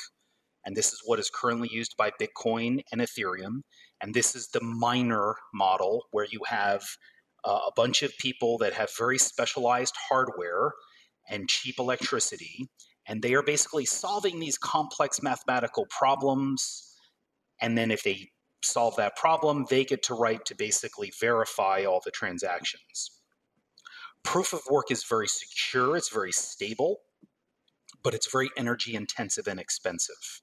and 0.64 0.77
this 0.77 0.93
is 0.93 1.03
what 1.05 1.19
is 1.19 1.31
currently 1.31 1.69
used 1.71 1.97
by 1.97 2.11
Bitcoin 2.21 2.81
and 2.93 3.01
Ethereum. 3.01 3.61
And 4.01 4.14
this 4.14 4.35
is 4.35 4.49
the 4.49 4.62
miner 4.62 5.35
model 5.53 6.07
where 6.11 6.27
you 6.31 6.40
have 6.47 6.83
uh, 7.44 7.61
a 7.68 7.72
bunch 7.74 8.03
of 8.03 8.16
people 8.18 8.59
that 8.59 8.72
have 8.72 8.90
very 8.96 9.18
specialized 9.18 9.94
hardware 10.09 10.72
and 11.29 11.48
cheap 11.48 11.79
electricity, 11.79 12.69
and 13.06 13.23
they 13.23 13.35
are 13.35 13.42
basically 13.42 13.85
solving 13.85 14.40
these 14.40 14.58
complex 14.58 15.23
mathematical 15.23 15.87
problems. 15.87 16.94
And 17.60 17.77
then 17.77 17.90
if 17.90 18.02
they 18.02 18.31
solve 18.62 18.96
that 18.96 19.17
problem, 19.17 19.67
they 19.71 19.85
get 19.85 20.02
to 20.04 20.15
write 20.15 20.44
to 20.46 20.54
basically 20.54 21.12
verify 21.19 21.85
all 21.85 22.00
the 22.04 22.10
transactions. 22.10 23.10
Proof 24.23 24.52
of 24.52 24.60
work 24.71 24.90
is 24.90 25.04
very 25.04 25.29
secure, 25.29 25.96
it's 25.96 26.12
very 26.12 26.33
stable, 26.33 26.98
but 28.02 28.15
it's 28.15 28.31
very 28.31 28.50
energy 28.56 28.94
intensive 28.94 29.46
and 29.46 29.58
expensive. 29.58 30.42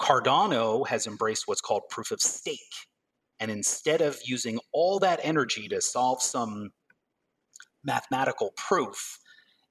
Cardano 0.00 0.86
has 0.88 1.06
embraced 1.06 1.46
what's 1.46 1.60
called 1.60 1.82
proof 1.90 2.10
of 2.10 2.20
stake 2.20 2.88
and 3.42 3.50
instead 3.50 4.00
of 4.00 4.20
using 4.24 4.60
all 4.72 5.00
that 5.00 5.18
energy 5.24 5.66
to 5.66 5.80
solve 5.80 6.22
some 6.22 6.70
mathematical 7.82 8.52
proof, 8.56 9.18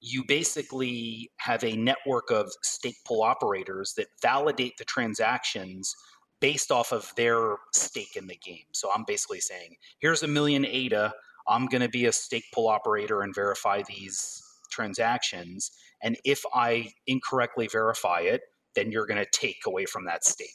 you 0.01 0.25
basically 0.27 1.31
have 1.37 1.63
a 1.63 1.77
network 1.77 2.31
of 2.31 2.51
stake 2.63 2.97
pool 3.07 3.21
operators 3.21 3.93
that 3.95 4.07
validate 4.21 4.73
the 4.77 4.83
transactions 4.83 5.95
based 6.41 6.69
off 6.69 6.91
of 6.91 7.13
their 7.15 7.55
stake 7.73 8.17
in 8.17 8.27
the 8.27 8.37
game. 8.43 8.65
So 8.73 8.91
I'm 8.93 9.05
basically 9.07 9.39
saying, 9.39 9.77
here's 9.99 10.21
a 10.21 10.27
million 10.27 10.65
ADA. 10.65 11.13
I'm 11.47 11.67
going 11.67 11.81
to 11.81 11.87
be 11.87 12.07
a 12.07 12.11
stake 12.11 12.51
pool 12.53 12.67
operator 12.67 13.21
and 13.21 13.33
verify 13.33 13.83
these 13.87 14.43
transactions. 14.69 15.71
And 16.03 16.17
if 16.25 16.43
I 16.53 16.91
incorrectly 17.07 17.69
verify 17.69 18.19
it, 18.21 18.41
then 18.75 18.91
you're 18.91 19.07
going 19.07 19.23
to 19.23 19.31
take 19.31 19.61
away 19.65 19.85
from 19.85 20.03
that 20.07 20.25
stake, 20.25 20.49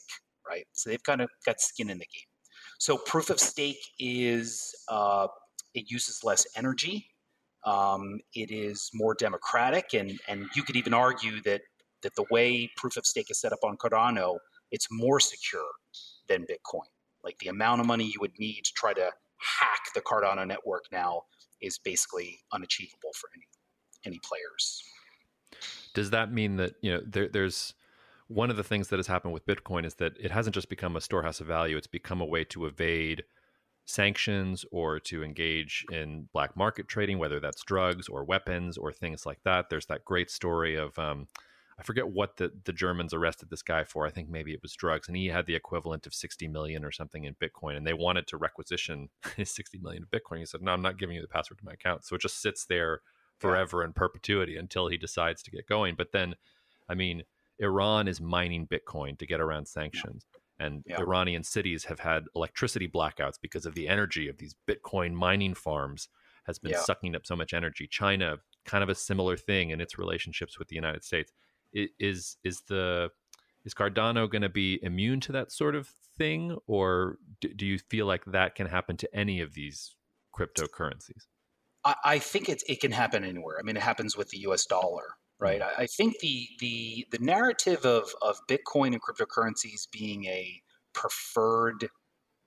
right? 0.47 0.67
So 0.73 0.91
they've 0.91 1.01
kind 1.01 1.21
of 1.21 1.29
got 1.47 1.59
skin 1.59 1.89
in 1.89 1.97
the 1.97 2.05
game. 2.05 2.26
So 2.77 2.97
proof 2.97 3.29
of 3.29 3.39
stake 3.39 3.91
is 3.99 4.75
uh, 4.87 5.27
it 5.73 5.89
uses 5.89 6.23
less 6.23 6.45
energy. 6.55 7.07
Um, 7.65 8.19
it 8.33 8.51
is 8.51 8.89
more 8.93 9.13
democratic, 9.13 9.93
and 9.93 10.19
and 10.27 10.47
you 10.55 10.63
could 10.63 10.75
even 10.75 10.93
argue 10.93 11.41
that 11.41 11.61
that 12.03 12.15
the 12.15 12.25
way 12.29 12.69
proof 12.77 12.97
of 12.97 13.05
stake 13.05 13.31
is 13.31 13.39
set 13.39 13.51
up 13.51 13.59
on 13.63 13.77
Cardano, 13.77 14.37
it's 14.71 14.87
more 14.91 15.19
secure 15.19 15.65
than 16.27 16.43
Bitcoin. 16.43 16.87
Like 17.23 17.37
the 17.39 17.47
amount 17.47 17.81
of 17.81 17.87
money 17.87 18.05
you 18.05 18.19
would 18.21 18.37
need 18.39 18.63
to 18.63 18.73
try 18.73 18.93
to 18.93 19.11
hack 19.37 19.93
the 19.93 20.01
Cardano 20.01 20.47
network 20.47 20.85
now 20.91 21.23
is 21.61 21.77
basically 21.77 22.39
unachievable 22.53 23.11
for 23.15 23.29
any 23.35 23.45
any 24.05 24.19
players. 24.23 24.83
Does 25.93 26.11
that 26.11 26.31
mean 26.31 26.57
that 26.57 26.75
you 26.81 26.93
know 26.93 27.01
there, 27.05 27.27
there's 27.27 27.73
one 28.27 28.49
of 28.49 28.57
the 28.57 28.63
things 28.63 28.89
that 28.89 28.97
has 28.97 29.07
happened 29.07 29.33
with 29.33 29.45
Bitcoin 29.45 29.85
is 29.85 29.95
that 29.95 30.13
it 30.19 30.31
hasn't 30.31 30.53
just 30.53 30.69
become 30.69 30.95
a 30.95 31.01
storehouse 31.01 31.39
of 31.39 31.47
value; 31.47 31.77
it's 31.77 31.87
become 31.87 32.21
a 32.21 32.25
way 32.25 32.43
to 32.45 32.65
evade 32.65 33.23
sanctions 33.85 34.65
or 34.71 34.99
to 34.99 35.23
engage 35.23 35.85
in 35.91 36.27
black 36.33 36.55
market 36.57 36.87
trading, 36.87 37.17
whether 37.17 37.39
that's 37.39 37.63
drugs 37.63 38.09
or 38.09 38.23
weapons 38.23 38.77
or 38.77 38.91
things 38.91 39.25
like 39.25 39.39
that. 39.45 39.69
There's 39.69 39.85
that 39.85 40.03
great 40.03 40.29
story 40.29 40.75
of 40.75 40.97
um, 40.99 41.27
I 41.79 41.83
forget 41.83 42.09
what 42.09 42.37
the, 42.37 42.51
the 42.65 42.73
Germans 42.73 43.13
arrested 43.13 43.49
this 43.49 43.61
guy 43.61 43.83
for. 43.83 44.05
I 44.05 44.09
think 44.09 44.29
maybe 44.29 44.51
it 44.51 44.61
was 44.63 44.73
drugs, 44.73 45.07
and 45.07 45.15
he 45.15 45.27
had 45.27 45.45
the 45.45 45.55
equivalent 45.55 46.07
of 46.07 46.13
60 46.13 46.47
million 46.47 46.83
or 46.83 46.91
something 46.91 47.23
in 47.23 47.35
Bitcoin, 47.35 47.77
and 47.77 47.85
they 47.85 47.93
wanted 47.93 48.27
to 48.27 48.37
requisition 48.37 49.09
his 49.37 49.51
60 49.51 49.79
million 49.79 50.03
of 50.03 50.09
Bitcoin. 50.09 50.39
He 50.39 50.45
said, 50.45 50.61
"No, 50.61 50.73
I'm 50.73 50.81
not 50.81 50.97
giving 50.97 51.15
you 51.15 51.21
the 51.21 51.27
password 51.27 51.59
to 51.59 51.65
my 51.65 51.73
account." 51.73 52.03
So 52.03 52.15
it 52.15 52.21
just 52.21 52.41
sits 52.41 52.65
there 52.65 53.01
forever 53.39 53.81
yeah. 53.81 53.87
in 53.87 53.93
perpetuity 53.93 54.57
until 54.57 54.87
he 54.87 54.97
decides 54.97 55.43
to 55.43 55.51
get 55.51 55.67
going. 55.67 55.93
But 55.95 56.11
then, 56.11 56.35
I 56.89 56.95
mean, 56.95 57.23
Iran 57.59 58.07
is 58.07 58.21
mining 58.21 58.67
Bitcoin 58.67 59.17
to 59.19 59.25
get 59.25 59.39
around 59.39 59.67
sanctions. 59.67 60.25
Yeah. 60.31 60.65
And 60.65 60.83
yeah. 60.87 60.99
Iranian 60.99 61.43
cities 61.43 61.85
have 61.85 61.99
had 61.99 62.25
electricity 62.35 62.87
blackouts 62.87 63.35
because 63.41 63.65
of 63.65 63.75
the 63.75 63.87
energy 63.87 64.27
of 64.27 64.37
these 64.37 64.55
Bitcoin 64.67 65.13
mining 65.13 65.53
farms 65.53 66.09
has 66.45 66.57
been 66.57 66.73
sucking 66.75 67.15
up 67.15 67.25
so 67.25 67.35
much 67.35 67.53
energy. 67.53 67.87
China, 67.87 68.37
kind 68.65 68.83
of 68.83 68.89
a 68.89 68.95
similar 68.95 69.37
thing 69.37 69.69
in 69.69 69.81
its 69.81 69.97
relationships 69.97 70.57
with 70.57 70.69
the 70.69 70.75
United 70.75 71.03
States 71.03 71.31
is 71.73 72.37
is 72.43 72.61
the 72.69 73.09
is 73.65 73.73
Cardano 73.73 74.29
going 74.29 74.41
to 74.41 74.49
be 74.49 74.79
immune 74.81 75.19
to 75.21 75.33
that 75.33 75.51
sort 75.51 75.75
of 75.75 75.89
thing, 76.17 76.57
or 76.67 77.17
do, 77.41 77.53
do, 77.53 77.65
you 77.65 77.77
feel 77.77 78.05
like 78.05 78.23
that 78.25 78.55
can 78.55 78.67
happen 78.67 78.95
to 78.97 79.15
any 79.15 79.41
of 79.41 79.53
these 79.53 79.95
cryptocurrencies? 80.37 81.27
I, 81.83 81.95
I 82.03 82.19
think 82.19 82.47
it 82.47 82.63
it 82.67 82.79
can 82.79 82.91
happen 82.91 83.23
anywhere. 83.23 83.57
I 83.59 83.63
mean, 83.63 83.75
it 83.75 83.83
happens 83.83 84.15
with 84.15 84.29
the 84.29 84.39
U.S. 84.39 84.65
dollar, 84.65 85.17
right? 85.39 85.61
I, 85.61 85.83
I 85.83 85.85
think 85.87 86.19
the 86.19 86.47
the 86.59 87.05
the 87.11 87.19
narrative 87.19 87.85
of 87.85 88.09
of 88.21 88.37
Bitcoin 88.49 88.93
and 88.93 89.01
cryptocurrencies 89.01 89.87
being 89.91 90.25
a 90.25 90.61
preferred 90.93 91.89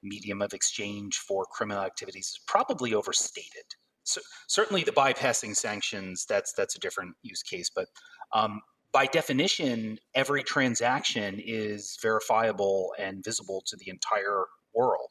medium 0.03 0.41
of 0.43 0.53
exchange 0.55 1.18
for 1.18 1.45
criminal 1.45 1.82
activities 1.82 2.26
is 2.26 2.41
probably 2.47 2.95
overstated. 2.95 3.64
So, 4.05 4.20
certainly, 4.49 4.82
the 4.82 4.93
bypassing 4.93 5.57
sanctions 5.57 6.26
that's 6.28 6.53
that's 6.53 6.76
a 6.76 6.80
different 6.80 7.14
use 7.22 7.43
case, 7.43 7.70
but 7.74 7.86
um, 8.32 8.61
by 8.93 9.07
definition, 9.07 9.99
every 10.14 10.43
transaction 10.43 11.41
is 11.45 11.97
verifiable 12.03 12.93
and 12.99 13.24
visible 13.24 13.62
to 13.66 13.76
the 13.76 13.88
entire 13.88 14.47
world. 14.74 15.11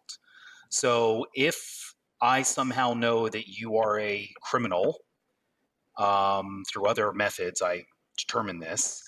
So 0.69 1.25
if 1.33 1.93
I 2.21 2.41
somehow 2.41 2.93
know 2.93 3.29
that 3.29 3.47
you 3.47 3.77
are 3.77 3.99
a 3.99 4.29
criminal 4.41 4.99
um, 5.99 6.63
through 6.71 6.87
other 6.87 7.11
methods, 7.13 7.61
I 7.61 7.85
determine 8.17 8.59
this. 8.59 9.03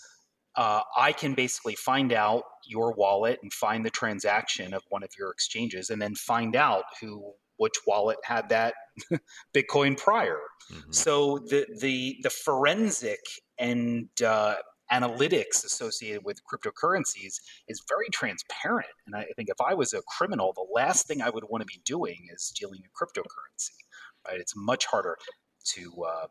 Uh, 0.56 0.82
I 0.98 1.14
can 1.14 1.34
basically 1.34 1.76
find 1.76 2.12
out 2.12 2.44
your 2.68 2.94
wallet 2.94 3.40
and 3.42 3.52
find 3.54 3.86
the 3.86 3.90
transaction 3.90 4.74
of 4.74 4.84
one 4.90 5.02
of 5.02 5.10
your 5.18 5.32
exchanges, 5.32 5.90
and 5.90 6.02
then 6.02 6.14
find 6.14 6.56
out 6.56 6.84
who 7.00 7.34
which 7.58 7.76
wallet 7.86 8.18
had 8.24 8.50
that 8.50 8.74
Bitcoin 9.56 9.98
prior. 9.98 10.40
Mm-hmm. 10.72 10.92
So 10.92 11.40
the 11.50 11.66
the 11.80 12.18
the 12.24 12.30
forensic 12.30 13.20
and 13.58 14.10
uh, 14.26 14.56
analytics 14.92 15.64
associated 15.64 16.26
with 16.26 16.42
cryptocurrencies 16.44 17.40
is 17.68 17.84
very 17.88 18.10
transparent. 18.12 18.90
And 19.06 19.16
I 19.16 19.26
think 19.38 19.50
if 19.50 19.62
I 19.66 19.74
was 19.74 19.94
a 19.94 20.02
criminal, 20.18 20.52
the 20.54 20.66
last 20.74 21.08
thing 21.08 21.22
I 21.22 21.30
would 21.30 21.46
want 21.50 21.62
to 21.62 21.66
be 21.66 21.82
doing 21.86 22.28
is 22.34 22.52
dealing 22.60 22.82
in 22.84 22.90
cryptocurrency. 22.90 23.72
Right? 24.28 24.40
It's 24.40 24.54
much 24.56 24.86
harder 24.86 25.18
to 25.76 26.04
uh, 26.04 26.28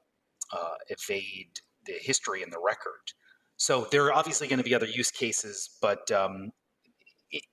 uh, 0.53 0.75
evade 0.89 1.61
the 1.87 1.95
history 2.01 2.43
and 2.43 2.53
the 2.53 2.61
record. 2.61 3.13
So 3.57 3.87
there 3.91 4.05
are 4.07 4.13
obviously 4.13 4.49
going 4.49 4.59
to 4.59 4.65
be 4.65 4.75
other 4.75 4.87
use 4.87 5.11
cases, 5.11 5.71
but 5.83 6.11
um, 6.11 6.51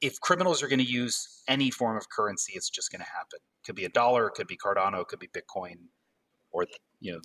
if 0.01 0.19
criminals 0.21 0.63
are 0.63 0.67
going 0.67 0.79
to 0.79 0.85
use 0.85 1.43
any 1.47 1.69
form 1.69 1.97
of 1.97 2.09
currency, 2.09 2.53
it's 2.55 2.69
just 2.69 2.91
going 2.91 3.01
to 3.01 3.09
happen. 3.09 3.39
It 3.39 3.65
could 3.65 3.75
be 3.75 3.85
a 3.85 3.89
dollar, 3.89 4.27
it 4.27 4.33
could 4.33 4.47
be 4.47 4.57
Cardano, 4.57 5.01
it 5.01 5.07
could 5.07 5.19
be 5.19 5.27
Bitcoin, 5.27 5.75
or 6.51 6.65
you 6.99 7.13
know, 7.13 7.19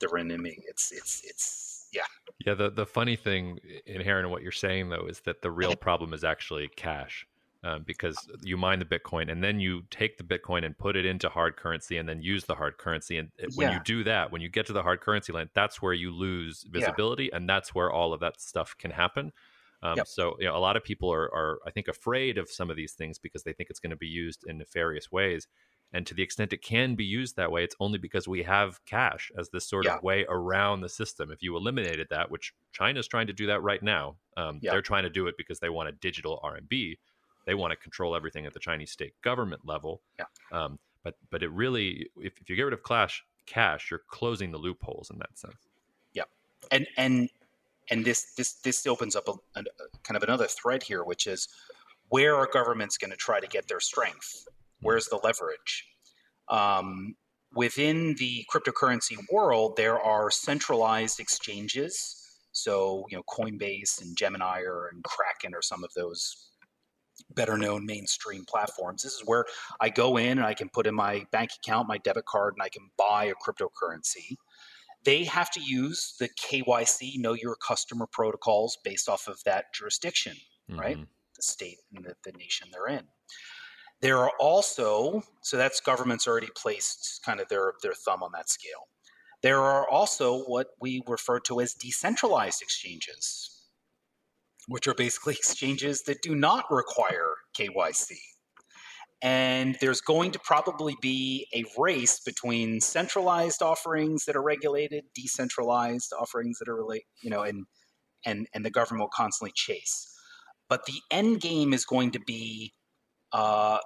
the 0.00 0.06
renminbi. 0.06 0.56
It's 0.68 0.92
it's 0.92 1.22
it's 1.24 1.88
yeah. 1.92 2.02
Yeah. 2.44 2.54
The 2.54 2.70
the 2.70 2.86
funny 2.86 3.16
thing 3.16 3.58
inherent 3.86 4.26
in 4.26 4.30
what 4.30 4.42
you're 4.42 4.52
saying 4.52 4.90
though 4.90 5.06
is 5.06 5.20
that 5.20 5.42
the 5.42 5.50
real 5.50 5.76
problem 5.76 6.12
is 6.12 6.24
actually 6.24 6.68
cash. 6.76 7.26
Um, 7.66 7.82
because 7.86 8.18
you 8.42 8.58
mine 8.58 8.78
the 8.78 8.84
Bitcoin 8.84 9.32
and 9.32 9.42
then 9.42 9.58
you 9.58 9.84
take 9.90 10.18
the 10.18 10.22
Bitcoin 10.22 10.66
and 10.66 10.76
put 10.76 10.96
it 10.96 11.06
into 11.06 11.30
hard 11.30 11.56
currency 11.56 11.96
and 11.96 12.06
then 12.06 12.20
use 12.20 12.44
the 12.44 12.54
hard 12.54 12.76
currency. 12.76 13.16
And 13.16 13.30
when 13.54 13.68
yeah. 13.68 13.74
you 13.74 13.80
do 13.84 14.04
that, 14.04 14.30
when 14.30 14.42
you 14.42 14.50
get 14.50 14.66
to 14.66 14.74
the 14.74 14.82
hard 14.82 15.00
currency 15.00 15.32
land, 15.32 15.48
that's 15.54 15.80
where 15.80 15.94
you 15.94 16.10
lose 16.10 16.66
visibility 16.70 17.30
yeah. 17.32 17.38
and 17.38 17.48
that's 17.48 17.74
where 17.74 17.90
all 17.90 18.12
of 18.12 18.20
that 18.20 18.38
stuff 18.38 18.74
can 18.78 18.90
happen. 18.90 19.32
Um, 19.84 19.98
yep. 19.98 20.08
So 20.08 20.36
you 20.38 20.46
know, 20.46 20.56
a 20.56 20.58
lot 20.58 20.76
of 20.76 20.82
people 20.82 21.12
are, 21.12 21.32
are, 21.34 21.58
I 21.66 21.70
think, 21.70 21.88
afraid 21.88 22.38
of 22.38 22.50
some 22.50 22.70
of 22.70 22.76
these 22.76 22.92
things 22.92 23.18
because 23.18 23.44
they 23.44 23.52
think 23.52 23.70
it's 23.70 23.80
going 23.80 23.90
to 23.90 23.96
be 23.96 24.08
used 24.08 24.44
in 24.46 24.58
nefarious 24.58 25.12
ways. 25.12 25.46
And 25.92 26.06
to 26.06 26.14
the 26.14 26.22
extent 26.22 26.52
it 26.52 26.62
can 26.62 26.96
be 26.96 27.04
used 27.04 27.36
that 27.36 27.52
way, 27.52 27.62
it's 27.62 27.76
only 27.78 27.98
because 27.98 28.26
we 28.26 28.42
have 28.42 28.84
cash 28.84 29.30
as 29.38 29.50
this 29.50 29.68
sort 29.68 29.84
yeah. 29.84 29.96
of 29.96 30.02
way 30.02 30.26
around 30.28 30.80
the 30.80 30.88
system. 30.88 31.30
If 31.30 31.42
you 31.42 31.56
eliminated 31.56 32.08
that, 32.10 32.30
which 32.30 32.52
China's 32.72 33.06
trying 33.06 33.28
to 33.28 33.32
do 33.32 33.46
that 33.46 33.62
right 33.62 33.82
now, 33.82 34.16
um, 34.36 34.58
yeah. 34.60 34.72
they're 34.72 34.82
trying 34.82 35.04
to 35.04 35.10
do 35.10 35.28
it 35.28 35.36
because 35.38 35.60
they 35.60 35.68
want 35.68 35.88
a 35.88 35.92
digital 35.92 36.40
RMB. 36.42 36.96
They 37.46 37.54
want 37.54 37.72
to 37.72 37.76
control 37.76 38.16
everything 38.16 38.46
at 38.46 38.54
the 38.54 38.60
Chinese 38.60 38.90
state 38.90 39.14
government 39.22 39.62
level. 39.64 40.02
Yeah. 40.18 40.26
Um, 40.52 40.78
but 41.02 41.16
but 41.30 41.42
it 41.42 41.50
really, 41.50 42.08
if, 42.16 42.40
if 42.40 42.48
you 42.48 42.56
get 42.56 42.62
rid 42.62 42.72
of 42.72 42.82
cash, 42.82 43.22
cash, 43.46 43.90
you're 43.90 44.02
closing 44.08 44.50
the 44.50 44.58
loopholes 44.58 45.10
in 45.10 45.18
that 45.18 45.38
sense. 45.38 45.68
Yeah, 46.14 46.24
and 46.70 46.86
and 46.96 47.28
and 47.90 48.04
this 48.04 48.32
this 48.36 48.54
this 48.54 48.86
opens 48.86 49.14
up 49.14 49.28
a, 49.28 49.60
a, 49.60 49.64
kind 50.02 50.16
of 50.16 50.22
another 50.22 50.46
thread 50.46 50.82
here, 50.82 51.04
which 51.04 51.26
is 51.26 51.48
where 52.08 52.34
are 52.36 52.48
governments 52.50 52.96
going 52.98 53.10
to 53.10 53.16
try 53.16 53.40
to 53.40 53.46
get 53.46 53.68
their 53.68 53.80
strength? 53.80 54.46
Where's 54.80 55.06
the 55.06 55.18
leverage? 55.22 55.86
Um, 56.48 57.16
within 57.54 58.14
the 58.18 58.46
cryptocurrency 58.52 59.16
world, 59.30 59.76
there 59.76 60.00
are 60.00 60.30
centralized 60.30 61.20
exchanges. 61.20 62.20
So 62.52 63.06
you 63.10 63.16
know, 63.16 63.22
Coinbase 63.28 64.00
and 64.00 64.16
Gemini 64.16 64.60
or 64.60 64.88
and 64.92 65.02
Kraken 65.04 65.54
are 65.54 65.62
some 65.62 65.84
of 65.84 65.92
those 65.94 66.50
better 67.30 67.56
known 67.56 67.86
mainstream 67.86 68.44
platforms. 68.44 69.02
This 69.02 69.14
is 69.14 69.22
where 69.24 69.44
I 69.80 69.88
go 69.88 70.16
in 70.16 70.38
and 70.38 70.46
I 70.46 70.54
can 70.54 70.68
put 70.68 70.86
in 70.86 70.94
my 70.94 71.24
bank 71.32 71.50
account, 71.56 71.88
my 71.88 71.98
debit 71.98 72.26
card, 72.26 72.54
and 72.54 72.62
I 72.62 72.68
can 72.68 72.90
buy 72.96 73.24
a 73.24 73.34
cryptocurrency 73.34 74.36
they 75.04 75.24
have 75.24 75.50
to 75.52 75.60
use 75.60 76.14
the 76.18 76.28
KYC, 76.28 77.18
know 77.18 77.34
your 77.34 77.56
customer 77.56 78.06
protocols 78.10 78.78
based 78.82 79.08
off 79.08 79.28
of 79.28 79.42
that 79.44 79.72
jurisdiction, 79.74 80.36
mm-hmm. 80.70 80.80
right? 80.80 80.98
The 81.36 81.42
state 81.42 81.78
and 81.94 82.04
the, 82.04 82.14
the 82.24 82.32
nation 82.32 82.68
they're 82.72 82.96
in. 82.96 83.04
There 84.00 84.18
are 84.18 84.32
also, 84.40 85.22
so 85.42 85.56
that's 85.56 85.80
governments 85.80 86.26
already 86.26 86.48
placed 86.56 87.20
kind 87.24 87.40
of 87.40 87.48
their, 87.48 87.74
their 87.82 87.94
thumb 87.94 88.22
on 88.22 88.32
that 88.32 88.50
scale. 88.50 88.88
There 89.42 89.60
are 89.60 89.88
also 89.88 90.42
what 90.44 90.68
we 90.80 91.02
refer 91.06 91.38
to 91.40 91.60
as 91.60 91.74
decentralized 91.74 92.62
exchanges, 92.62 93.53
which 94.68 94.86
are 94.86 94.94
basically 94.94 95.34
exchanges 95.38 96.02
that 96.02 96.22
do 96.22 96.34
not 96.34 96.64
require 96.70 97.34
KYC. 97.58 98.12
And 99.22 99.76
there's 99.80 100.02
going 100.02 100.32
to 100.32 100.38
probably 100.38 100.96
be 101.00 101.46
a 101.54 101.64
race 101.78 102.20
between 102.20 102.80
centralized 102.80 103.62
offerings 103.62 104.26
that 104.26 104.36
are 104.36 104.42
regulated, 104.42 105.04
decentralized 105.14 106.12
offerings 106.18 106.58
that 106.58 106.68
are 106.68 106.76
relate, 106.76 107.04
you 107.22 107.30
know, 107.30 107.42
and 107.42 107.64
and 108.26 108.46
and 108.52 108.64
the 108.64 108.70
government 108.70 109.00
will 109.00 109.10
constantly 109.14 109.52
chase. 109.54 110.10
But 110.68 110.84
the 110.84 111.00
end 111.10 111.40
game 111.40 111.72
is 111.72 111.86
going 111.86 112.10
to 112.10 112.20
be 112.20 112.74
uh, 113.32 113.78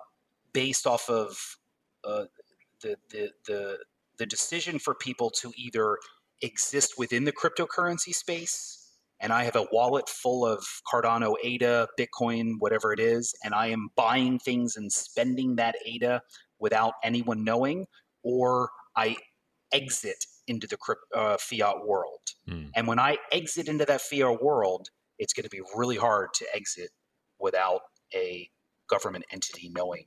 based 0.52 0.88
off 0.88 1.08
of 1.08 1.36
uh, 2.02 2.24
the, 2.82 2.96
the 3.10 3.30
the 3.46 3.78
the 4.18 4.26
decision 4.26 4.80
for 4.80 4.94
people 4.94 5.30
to 5.42 5.52
either 5.56 5.98
exist 6.42 6.94
within 6.98 7.24
the 7.24 7.32
cryptocurrency 7.32 8.12
space 8.12 8.77
and 9.20 9.32
I 9.32 9.44
have 9.44 9.56
a 9.56 9.66
wallet 9.72 10.08
full 10.08 10.46
of 10.46 10.64
Cardano, 10.90 11.34
ADA, 11.42 11.88
Bitcoin, 11.98 12.54
whatever 12.58 12.92
it 12.92 13.00
is, 13.00 13.34
and 13.44 13.54
I 13.54 13.68
am 13.68 13.88
buying 13.96 14.38
things 14.38 14.76
and 14.76 14.92
spending 14.92 15.56
that 15.56 15.74
ADA 15.84 16.22
without 16.58 16.94
anyone 17.02 17.44
knowing, 17.44 17.86
or 18.22 18.70
I 18.96 19.16
exit 19.72 20.24
into 20.46 20.66
the 20.66 20.78
uh, 21.14 21.36
fiat 21.38 21.86
world. 21.86 22.20
Mm. 22.48 22.70
And 22.74 22.86
when 22.86 22.98
I 22.98 23.18
exit 23.32 23.68
into 23.68 23.84
that 23.84 24.00
fiat 24.00 24.42
world, 24.42 24.88
it's 25.18 25.32
going 25.32 25.44
to 25.44 25.50
be 25.50 25.60
really 25.74 25.96
hard 25.96 26.28
to 26.34 26.46
exit 26.54 26.90
without 27.38 27.80
a 28.14 28.48
government 28.88 29.24
entity 29.30 29.70
knowing 29.74 30.06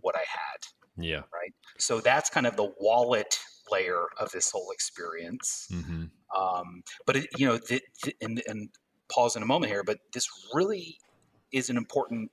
what 0.00 0.14
I 0.16 0.20
had. 0.28 1.02
Yeah. 1.04 1.22
Right. 1.32 1.52
So 1.78 2.00
that's 2.00 2.30
kind 2.30 2.46
of 2.46 2.56
the 2.56 2.72
wallet 2.78 3.38
layer 3.70 4.06
of 4.18 4.30
this 4.32 4.50
whole 4.50 4.70
experience. 4.70 5.68
Mm-hmm. 5.72 6.04
Um, 6.36 6.82
but 7.06 7.16
it, 7.16 7.28
you 7.36 7.46
know, 7.46 7.56
the, 7.56 7.80
the, 8.02 8.14
and, 8.20 8.42
and 8.46 8.68
pause 9.12 9.36
in 9.36 9.42
a 9.42 9.46
moment 9.46 9.70
here, 9.70 9.84
but 9.84 9.98
this 10.12 10.28
really 10.52 10.98
is 11.52 11.70
an 11.70 11.76
important 11.76 12.30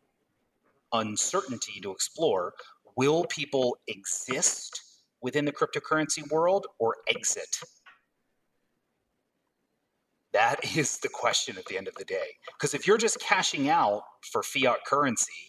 uncertainty 0.94 1.80
to 1.82 1.92
explore. 1.92 2.54
Will 2.96 3.26
people 3.26 3.78
exist 3.88 4.82
within 5.22 5.46
the 5.46 5.52
cryptocurrency 5.52 6.30
world 6.32 6.68
or 6.80 6.98
exit? 7.08 7.58
That 10.34 10.60
is 10.78 10.98
the 11.00 11.10
question 11.10 11.58
at 11.58 11.66
the 11.66 11.78
end 11.78 11.88
of 11.88 11.96
the 11.96 12.06
day. 12.06 12.38
Because 12.54 12.74
if 12.74 12.88
you're 12.88 12.98
just 12.98 13.20
cashing 13.20 13.70
out 13.70 14.04
for 14.32 14.44
fiat 14.44 14.80
currency, 14.86 15.48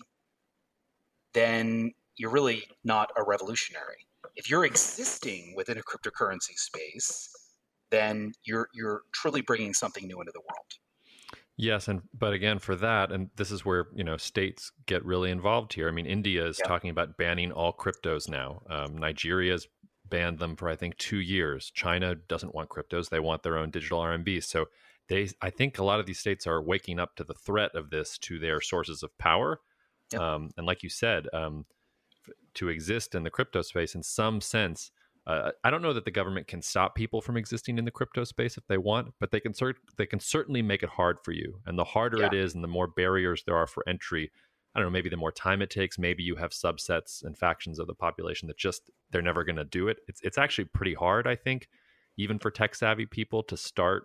then 1.34 1.92
you're 2.16 2.30
really 2.30 2.64
not 2.84 3.10
a 3.16 3.22
revolutionary. 3.22 4.06
If 4.36 4.50
you're 4.50 4.64
existing 4.64 5.54
within 5.56 5.78
a 5.78 5.82
cryptocurrency 5.82 6.56
space, 6.56 7.30
then 7.90 8.32
you're 8.44 8.68
you're 8.74 9.02
truly 9.12 9.42
bringing 9.42 9.74
something 9.74 10.06
new 10.06 10.20
into 10.20 10.32
the 10.32 10.40
world. 10.40 10.72
Yes, 11.56 11.86
and 11.86 12.02
but 12.14 12.32
again, 12.32 12.58
for 12.58 12.74
that, 12.76 13.12
and 13.12 13.30
this 13.36 13.50
is 13.50 13.64
where 13.64 13.88
you 13.94 14.04
know 14.04 14.16
states 14.16 14.72
get 14.86 15.04
really 15.04 15.30
involved 15.30 15.74
here. 15.74 15.88
I 15.88 15.92
mean, 15.92 16.06
India 16.06 16.46
is 16.46 16.60
Yeah. 16.60 16.66
talking 16.66 16.90
about 16.90 17.16
banning 17.18 17.52
all 17.52 17.72
cryptos 17.76 18.28
now. 18.28 18.62
Um, 18.68 18.96
Nigeria's 18.96 19.68
banned 20.04 20.38
them 20.38 20.56
for 20.56 20.68
I 20.68 20.76
think 20.76 20.96
two 20.98 21.20
years. 21.20 21.70
China 21.70 22.14
doesn't 22.14 22.54
want 22.54 22.70
cryptos; 22.70 23.10
they 23.10 23.20
want 23.20 23.42
their 23.42 23.58
own 23.58 23.70
digital 23.70 24.00
RMB. 24.00 24.40
So 24.40 24.66
they, 25.08 25.28
I 25.42 25.50
think, 25.50 25.78
a 25.78 25.84
lot 25.84 26.00
of 26.00 26.06
these 26.06 26.18
states 26.18 26.46
are 26.46 26.62
waking 26.62 26.98
up 26.98 27.16
to 27.16 27.24
the 27.24 27.34
threat 27.34 27.74
of 27.74 27.90
this 27.90 28.16
to 28.18 28.38
their 28.38 28.60
sources 28.60 29.02
of 29.02 29.16
power. 29.18 29.60
Yep. 30.12 30.22
Um, 30.22 30.50
and 30.56 30.66
like 30.66 30.82
you 30.82 30.88
said, 30.90 31.28
um, 31.32 31.66
to 32.54 32.68
exist 32.68 33.14
in 33.14 33.22
the 33.22 33.30
crypto 33.30 33.62
space 33.62 33.94
in 33.94 34.02
some 34.02 34.40
sense. 34.40 34.90
Uh, 35.26 35.52
I 35.62 35.70
don't 35.70 35.82
know 35.82 35.92
that 35.92 36.04
the 36.04 36.10
government 36.10 36.48
can 36.48 36.62
stop 36.62 36.94
people 36.96 37.20
from 37.20 37.36
existing 37.36 37.78
in 37.78 37.84
the 37.84 37.92
crypto 37.92 38.24
space 38.24 38.56
if 38.56 38.66
they 38.66 38.78
want, 38.78 39.14
but 39.20 39.30
they 39.30 39.38
can 39.38 39.52
cert- 39.52 39.76
they 39.96 40.06
can 40.06 40.18
certainly 40.18 40.62
make 40.62 40.82
it 40.82 40.88
hard 40.88 41.18
for 41.22 41.30
you. 41.30 41.60
And 41.64 41.78
the 41.78 41.84
harder 41.84 42.24
it 42.24 42.34
is, 42.34 42.54
and 42.54 42.64
the 42.64 42.68
more 42.68 42.88
barriers 42.88 43.44
there 43.46 43.56
are 43.56 43.68
for 43.68 43.88
entry, 43.88 44.32
I 44.74 44.80
don't 44.80 44.86
know. 44.86 44.92
Maybe 44.92 45.10
the 45.10 45.16
more 45.16 45.30
time 45.30 45.62
it 45.62 45.70
takes. 45.70 45.98
Maybe 45.98 46.22
you 46.22 46.36
have 46.36 46.50
subsets 46.50 47.22
and 47.24 47.38
factions 47.38 47.78
of 47.78 47.86
the 47.86 47.94
population 47.94 48.48
that 48.48 48.56
just 48.58 48.90
they're 49.10 49.22
never 49.22 49.44
going 49.44 49.56
to 49.56 49.64
do 49.64 49.88
it. 49.88 49.98
It's 50.08 50.20
it's 50.22 50.38
actually 50.38 50.64
pretty 50.66 50.94
hard, 50.94 51.26
I 51.26 51.36
think, 51.36 51.68
even 52.16 52.38
for 52.38 52.50
tech 52.50 52.74
savvy 52.74 53.06
people 53.06 53.42
to 53.44 53.56
start 53.56 54.04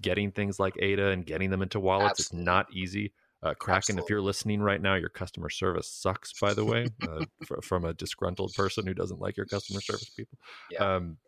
getting 0.00 0.30
things 0.30 0.60
like 0.60 0.76
ADA 0.78 1.08
and 1.08 1.26
getting 1.26 1.50
them 1.50 1.62
into 1.62 1.80
wallets. 1.80 2.20
Absolutely. 2.20 2.40
It's 2.40 2.46
not 2.46 2.66
easy. 2.72 3.12
Uh, 3.50 3.54
Kraken, 3.54 3.98
if 3.98 4.08
you're 4.10 4.20
listening 4.22 4.60
right 4.60 4.80
now, 4.80 4.94
your 4.94 5.08
customer 5.08 5.48
service 5.50 5.88
sucks. 5.88 6.32
By 6.40 6.54
the 6.54 6.64
way, 6.64 6.88
uh, 7.08 7.24
fr- 7.44 7.60
from 7.62 7.84
a 7.84 7.94
disgruntled 7.94 8.52
person 8.54 8.86
who 8.86 8.94
doesn't 8.94 9.20
like 9.20 9.36
your 9.36 9.46
customer 9.46 9.80
service 9.80 10.08
people. 10.10 10.38
Yeah. 10.70 10.78
Um, 10.96 11.18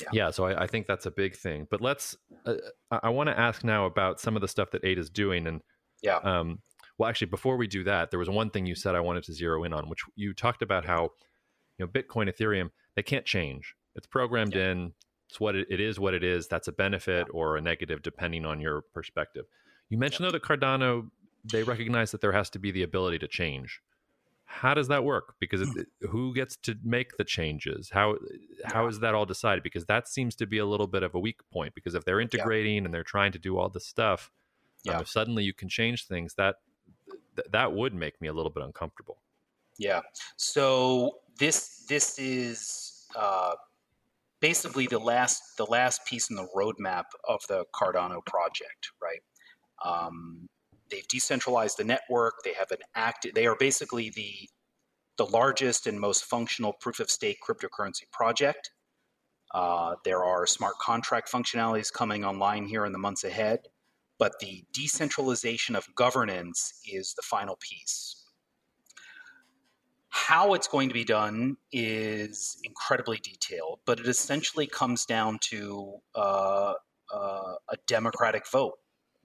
Yeah. 0.00 0.08
yeah. 0.12 0.30
So 0.30 0.44
I, 0.46 0.64
I 0.64 0.66
think 0.66 0.86
that's 0.86 1.06
a 1.06 1.10
big 1.10 1.36
thing. 1.36 1.66
But 1.70 1.80
let's. 1.80 2.16
Uh, 2.44 2.54
I, 2.90 3.00
I 3.04 3.08
want 3.10 3.28
to 3.28 3.38
ask 3.38 3.64
now 3.64 3.86
about 3.86 4.20
some 4.20 4.36
of 4.36 4.42
the 4.42 4.48
stuff 4.48 4.70
that 4.72 4.84
Ada's 4.84 5.10
doing, 5.10 5.46
and 5.46 5.60
Yeah. 6.02 6.16
um, 6.18 6.58
well, 6.98 7.08
actually, 7.08 7.28
before 7.28 7.56
we 7.56 7.66
do 7.66 7.84
that, 7.84 8.10
there 8.10 8.18
was 8.20 8.28
one 8.30 8.50
thing 8.50 8.66
you 8.66 8.74
said 8.74 8.94
I 8.94 9.00
wanted 9.00 9.24
to 9.24 9.32
zero 9.32 9.64
in 9.64 9.72
on, 9.72 9.88
which 9.88 10.00
you 10.16 10.32
talked 10.34 10.62
about 10.62 10.84
how 10.84 11.10
you 11.78 11.84
know 11.84 11.88
Bitcoin, 11.88 12.32
Ethereum, 12.32 12.70
they 12.96 13.02
can't 13.02 13.24
change. 13.24 13.74
It's 13.96 14.06
programmed 14.06 14.54
in. 14.56 14.92
It's 15.28 15.40
what 15.40 15.54
it, 15.56 15.66
it 15.70 15.80
is. 15.80 15.98
What 15.98 16.14
it 16.14 16.22
is. 16.22 16.46
That's 16.48 16.68
a 16.68 16.72
benefit 16.72 17.26
or 17.32 17.56
a 17.56 17.60
negative 17.60 18.02
depending 18.02 18.44
on 18.44 18.60
your 18.60 18.82
perspective. 18.92 19.46
You 19.90 19.98
mentioned 19.98 20.26
though 20.26 20.32
that 20.32 20.42
Cardano 20.42 21.08
they 21.44 21.62
recognize 21.62 22.10
that 22.12 22.20
there 22.20 22.32
has 22.32 22.50
to 22.50 22.58
be 22.58 22.70
the 22.70 22.82
ability 22.82 23.18
to 23.20 23.28
change. 23.28 23.80
How 24.46 24.74
does 24.74 24.88
that 24.88 25.04
work? 25.04 25.34
Because 25.40 25.62
it, 25.62 25.68
it- 25.76 26.08
who 26.10 26.34
gets 26.34 26.56
to 26.58 26.76
make 26.84 27.16
the 27.16 27.24
changes? 27.24 27.90
How 27.90 28.16
how 28.64 28.82
Yeah. 28.84 28.88
is 28.88 29.00
that 29.00 29.14
all 29.14 29.26
decided? 29.26 29.62
Because 29.62 29.86
that 29.86 30.08
seems 30.08 30.34
to 30.36 30.46
be 30.46 30.58
a 30.58 30.66
little 30.66 30.86
bit 30.86 31.02
of 31.02 31.14
a 31.14 31.18
weak 31.18 31.40
point. 31.50 31.74
Because 31.74 31.94
if 31.94 32.04
they're 32.04 32.20
integrating 32.20 32.84
and 32.84 32.92
they're 32.94 33.02
trying 33.02 33.32
to 33.32 33.38
do 33.38 33.58
all 33.58 33.68
this 33.68 33.86
stuff, 33.86 34.30
um, 34.88 34.94
Yeah. 34.94 35.00
if 35.00 35.08
suddenly 35.08 35.44
you 35.44 35.54
can 35.54 35.68
change 35.68 36.06
things, 36.06 36.34
that 36.34 36.56
th- 37.36 37.48
that 37.50 37.72
would 37.72 37.94
make 37.94 38.20
me 38.20 38.28
a 38.28 38.32
little 38.32 38.50
bit 38.50 38.62
uncomfortable. 38.62 39.18
Yeah. 39.78 40.02
So 40.36 41.18
this 41.38 41.84
this 41.88 42.18
is 42.18 43.06
uh, 43.16 43.54
basically 44.40 44.86
the 44.86 44.98
last 45.00 45.56
the 45.56 45.64
last 45.66 46.04
piece 46.06 46.30
in 46.30 46.36
the 46.36 46.48
roadmap 46.54 47.04
of 47.28 47.40
the 47.48 47.64
Cardano 47.74 48.24
project, 48.24 48.92
right? 49.02 49.22
Um, 49.84 50.48
they've 50.94 51.08
decentralized 51.08 51.78
the 51.78 51.84
network. 51.84 52.34
They 52.44 52.54
have 52.54 52.70
an 52.70 52.78
act. 52.94 53.26
They 53.34 53.46
are 53.46 53.56
basically 53.56 54.10
the 54.10 54.48
the 55.16 55.26
largest 55.26 55.86
and 55.86 56.00
most 56.00 56.24
functional 56.24 56.72
proof 56.72 56.98
of 56.98 57.08
stake 57.08 57.38
cryptocurrency 57.46 58.10
project. 58.12 58.70
Uh, 59.52 59.94
there 60.04 60.24
are 60.24 60.44
smart 60.44 60.74
contract 60.80 61.30
functionalities 61.30 61.92
coming 61.92 62.24
online 62.24 62.66
here 62.66 62.84
in 62.84 62.90
the 62.90 62.98
months 62.98 63.22
ahead, 63.22 63.60
but 64.18 64.32
the 64.40 64.64
decentralization 64.72 65.76
of 65.76 65.86
governance 65.94 66.80
is 66.92 67.14
the 67.14 67.22
final 67.22 67.56
piece. 67.60 68.24
How 70.08 70.54
it's 70.54 70.66
going 70.66 70.88
to 70.88 70.94
be 70.94 71.04
done 71.04 71.58
is 71.70 72.56
incredibly 72.64 73.18
detailed, 73.18 73.78
but 73.86 74.00
it 74.00 74.08
essentially 74.08 74.66
comes 74.66 75.04
down 75.04 75.38
to 75.50 75.94
uh, 76.16 76.72
uh, 77.12 77.54
a 77.68 77.76
democratic 77.86 78.48
vote 78.50 78.74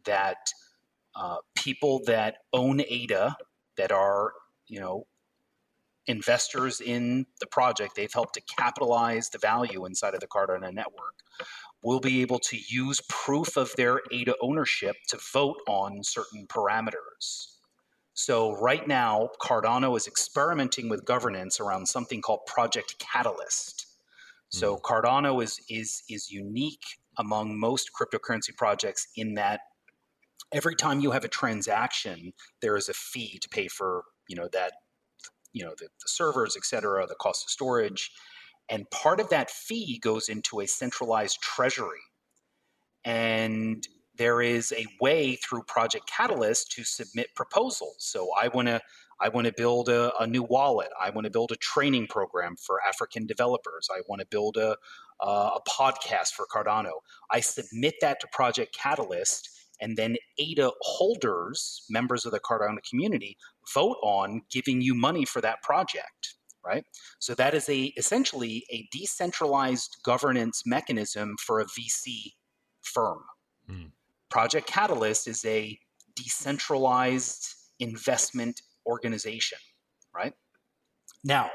that 0.06 0.38
uh, 1.20 1.38
people 1.56 2.02
that 2.06 2.38
own 2.54 2.82
ADA, 2.82 3.36
that 3.78 3.92
are 3.92 4.34
you 4.68 4.80
know 4.80 5.06
investors 6.08 6.82
in 6.82 7.26
the 7.40 7.48
project, 7.48 7.96
they've 7.96 8.14
helped 8.14 8.34
to 8.34 8.42
capitalize 8.58 9.30
the 9.30 9.38
value 9.38 9.86
inside 9.86 10.16
of 10.16 10.22
the 10.22 10.28
Cardano 10.28 10.74
network, 10.74 11.16
will 11.84 12.00
be 12.00 12.22
able 12.22 12.40
to 12.40 12.58
use 12.68 13.00
proof 13.10 13.58
of 13.58 13.76
their 13.76 14.02
ADA 14.12 14.36
ownership 14.42 14.96
to 15.10 15.20
vote 15.32 15.58
on 15.68 16.04
certain 16.04 16.48
parameters. 16.48 17.58
So 18.14 18.54
right 18.60 18.86
now, 18.88 19.30
Cardano 19.42 19.96
is 19.96 20.08
experimenting 20.08 20.90
with 20.90 21.06
governance 21.06 21.60
around 21.60 21.88
something 21.88 22.22
called 22.22 22.46
Project 22.48 22.98
Catalyst. 23.00 23.86
So 24.50 24.78
Cardano 24.78 25.44
is 25.44 25.60
is 25.70 26.02
is 26.10 26.32
unique 26.32 26.84
among 27.18 27.60
most 27.60 27.92
cryptocurrency 27.94 28.56
projects 28.56 29.08
in 29.16 29.36
that 29.36 29.62
every 30.52 30.76
time 30.76 31.00
you 31.00 31.12
have 31.12 31.24
a 31.24 31.30
transaction, 31.30 32.34
there 32.62 32.76
is 32.76 32.90
a 32.90 32.94
fee 32.94 33.40
to 33.40 33.50
pay 33.50 33.68
for 33.68 34.04
you 34.28 34.36
know 34.36 34.50
that 34.54 34.74
you 35.54 35.64
know 35.64 35.74
the, 35.78 35.86
the 35.86 36.08
servers, 36.08 36.56
et 36.58 36.66
cetera, 36.66 37.06
the 37.08 37.16
cost 37.16 37.46
of 37.46 37.50
storage, 37.50 38.12
and 38.70 38.90
part 38.92 39.20
of 39.20 39.30
that 39.30 39.50
fee 39.50 40.00
goes 40.00 40.30
into 40.30 40.60
a 40.60 40.68
centralized 40.68 41.42
treasury, 41.42 42.00
and 43.04 43.88
there 44.16 44.42
is 44.42 44.74
a 44.74 44.86
way 45.00 45.36
through 45.36 45.64
Project 45.64 46.06
Catalyst 46.08 46.72
to 46.74 46.84
submit 46.84 47.28
proposals. 47.36 47.96
So 48.00 48.30
I 48.40 48.50
want 48.50 48.68
to 48.68 48.82
I 49.22 49.30
want 49.30 49.48
to 49.48 49.54
build 49.56 49.90
a, 49.90 50.14
a 50.20 50.28
new 50.28 50.44
wallet. 50.44 50.90
I 51.00 51.10
want 51.10 51.26
to 51.26 51.32
build 51.32 51.52
a 51.52 51.58
training 51.58 52.08
program 52.08 52.56
for 52.56 52.80
African 52.88 53.26
developers. 53.26 53.90
I 53.92 54.02
want 54.08 54.22
to 54.22 54.28
build 54.30 54.58
a 54.58 54.76
a 55.22 55.60
podcast 55.68 56.30
for 56.30 56.46
Cardano. 56.54 56.92
I 57.30 57.42
submit 57.42 57.96
that 58.02 58.22
to 58.22 58.28
Project 58.32 58.74
Catalyst, 58.74 59.50
and 59.82 59.98
then 59.98 60.18
ADA 60.38 60.72
holders, 60.82 61.84
members 61.90 62.26
of 62.26 62.32
the 62.32 62.40
Cardano 62.40 62.78
community, 62.88 63.38
vote 63.74 63.98
on 64.04 64.42
giving 64.52 64.82
you 64.82 64.94
money 64.94 65.26
for 65.26 65.42
that 65.42 65.62
project. 65.62 66.36
Right. 66.66 66.84
So 67.20 67.34
that 67.36 67.54
is 67.54 67.70
a 67.70 67.86
essentially 67.98 68.66
a 68.72 68.86
decentralized 68.92 69.98
governance 70.04 70.64
mechanism 70.66 71.36
for 71.40 71.62
a 71.62 71.66
VC 71.66 72.34
firm. 72.82 73.24
Hmm. 73.68 73.86
Project 74.30 74.68
Catalyst 74.68 75.28
is 75.28 75.44
a 75.46 75.80
decentralized 76.16 77.56
investment 77.80 78.62
organization, 78.86 79.58
right? 80.14 80.34
Now, 81.24 81.50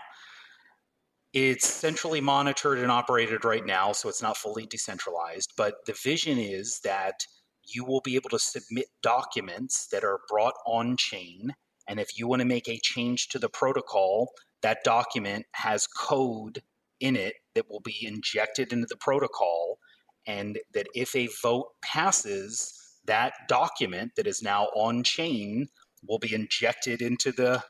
it's 1.32 1.66
centrally 1.66 2.20
monitored 2.20 2.78
and 2.78 2.90
operated 2.90 3.44
right 3.44 3.66
now, 3.66 3.92
so 3.92 4.08
it's 4.08 4.22
not 4.22 4.36
fully 4.36 4.66
decentralized. 4.66 5.52
But 5.56 5.74
the 5.86 5.94
vision 6.02 6.38
is 6.38 6.80
that 6.84 7.26
you 7.66 7.84
will 7.84 8.00
be 8.00 8.16
able 8.16 8.30
to 8.30 8.38
submit 8.38 8.86
documents 9.02 9.86
that 9.88 10.04
are 10.04 10.20
brought 10.28 10.54
on 10.66 10.96
chain. 10.96 11.54
And 11.88 12.00
if 12.00 12.18
you 12.18 12.26
want 12.26 12.40
to 12.40 12.46
make 12.46 12.68
a 12.68 12.80
change 12.82 13.28
to 13.28 13.38
the 13.38 13.48
protocol, 13.48 14.32
that 14.62 14.84
document 14.84 15.46
has 15.52 15.86
code 15.86 16.62
in 17.00 17.16
it 17.16 17.34
that 17.54 17.70
will 17.70 17.80
be 17.80 18.06
injected 18.06 18.72
into 18.72 18.86
the 18.88 18.96
protocol. 18.96 19.78
And 20.26 20.58
that 20.72 20.86
if 20.94 21.14
a 21.14 21.28
vote 21.42 21.68
passes, 21.82 22.72
that 23.04 23.34
document 23.48 24.12
that 24.16 24.26
is 24.26 24.42
now 24.42 24.64
on 24.74 25.02
chain 25.02 25.68
will 26.06 26.18
be 26.18 26.34
injected 26.34 27.02
into 27.02 27.32
the 27.32 27.62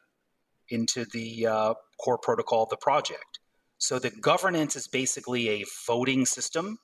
into 0.70 1.04
the 1.12 1.46
uh, 1.46 1.74
core 2.00 2.18
protocol 2.18 2.62
of 2.62 2.70
the 2.70 2.76
project. 2.76 3.38
So 3.78 3.98
the 3.98 4.10
governance 4.10 4.76
is 4.76 4.88
basically 4.88 5.48
a 5.48 5.64
voting 5.86 6.24
system, 6.24 6.78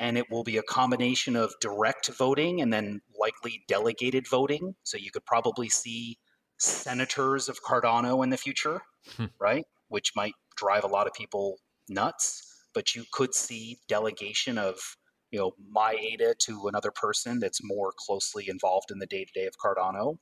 and 0.00 0.18
it 0.18 0.30
will 0.30 0.44
be 0.44 0.56
a 0.56 0.62
combination 0.62 1.36
of 1.36 1.54
direct 1.60 2.08
voting 2.08 2.60
and 2.60 2.72
then 2.72 3.00
likely 3.18 3.62
delegated 3.68 4.26
voting. 4.28 4.74
So 4.82 4.96
you 4.96 5.10
could 5.10 5.24
probably 5.24 5.68
see 5.68 6.18
senators 6.58 7.48
of 7.48 7.62
Cardano 7.62 8.22
in 8.22 8.30
the 8.30 8.36
future, 8.36 8.82
hmm. 9.16 9.26
right? 9.40 9.64
Which 9.88 10.12
might 10.16 10.34
drive 10.56 10.84
a 10.84 10.88
lot 10.88 11.06
of 11.06 11.12
people 11.12 11.58
nuts. 11.88 12.48
But 12.74 12.94
you 12.94 13.04
could 13.12 13.34
see 13.34 13.78
delegation 13.88 14.58
of 14.58 14.78
you 15.30 15.38
know 15.38 15.52
my 15.70 15.92
ADA 15.92 16.34
to 16.46 16.68
another 16.68 16.90
person 16.90 17.38
that's 17.38 17.60
more 17.62 17.92
closely 17.96 18.48
involved 18.48 18.90
in 18.90 18.98
the 18.98 19.06
day 19.06 19.24
to 19.24 19.32
day 19.40 19.46
of 19.46 19.54
Cardano 19.62 20.18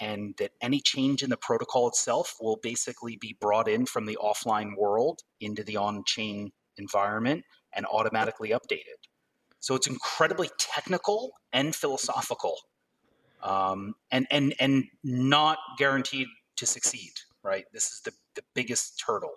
and 0.00 0.34
that 0.38 0.50
any 0.60 0.80
change 0.80 1.22
in 1.22 1.30
the 1.30 1.36
protocol 1.36 1.88
itself 1.88 2.34
will 2.40 2.58
basically 2.62 3.16
be 3.16 3.36
brought 3.40 3.68
in 3.68 3.86
from 3.86 4.06
the 4.06 4.18
offline 4.20 4.76
world 4.76 5.20
into 5.40 5.62
the 5.62 5.76
on 5.76 6.02
chain 6.04 6.50
environment 6.76 7.44
and 7.76 7.86
automatically 7.86 8.50
updated. 8.50 8.98
So 9.60 9.74
it's 9.74 9.86
incredibly 9.86 10.50
technical 10.58 11.32
and 11.52 11.74
philosophical, 11.74 12.56
um, 13.42 13.94
and 14.10 14.26
and 14.30 14.54
and 14.60 14.84
not 15.02 15.58
guaranteed 15.78 16.28
to 16.56 16.66
succeed. 16.66 17.12
Right, 17.42 17.64
this 17.72 17.90
is 17.90 18.00
the 18.04 18.12
the 18.34 18.42
biggest 18.54 19.02
hurdle. 19.06 19.34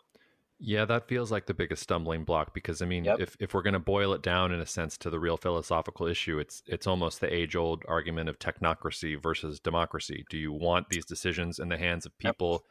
Yeah, 0.59 0.85
that 0.85 1.07
feels 1.07 1.31
like 1.31 1.45
the 1.45 1.53
biggest 1.53 1.83
stumbling 1.83 2.23
block 2.23 2.53
because 2.53 2.81
I 2.81 2.85
mean, 2.85 3.05
yep. 3.05 3.19
if, 3.19 3.38
if 3.39 3.53
we're 3.53 3.61
going 3.61 3.73
to 3.73 3.79
boil 3.79 4.13
it 4.13 4.23
down 4.23 4.51
in 4.51 4.59
a 4.59 4.65
sense 4.65 4.97
to 4.99 5.09
the 5.11 5.19
real 5.19 5.38
philosophical 5.38 6.07
issue, 6.07 6.39
it's 6.39 6.63
it's 6.65 6.88
almost 6.88 7.21
the 7.21 7.31
age 7.31 7.55
old 7.55 7.83
argument 7.88 8.27
of 8.27 8.39
technocracy 8.39 9.21
versus 9.21 9.59
democracy. 9.59 10.25
Do 10.29 10.38
you 10.38 10.51
want 10.51 10.89
these 10.89 11.05
decisions 11.05 11.59
in 11.59 11.69
the 11.69 11.77
hands 11.77 12.07
of 12.07 12.17
people 12.17 12.51
yep. 12.53 12.61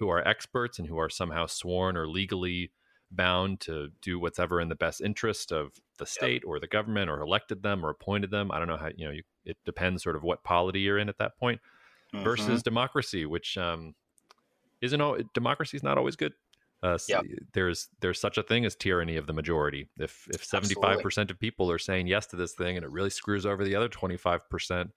who 0.00 0.08
are 0.10 0.26
experts 0.26 0.78
and 0.78 0.86
who 0.86 0.98
are 0.98 1.08
somehow 1.08 1.46
sworn 1.46 1.96
or 1.96 2.06
legally 2.06 2.72
bound 3.10 3.60
to 3.60 3.88
do 4.02 4.18
what's 4.18 4.38
ever 4.38 4.60
in 4.60 4.68
the 4.68 4.74
best 4.74 5.00
interest 5.00 5.52
of 5.52 5.72
the 5.98 6.06
state 6.06 6.42
yep. 6.42 6.44
or 6.46 6.60
the 6.60 6.66
government 6.66 7.10
or 7.10 7.20
elected 7.20 7.62
them 7.62 7.84
or 7.84 7.90
appointed 7.90 8.30
them? 8.30 8.50
I 8.50 8.58
don't 8.58 8.68
know 8.68 8.76
how 8.76 8.90
you 8.96 9.06
know. 9.06 9.12
You, 9.12 9.22
it 9.44 9.56
depends 9.64 10.02
sort 10.02 10.16
of 10.16 10.22
what 10.22 10.44
polity 10.44 10.80
you're 10.80 10.98
in 10.98 11.08
at 11.08 11.18
that 11.18 11.38
point. 11.38 11.60
Mm-hmm. 12.14 12.24
Versus 12.24 12.62
democracy, 12.64 13.24
which 13.24 13.56
um, 13.56 13.94
isn't 14.80 15.00
all 15.00 15.16
democracy 15.32 15.76
is 15.76 15.82
not 15.84 15.96
always 15.96 16.16
good 16.16 16.32
uh, 16.82 16.98
yep. 17.08 17.24
There's 17.52 17.88
there's 18.00 18.20
such 18.20 18.38
a 18.38 18.42
thing 18.42 18.64
as 18.64 18.74
tyranny 18.74 19.16
of 19.16 19.26
the 19.26 19.32
majority. 19.32 19.88
If 19.98 20.26
if 20.32 20.42
75 20.42 21.00
percent 21.00 21.30
of 21.30 21.38
people 21.38 21.70
are 21.70 21.78
saying 21.78 22.06
yes 22.06 22.26
to 22.28 22.36
this 22.36 22.52
thing 22.52 22.76
and 22.76 22.84
it 22.84 22.90
really 22.90 23.10
screws 23.10 23.44
over 23.44 23.64
the 23.64 23.74
other 23.74 23.88
25 23.88 24.48
percent, 24.48 24.90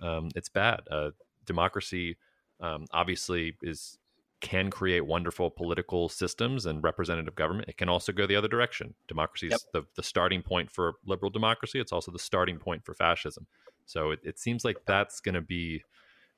um, 0.00 0.30
it's 0.34 0.48
bad. 0.48 0.80
Uh, 0.90 1.10
democracy 1.44 2.16
um, 2.60 2.86
obviously 2.92 3.54
is 3.62 3.98
can 4.40 4.70
create 4.70 5.06
wonderful 5.06 5.50
political 5.50 6.08
systems 6.08 6.66
and 6.66 6.82
representative 6.82 7.34
government. 7.34 7.68
It 7.68 7.78
can 7.78 7.88
also 7.88 8.12
go 8.12 8.26
the 8.26 8.36
other 8.36 8.48
direction. 8.48 8.94
Democracy 9.08 9.46
is 9.46 9.52
yep. 9.52 9.60
the, 9.72 9.82
the 9.96 10.02
starting 10.02 10.42
point 10.42 10.70
for 10.70 10.94
liberal 11.06 11.30
democracy. 11.30 11.80
It's 11.80 11.92
also 11.92 12.12
the 12.12 12.18
starting 12.18 12.58
point 12.58 12.84
for 12.84 12.94
fascism. 12.94 13.46
So 13.86 14.10
it, 14.10 14.20
it 14.22 14.38
seems 14.38 14.64
like 14.64 14.78
that's 14.86 15.20
going 15.20 15.36
to 15.36 15.40
be 15.40 15.82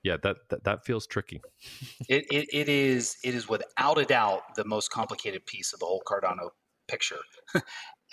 yeah 0.04 0.16
that 0.22 0.36
that, 0.48 0.64
that 0.64 0.84
feels 0.84 1.06
tricky 1.06 1.40
it, 2.08 2.24
it, 2.30 2.48
it 2.52 2.68
is 2.68 3.16
it 3.24 3.34
is 3.34 3.48
without 3.48 3.98
a 3.98 4.04
doubt 4.04 4.42
the 4.54 4.64
most 4.64 4.90
complicated 4.90 5.44
piece 5.44 5.72
of 5.72 5.80
the 5.80 5.86
whole 5.86 6.02
cardano 6.06 6.50
picture 6.86 7.18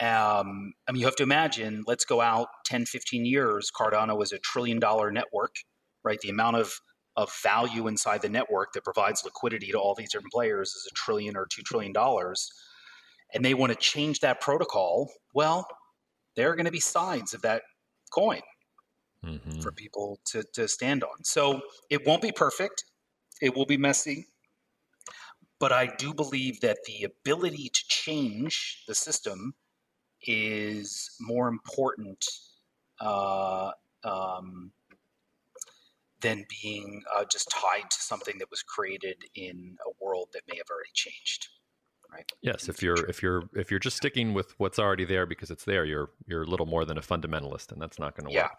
um, 0.02 0.74
i 0.88 0.92
mean 0.92 1.00
you 1.00 1.06
have 1.06 1.16
to 1.16 1.22
imagine 1.22 1.84
let's 1.86 2.04
go 2.04 2.22
out 2.22 2.48
10 2.66 2.86
15 2.86 3.26
years 3.26 3.72
cardano 3.72 4.22
is 4.24 4.32
a 4.32 4.40
trillion 4.40 4.80
dollar 4.80 5.12
network 5.12 5.56
right 6.04 6.20
the 6.22 6.30
amount 6.30 6.56
of 6.56 6.74
of 7.18 7.32
value 7.42 7.88
inside 7.88 8.22
the 8.22 8.30
network 8.30 8.74
that 8.74 8.84
provides 8.84 9.24
liquidity 9.24 9.72
to 9.72 9.78
all 9.78 9.96
these 9.96 10.12
different 10.12 10.34
players 10.34 10.70
is 10.70 10.88
a 10.92 10.94
trillion 10.96 11.36
or 11.36 11.48
two 11.50 11.62
trillion 11.62 11.94
dollars 11.94 12.52
and 13.34 13.44
they 13.44 13.54
want 13.54 13.72
to 13.72 13.78
change 13.78 14.20
that 14.20 14.42
protocol 14.42 15.10
well 15.34 15.68
there 16.36 16.52
are 16.52 16.56
going 16.56 16.66
to 16.66 16.72
be 16.72 16.80
sides 16.80 17.34
of 17.34 17.42
that 17.42 17.62
coin 18.12 18.42
mm-hmm. 19.26 19.60
for 19.62 19.72
people 19.72 20.20
to, 20.26 20.44
to 20.54 20.68
stand 20.68 21.04
on. 21.04 21.24
So 21.24 21.62
it 21.90 22.06
won't 22.06 22.22
be 22.22 22.32
perfect, 22.32 22.86
it 23.42 23.56
will 23.56 23.66
be 23.66 23.78
messy. 23.78 24.28
But 25.60 25.72
I 25.72 25.88
do 25.98 26.14
believe 26.14 26.60
that 26.62 26.80
the 26.86 27.06
ability 27.06 27.70
to 27.74 27.82
change 27.88 28.84
the 28.88 28.96
system 28.96 29.54
is 30.22 31.16
more 31.22 31.48
important 31.48 32.26
uh, 33.00 33.72
um, 34.04 34.72
than 36.26 36.46
being 36.62 37.04
uh, 37.16 37.24
just 37.32 37.50
tied 37.50 37.90
to 37.90 38.02
something 38.02 38.38
that 38.40 38.50
was 38.50 38.64
created 38.64 39.24
in 39.36 39.78
a 39.86 40.04
world 40.04 40.30
that 40.34 40.42
may 40.50 40.58
have 40.58 40.68
already 40.70 40.90
changed. 40.94 41.48
Right? 42.12 42.26
Yes, 42.42 42.70
if 42.70 42.82
you're 42.82 43.06
if 43.08 43.22
you're 43.22 43.44
if 43.56 43.72
you're 43.72 43.80
just 43.80 43.98
sticking 43.98 44.34
with 44.34 44.54
what's 44.58 44.80
already 44.80 45.06
there 45.06 45.26
because 45.26 45.52
it's 45.52 45.66
there, 45.66 45.86
you're 45.86 46.12
you're 46.26 46.44
a 46.44 46.48
little 46.48 46.66
more 46.66 46.86
than 46.86 46.98
a 46.98 47.02
fundamentalist, 47.02 47.72
and 47.72 47.82
that's 47.82 48.00
not 48.00 48.16
going 48.16 48.28
to 48.28 48.34
yeah. 48.34 48.44
work. 48.44 48.52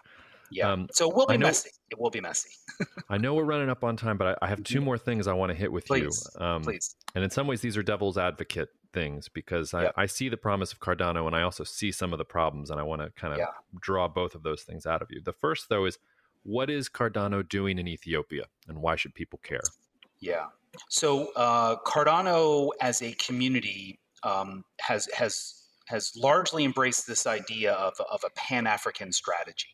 Yeah. 0.50 0.70
Um, 0.70 0.88
so 0.92 1.10
it 1.10 1.16
will 1.16 1.26
be 1.26 1.36
know, 1.36 1.46
messy. 1.46 1.70
It 1.90 1.98
will 1.98 2.10
be 2.10 2.20
messy. 2.20 2.50
I 3.08 3.18
know 3.18 3.34
we're 3.34 3.44
running 3.44 3.68
up 3.68 3.82
on 3.82 3.96
time, 3.96 4.16
but 4.16 4.38
I, 4.42 4.46
I 4.46 4.48
have 4.48 4.62
two 4.62 4.76
mm-hmm. 4.76 4.84
more 4.84 4.98
things 4.98 5.26
I 5.26 5.32
want 5.32 5.50
to 5.50 5.56
hit 5.56 5.72
with 5.72 5.86
please, 5.86 6.28
you. 6.38 6.44
Um, 6.44 6.62
please. 6.62 6.94
And 7.14 7.24
in 7.24 7.30
some 7.30 7.46
ways, 7.46 7.60
these 7.60 7.76
are 7.76 7.82
devil's 7.82 8.18
advocate 8.18 8.68
things 8.92 9.28
because 9.28 9.74
I, 9.74 9.84
yep. 9.84 9.94
I, 9.96 10.06
see 10.06 10.28
the 10.28 10.36
promise 10.36 10.72
of 10.72 10.80
Cardano 10.80 11.26
and 11.26 11.34
I 11.34 11.42
also 11.42 11.64
see 11.64 11.92
some 11.92 12.12
of 12.12 12.18
the 12.18 12.24
problems, 12.24 12.70
and 12.70 12.78
I 12.78 12.82
want 12.82 13.02
to 13.02 13.10
kind 13.20 13.32
of 13.32 13.38
yeah. 13.38 13.46
draw 13.80 14.08
both 14.08 14.34
of 14.34 14.42
those 14.42 14.62
things 14.62 14.86
out 14.86 15.02
of 15.02 15.08
you. 15.10 15.20
The 15.24 15.32
first, 15.32 15.68
though, 15.68 15.84
is 15.84 15.98
what 16.46 16.70
is 16.70 16.88
Cardano 16.88 17.46
doing 17.46 17.78
in 17.78 17.88
Ethiopia, 17.88 18.44
and 18.68 18.80
why 18.80 18.94
should 18.94 19.14
people 19.14 19.40
care? 19.42 19.62
Yeah. 20.20 20.46
So 20.88 21.32
uh, 21.34 21.76
Cardano, 21.84 22.70
as 22.80 23.02
a 23.02 23.12
community, 23.12 23.98
um, 24.22 24.64
has 24.80 25.08
has 25.14 25.54
has 25.88 26.12
largely 26.16 26.64
embraced 26.64 27.06
this 27.06 27.26
idea 27.26 27.72
of, 27.72 27.94
of 28.10 28.22
a 28.24 28.30
Pan 28.30 28.66
African 28.66 29.12
strategy. 29.12 29.68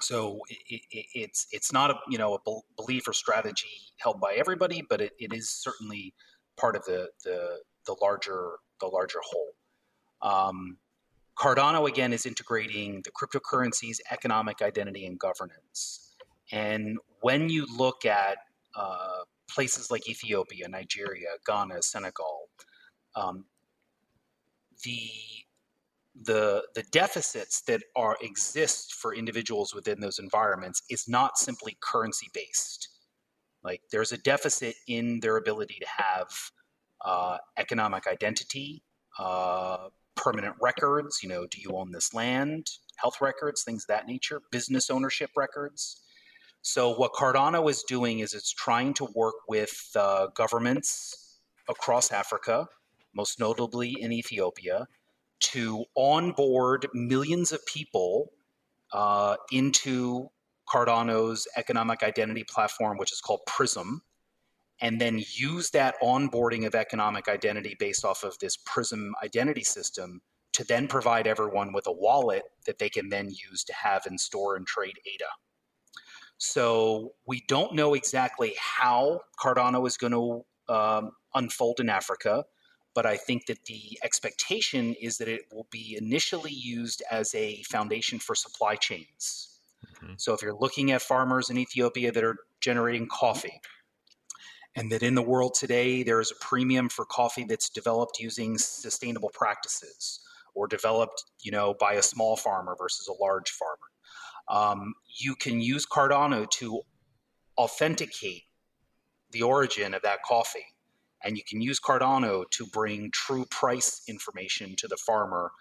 So 0.00 0.40
it, 0.48 0.80
it, 0.90 1.06
it's 1.14 1.46
it's 1.52 1.72
not 1.72 1.90
a 1.90 1.96
you 2.08 2.16
know 2.16 2.34
a 2.34 2.60
belief 2.76 3.06
or 3.06 3.12
strategy 3.12 3.92
held 3.98 4.18
by 4.18 4.34
everybody, 4.34 4.82
but 4.88 5.02
it, 5.02 5.12
it 5.18 5.34
is 5.34 5.50
certainly 5.50 6.14
part 6.56 6.76
of 6.76 6.84
the 6.86 7.10
the, 7.24 7.58
the 7.86 7.96
larger 8.00 8.52
the 8.80 8.86
larger 8.86 9.20
whole. 9.22 9.52
Um, 10.22 10.78
Cardano 11.38 11.88
again 11.88 12.12
is 12.12 12.24
integrating 12.24 13.02
the 13.04 13.10
cryptocurrencies, 13.10 13.98
economic 14.10 14.62
identity, 14.62 15.06
and 15.06 15.18
governance. 15.18 16.16
And 16.50 16.98
when 17.20 17.48
you 17.50 17.66
look 17.76 18.04
at 18.06 18.38
uh, 18.74 19.24
places 19.50 19.90
like 19.90 20.08
Ethiopia, 20.08 20.68
Nigeria, 20.68 21.28
Ghana, 21.46 21.82
Senegal, 21.82 22.48
um, 23.14 23.44
the 24.84 25.10
the 26.24 26.62
the 26.74 26.82
deficits 26.92 27.60
that 27.62 27.82
are 27.94 28.16
exist 28.22 28.94
for 28.94 29.14
individuals 29.14 29.74
within 29.74 30.00
those 30.00 30.18
environments 30.18 30.82
is 30.88 31.06
not 31.08 31.38
simply 31.38 31.76
currency 31.80 32.28
based. 32.32 32.88
Like 33.62 33.82
there's 33.90 34.12
a 34.12 34.18
deficit 34.18 34.76
in 34.86 35.20
their 35.20 35.36
ability 35.36 35.76
to 35.80 35.86
have 36.02 36.28
uh, 37.04 37.38
economic 37.58 38.06
identity, 38.06 38.82
uh, 39.18 39.88
permanent 40.16 40.56
records. 40.60 41.20
You 41.22 41.28
know, 41.28 41.46
do 41.46 41.60
you 41.60 41.70
own 41.76 41.92
this 41.92 42.12
land? 42.14 42.68
Health 42.96 43.20
records, 43.20 43.62
things 43.62 43.84
of 43.84 43.88
that 43.88 44.06
nature. 44.06 44.40
Business 44.50 44.90
ownership 44.90 45.30
records. 45.36 46.02
So 46.62 46.94
what 46.94 47.12
Cardano 47.12 47.70
is 47.70 47.84
doing 47.84 48.18
is 48.18 48.34
it's 48.34 48.52
trying 48.52 48.94
to 48.94 49.06
work 49.14 49.36
with 49.48 49.88
uh, 49.94 50.26
governments 50.34 51.38
across 51.68 52.10
Africa, 52.10 52.66
most 53.14 53.38
notably 53.38 53.94
in 54.00 54.12
Ethiopia, 54.12 54.88
to 55.38 55.84
onboard 55.94 56.86
millions 56.92 57.52
of 57.52 57.64
people 57.66 58.32
uh, 58.92 59.36
into 59.52 60.28
Cardano's 60.68 61.46
economic 61.56 62.02
identity 62.02 62.44
platform, 62.44 62.98
which 62.98 63.12
is 63.12 63.20
called 63.20 63.40
Prism, 63.46 64.02
and 64.80 65.00
then 65.00 65.22
use 65.34 65.70
that 65.70 65.94
onboarding 66.02 66.66
of 66.66 66.74
economic 66.74 67.28
identity 67.28 67.76
based 67.78 68.04
off 68.04 68.24
of 68.24 68.38
this 68.38 68.56
Prism 68.64 69.14
identity 69.22 69.64
system 69.64 70.20
to 70.52 70.64
then 70.64 70.86
provide 70.86 71.26
everyone 71.26 71.72
with 71.72 71.86
a 71.86 71.92
wallet 71.92 72.42
that 72.66 72.78
they 72.78 72.88
can 72.88 73.08
then 73.08 73.28
use 73.50 73.64
to 73.64 73.74
have 73.74 74.06
and 74.06 74.18
store 74.18 74.56
and 74.56 74.66
trade 74.66 74.94
ADA. 75.06 75.30
So 76.38 77.14
we 77.26 77.42
don't 77.48 77.74
know 77.74 77.94
exactly 77.94 78.54
how 78.58 79.20
Cardano 79.40 79.86
is 79.86 79.96
going 79.96 80.12
to 80.12 80.74
um, 80.74 81.12
unfold 81.34 81.80
in 81.80 81.88
Africa 81.88 82.44
but 82.96 83.04
I 83.04 83.18
think 83.18 83.44
that 83.46 83.66
the 83.66 83.98
expectation 84.02 84.94
is 84.94 85.18
that 85.18 85.28
it 85.28 85.42
will 85.52 85.68
be 85.70 85.98
initially 86.00 86.50
used 86.50 87.02
as 87.10 87.32
a 87.34 87.62
foundation 87.64 88.18
for 88.18 88.34
supply 88.34 88.74
chains. 88.74 89.60
Mm-hmm. 89.96 90.14
So 90.16 90.32
if 90.32 90.40
you're 90.40 90.56
looking 90.58 90.92
at 90.92 91.02
farmers 91.02 91.50
in 91.50 91.58
Ethiopia 91.58 92.10
that 92.10 92.24
are 92.24 92.38
generating 92.62 93.06
coffee, 93.06 93.60
and 94.76 94.92
that 94.92 95.02
in 95.02 95.16
the 95.16 95.22
world 95.22 95.54
today 95.54 96.04
there 96.04 96.20
is 96.20 96.30
a 96.32 96.44
premium 96.44 96.88
for 96.88 97.04
coffee 97.06 97.44
that's 97.44 97.70
developed 97.70 98.20
using 98.20 98.58
sustainable 98.58 99.30
practices 99.34 100.20
or 100.54 100.68
developed, 100.68 101.24
you 101.42 101.50
know, 101.52 101.74
by 101.80 101.94
a 101.94 102.02
small 102.02 102.36
farmer 102.36 102.76
versus 102.78 103.08
a 103.08 103.22
large 103.22 103.50
farmer. 103.50 103.88
Um, 104.48 104.94
you 105.18 105.34
can 105.34 105.60
use 105.60 105.86
Cardano 105.86 106.48
to 106.52 106.82
authenticate 107.58 108.44
the 109.32 109.42
origin 109.42 109.94
of 109.94 110.02
that 110.02 110.22
coffee 110.24 110.66
And 111.24 111.36
you 111.36 111.44
can 111.48 111.60
use 111.60 111.80
Cardano 111.80 112.44
to 112.52 112.66
bring 112.66 113.10
true 113.12 113.46
price 113.50 114.02
information 114.08 114.76
to 114.76 114.88
the 114.88 114.96
farmer. 114.96 115.52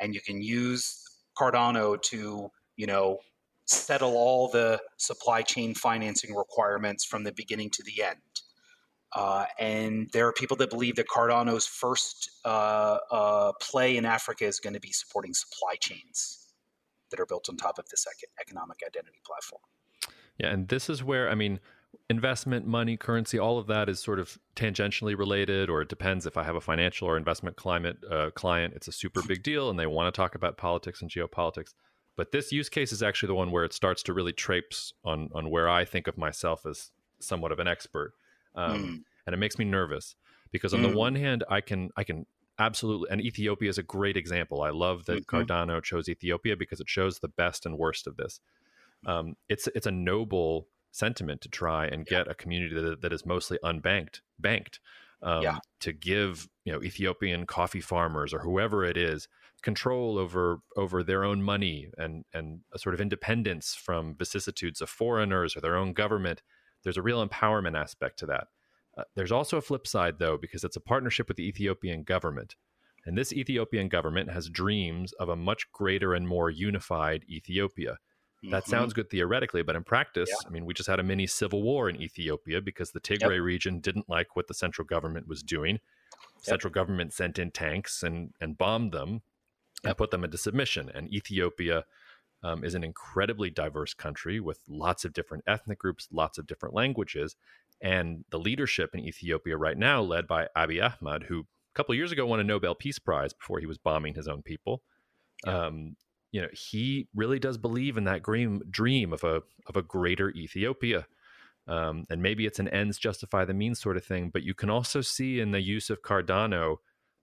And 0.00 0.14
you 0.14 0.20
can 0.20 0.42
use 0.42 1.02
Cardano 1.38 2.00
to, 2.02 2.50
you 2.76 2.86
know, 2.86 3.18
settle 3.66 4.16
all 4.16 4.48
the 4.50 4.80
supply 4.98 5.42
chain 5.42 5.74
financing 5.74 6.34
requirements 6.34 7.04
from 7.04 7.24
the 7.24 7.32
beginning 7.32 7.70
to 7.70 7.82
the 7.84 8.02
end. 8.04 8.18
Uh, 9.14 9.46
and 9.60 10.10
there 10.12 10.26
are 10.26 10.32
people 10.32 10.56
that 10.56 10.70
believe 10.70 10.96
that 10.96 11.06
Cardano's 11.06 11.66
first 11.66 12.30
uh, 12.44 12.98
uh, 13.10 13.52
play 13.60 13.96
in 13.96 14.04
Africa 14.04 14.44
is 14.44 14.58
going 14.58 14.74
to 14.74 14.80
be 14.80 14.92
supporting 14.92 15.32
supply 15.34 15.74
chains 15.80 16.48
that 17.10 17.20
are 17.20 17.26
built 17.26 17.48
on 17.48 17.56
top 17.56 17.78
of 17.78 17.88
this 17.90 18.06
economic 18.40 18.78
identity 18.84 19.20
platform. 19.24 19.62
Yeah, 20.38 20.48
and 20.48 20.68
this 20.68 20.90
is 20.90 21.04
where 21.04 21.30
I 21.30 21.36
mean, 21.36 21.60
investment, 22.10 22.66
money, 22.66 22.96
currency, 22.96 23.38
all 23.38 23.58
of 23.58 23.66
that 23.68 23.88
is 23.88 24.00
sort 24.00 24.18
of 24.18 24.36
tangentially 24.56 25.16
related, 25.16 25.70
or 25.70 25.82
it 25.82 25.88
depends. 25.88 26.26
If 26.26 26.36
I 26.36 26.42
have 26.42 26.56
a 26.56 26.60
financial 26.60 27.08
or 27.08 27.16
investment 27.16 27.56
climate 27.56 27.98
uh, 28.10 28.30
client, 28.30 28.74
it's 28.74 28.88
a 28.88 28.92
super 28.92 29.22
big 29.22 29.42
deal, 29.42 29.70
and 29.70 29.78
they 29.78 29.86
want 29.86 30.12
to 30.12 30.16
talk 30.16 30.34
about 30.34 30.56
politics 30.56 31.02
and 31.02 31.10
geopolitics. 31.10 31.72
But 32.16 32.32
this 32.32 32.52
use 32.52 32.68
case 32.68 32.92
is 32.92 33.02
actually 33.02 33.28
the 33.28 33.34
one 33.34 33.50
where 33.50 33.64
it 33.64 33.72
starts 33.72 34.02
to 34.04 34.12
really 34.12 34.32
traipse 34.32 34.92
on 35.04 35.30
on 35.34 35.50
where 35.50 35.68
I 35.68 35.84
think 35.84 36.06
of 36.06 36.18
myself 36.18 36.66
as 36.66 36.90
somewhat 37.20 37.52
of 37.52 37.58
an 37.58 37.68
expert, 37.68 38.14
um, 38.54 38.82
mm. 38.82 39.02
and 39.26 39.34
it 39.34 39.38
makes 39.38 39.58
me 39.58 39.64
nervous 39.64 40.16
because 40.52 40.74
on 40.74 40.80
mm. 40.80 40.90
the 40.90 40.96
one 40.96 41.14
hand, 41.14 41.44
I 41.48 41.60
can 41.60 41.90
I 41.96 42.04
can 42.04 42.26
absolutely 42.58 43.08
and 43.10 43.20
Ethiopia 43.20 43.68
is 43.68 43.78
a 43.78 43.82
great 43.82 44.16
example. 44.16 44.62
I 44.62 44.70
love 44.70 45.06
that 45.06 45.26
mm-hmm. 45.26 45.36
Cardano 45.36 45.82
chose 45.82 46.08
Ethiopia 46.08 46.56
because 46.56 46.80
it 46.80 46.88
shows 46.88 47.18
the 47.18 47.28
best 47.28 47.66
and 47.66 47.78
worst 47.78 48.06
of 48.06 48.16
this. 48.16 48.40
Um, 49.06 49.34
it's 49.48 49.68
it's 49.74 49.86
a 49.86 49.92
noble 49.92 50.68
sentiment 50.90 51.40
to 51.40 51.48
try 51.48 51.86
and 51.86 52.06
get 52.06 52.28
a 52.28 52.34
community 52.34 52.74
that, 52.80 53.02
that 53.02 53.12
is 53.12 53.26
mostly 53.26 53.58
unbanked 53.64 54.20
banked 54.38 54.78
um, 55.22 55.42
yeah. 55.42 55.58
to 55.80 55.92
give 55.92 56.48
you 56.64 56.72
know 56.72 56.82
Ethiopian 56.82 57.46
coffee 57.46 57.80
farmers 57.80 58.32
or 58.32 58.40
whoever 58.40 58.84
it 58.84 58.96
is 58.96 59.28
control 59.62 60.18
over 60.18 60.60
over 60.76 61.02
their 61.02 61.24
own 61.24 61.42
money 61.42 61.88
and 61.98 62.24
and 62.32 62.60
a 62.72 62.78
sort 62.78 62.94
of 62.94 63.00
independence 63.00 63.74
from 63.74 64.14
vicissitudes 64.14 64.80
of 64.80 64.88
foreigners 64.88 65.56
or 65.56 65.60
their 65.60 65.76
own 65.76 65.92
government. 65.92 66.42
There's 66.84 66.96
a 66.96 67.02
real 67.02 67.26
empowerment 67.26 67.78
aspect 67.78 68.18
to 68.20 68.26
that. 68.26 68.48
Uh, 68.96 69.02
there's 69.16 69.32
also 69.32 69.56
a 69.56 69.62
flip 69.62 69.86
side 69.86 70.18
though 70.18 70.36
because 70.36 70.62
it's 70.62 70.76
a 70.76 70.80
partnership 70.80 71.26
with 71.28 71.36
the 71.36 71.48
Ethiopian 71.48 72.04
government. 72.04 72.54
And 73.06 73.18
this 73.18 73.32
Ethiopian 73.32 73.88
government 73.88 74.30
has 74.30 74.48
dreams 74.48 75.12
of 75.14 75.28
a 75.28 75.36
much 75.36 75.70
greater 75.72 76.14
and 76.14 76.26
more 76.26 76.48
unified 76.50 77.24
Ethiopia. 77.28 77.98
That 78.50 78.64
mm-hmm. 78.64 78.70
sounds 78.70 78.92
good 78.92 79.10
theoretically, 79.10 79.62
but 79.62 79.76
in 79.76 79.84
practice, 79.84 80.28
yeah. 80.30 80.46
I 80.46 80.50
mean, 80.50 80.64
we 80.66 80.74
just 80.74 80.88
had 80.88 81.00
a 81.00 81.02
mini 81.02 81.26
civil 81.26 81.62
war 81.62 81.88
in 81.88 82.00
Ethiopia 82.00 82.60
because 82.60 82.90
the 82.90 83.00
Tigray 83.00 83.36
yep. 83.36 83.42
region 83.42 83.80
didn't 83.80 84.08
like 84.08 84.36
what 84.36 84.48
the 84.48 84.54
central 84.54 84.86
government 84.86 85.26
was 85.26 85.42
doing. 85.42 85.74
Yep. 85.74 86.44
Central 86.44 86.72
government 86.72 87.12
sent 87.12 87.38
in 87.38 87.50
tanks 87.50 88.02
and 88.02 88.32
and 88.40 88.58
bombed 88.58 88.92
them 88.92 89.22
yep. 89.82 89.90
and 89.90 89.96
put 89.96 90.10
them 90.10 90.24
into 90.24 90.36
submission. 90.36 90.90
And 90.94 91.12
Ethiopia 91.12 91.84
um, 92.44 92.62
is 92.62 92.74
an 92.74 92.84
incredibly 92.84 93.50
diverse 93.50 93.94
country 93.94 94.38
with 94.38 94.60
lots 94.68 95.04
of 95.04 95.12
different 95.12 95.42
ethnic 95.46 95.78
groups, 95.78 96.08
lots 96.12 96.38
of 96.38 96.46
different 96.46 96.74
languages, 96.74 97.34
and 97.82 98.24
the 98.30 98.38
leadership 98.38 98.90
in 98.94 99.00
Ethiopia 99.00 99.56
right 99.56 99.76
now, 99.76 100.00
led 100.00 100.28
by 100.28 100.46
Abiy 100.56 100.80
Ahmed, 100.82 101.24
who 101.24 101.40
a 101.40 101.74
couple 101.74 101.94
years 101.94 102.12
ago 102.12 102.26
won 102.26 102.40
a 102.40 102.44
Nobel 102.44 102.74
Peace 102.74 103.00
Prize 103.00 103.32
before 103.32 103.58
he 103.58 103.66
was 103.66 103.78
bombing 103.78 104.14
his 104.14 104.28
own 104.28 104.42
people. 104.42 104.82
Um, 105.46 105.96
you 106.34 106.42
know 106.42 106.48
he 106.52 107.06
really 107.14 107.38
does 107.38 107.56
believe 107.56 107.96
in 107.96 108.04
that 108.04 108.24
dream 108.24 108.60
dream 108.68 109.12
of 109.12 109.22
a 109.22 109.42
of 109.68 109.76
a 109.76 109.82
greater 109.82 110.30
Ethiopia. 110.30 111.06
Um, 111.66 112.04
and 112.10 112.20
maybe 112.20 112.44
it's 112.44 112.58
an 112.58 112.68
ends 112.68 112.98
justify 112.98 113.46
the 113.46 113.54
means 113.54 113.80
sort 113.80 113.96
of 113.96 114.04
thing, 114.04 114.30
but 114.30 114.42
you 114.42 114.52
can 114.52 114.68
also 114.68 115.00
see 115.00 115.40
in 115.40 115.52
the 115.52 115.62
use 115.62 115.88
of 115.88 116.02
Cardano 116.02 116.78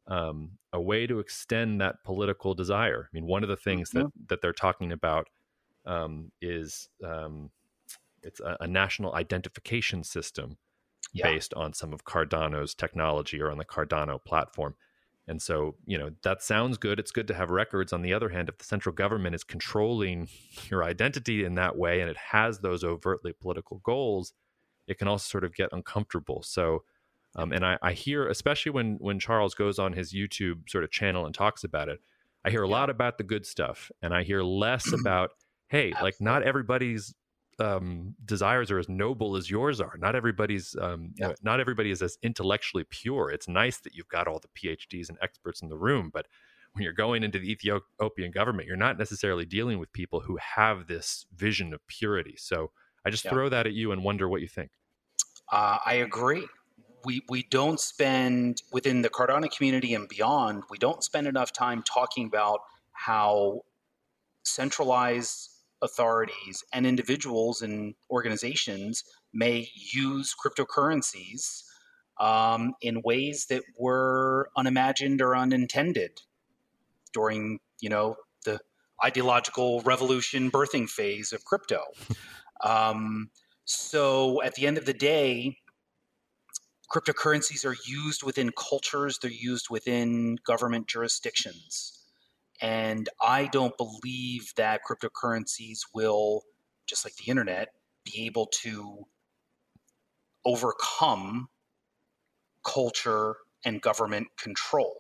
um, 0.08 0.52
a 0.74 0.82
way 0.82 1.08
to 1.08 1.20
extend 1.20 1.82
that 1.82 2.04
political 2.04 2.54
desire. 2.54 3.10
I 3.12 3.12
mean, 3.14 3.28
one 3.28 3.44
of 3.44 3.50
the 3.50 3.58
things 3.58 3.92
mm-hmm. 3.92 4.00
that 4.00 4.30
that 4.30 4.42
they're 4.42 4.54
talking 4.54 4.92
about 4.92 5.28
um, 5.86 6.32
is 6.42 6.90
um, 7.04 7.50
it's 8.24 8.40
a, 8.40 8.58
a, 8.62 8.68
national 8.68 9.16
identification 9.16 10.04
system 10.04 10.58
yeah. 11.14 11.26
based 11.26 11.54
on 11.56 11.74
some 11.74 11.94
of 11.94 12.06
Cardano's 12.06 12.76
technology 12.76 13.42
or 13.42 13.52
on 13.52 13.58
the 13.58 13.66
Cardano 13.66 14.24
platform. 14.24 14.76
And 15.28 15.42
so, 15.42 15.76
you 15.86 15.98
know, 15.98 16.12
that 16.24 16.42
sounds 16.42 16.78
good. 16.78 17.00
It's 17.00 17.12
good 17.12 17.28
to 17.28 17.34
have 17.34 17.50
records. 17.50 17.94
On 17.94 18.02
the 18.02 18.14
other 18.14 18.30
hand, 18.30 18.50
if 18.50 18.58
the 18.58 18.66
central 18.66 18.94
government 18.94 19.36
is 19.36 19.44
controlling 19.44 20.28
your 20.70 20.84
identity 20.84 21.44
in 21.46 21.56
that 21.56 21.78
way 21.78 22.02
and 22.02 22.10
it 22.10 22.18
has 22.18 22.60
those 22.60 22.84
overtly 22.84 23.34
political 23.34 23.82
goals, 23.84 24.34
it 24.88 24.98
can 24.98 25.08
also 25.08 25.24
sort 25.30 25.44
of 25.44 25.56
get 25.56 25.70
uncomfortable. 25.72 26.42
So, 26.44 26.84
um, 27.36 27.52
and 27.52 27.66
I, 27.66 27.78
I, 27.82 27.94
hear, 27.94 28.28
especially 28.28 28.72
when 28.72 28.98
when 29.00 29.20
Charles 29.20 29.54
goes 29.54 29.80
on 29.80 29.94
his 29.94 30.14
YouTube 30.14 30.70
sort 30.70 30.84
of 30.84 30.92
channel 30.92 31.26
and 31.26 31.34
talks 31.34 31.64
about 31.64 31.90
it, 31.90 32.00
I 32.44 32.50
hear 32.50 32.64
a 32.64 32.68
lot 32.68 32.90
about 32.90 33.18
the 33.18 33.24
good 33.24 33.46
stuff, 33.46 33.92
and 34.02 34.14
I 34.14 34.24
hear 34.24 34.44
less 34.44 34.92
about, 35.00 35.32
hey, 35.68 35.94
like 36.02 36.16
not 36.20 36.44
everybody's 36.44 37.14
um, 37.60 38.16
desires 38.26 38.72
are 38.72 38.80
as 38.80 38.90
noble 38.90 39.38
as 39.38 39.50
yours 39.50 39.80
are. 39.80 39.96
Not 39.98 40.16
everybody's, 40.16 40.76
um, 40.82 41.14
yeah. 41.16 41.34
not 41.44 41.60
everybody 41.60 41.92
is 41.92 42.02
as 42.02 42.18
intellectually 42.24 42.86
pure. 42.90 43.30
It's 43.30 43.48
nice 43.48 43.78
that 43.80 43.94
you've 43.94 44.08
got 44.08 44.28
all 44.28 44.40
the 44.40 44.48
PhDs 44.50 45.10
and 45.10 45.18
experts 45.22 45.62
in 45.62 45.70
the 45.70 45.78
room, 45.78 46.10
but 46.12 46.28
when 46.74 46.84
you're 46.84 46.94
going 46.94 47.24
into 47.24 47.38
the 47.38 47.52
Ethiopian 47.52 48.32
government, 48.32 48.68
you're 48.68 48.78
not 48.78 48.98
necessarily 48.98 49.46
dealing 49.46 49.78
with 49.78 49.92
people 49.92 50.22
who 50.22 50.38
have 50.38 50.88
this 50.88 51.26
vision 51.36 51.74
of 51.74 51.86
purity. 51.88 52.36
So 52.38 52.72
I 53.06 53.10
just 53.10 53.26
yeah. 53.26 53.32
throw 53.32 53.50
that 53.50 53.68
at 53.68 53.74
you 53.74 53.92
and 53.92 54.04
wonder 54.04 54.30
what 54.30 54.42
you 54.42 54.48
think. 54.48 54.72
Uh, 55.52 55.78
I 55.86 55.96
agree. 55.96 56.48
We, 57.04 57.24
we 57.30 57.44
don't 57.44 57.80
spend 57.80 58.62
within 58.72 59.02
the 59.02 59.10
Cardano 59.10 59.50
community 59.56 59.94
and 59.94 60.08
beyond, 60.08 60.64
we 60.70 60.78
don't 60.78 61.04
spend 61.04 61.28
enough 61.28 61.52
time 61.52 61.84
talking 61.84 62.28
about 62.28 62.60
how 62.92 63.62
centralized 64.44 65.50
authorities 65.82 66.64
and 66.74 66.86
individuals 66.86 67.62
and 67.62 67.96
organizations 68.10 69.04
may 69.34 69.68
use 69.94 70.36
cryptocurrencies 70.36 71.64
um, 72.20 72.74
in 72.82 73.02
ways 73.04 73.48
that 73.50 73.64
were 73.78 74.50
unimagined 74.56 75.22
or 75.22 75.36
unintended 75.36 76.22
during, 77.14 77.60
you 77.80 77.90
know, 77.90 78.16
the 78.46 78.60
ideological 79.04 79.82
revolution 79.82 80.52
birthing 80.52 80.88
phase 80.88 81.34
of 81.34 81.44
crypto. 81.46 81.82
um, 82.64 83.30
so 83.66 84.42
at 84.44 84.56
the 84.56 84.68
end 84.68 84.78
of 84.78 84.86
the 84.86 84.94
day, 84.94 85.58
cryptocurrencies 86.92 87.66
are 87.66 87.78
used 87.86 88.24
within 88.24 88.52
cultures, 88.52 89.20
they're 89.22 89.32
used 89.32 89.70
within 89.70 90.38
government 90.46 90.88
jurisdictions. 90.88 92.06
And 92.62 93.10
I 93.22 93.46
don't 93.48 93.76
believe 93.78 94.54
that 94.58 94.82
cryptocurrencies 94.88 95.80
will, 95.94 96.44
just 96.88 97.06
like 97.06 97.16
the 97.16 97.30
internet, 97.32 97.70
be 98.04 98.26
able 98.26 98.48
to 98.64 99.06
overcome 100.46 101.48
culture 102.66 103.38
and 103.64 103.82
government 103.82 104.28
control, 104.38 104.96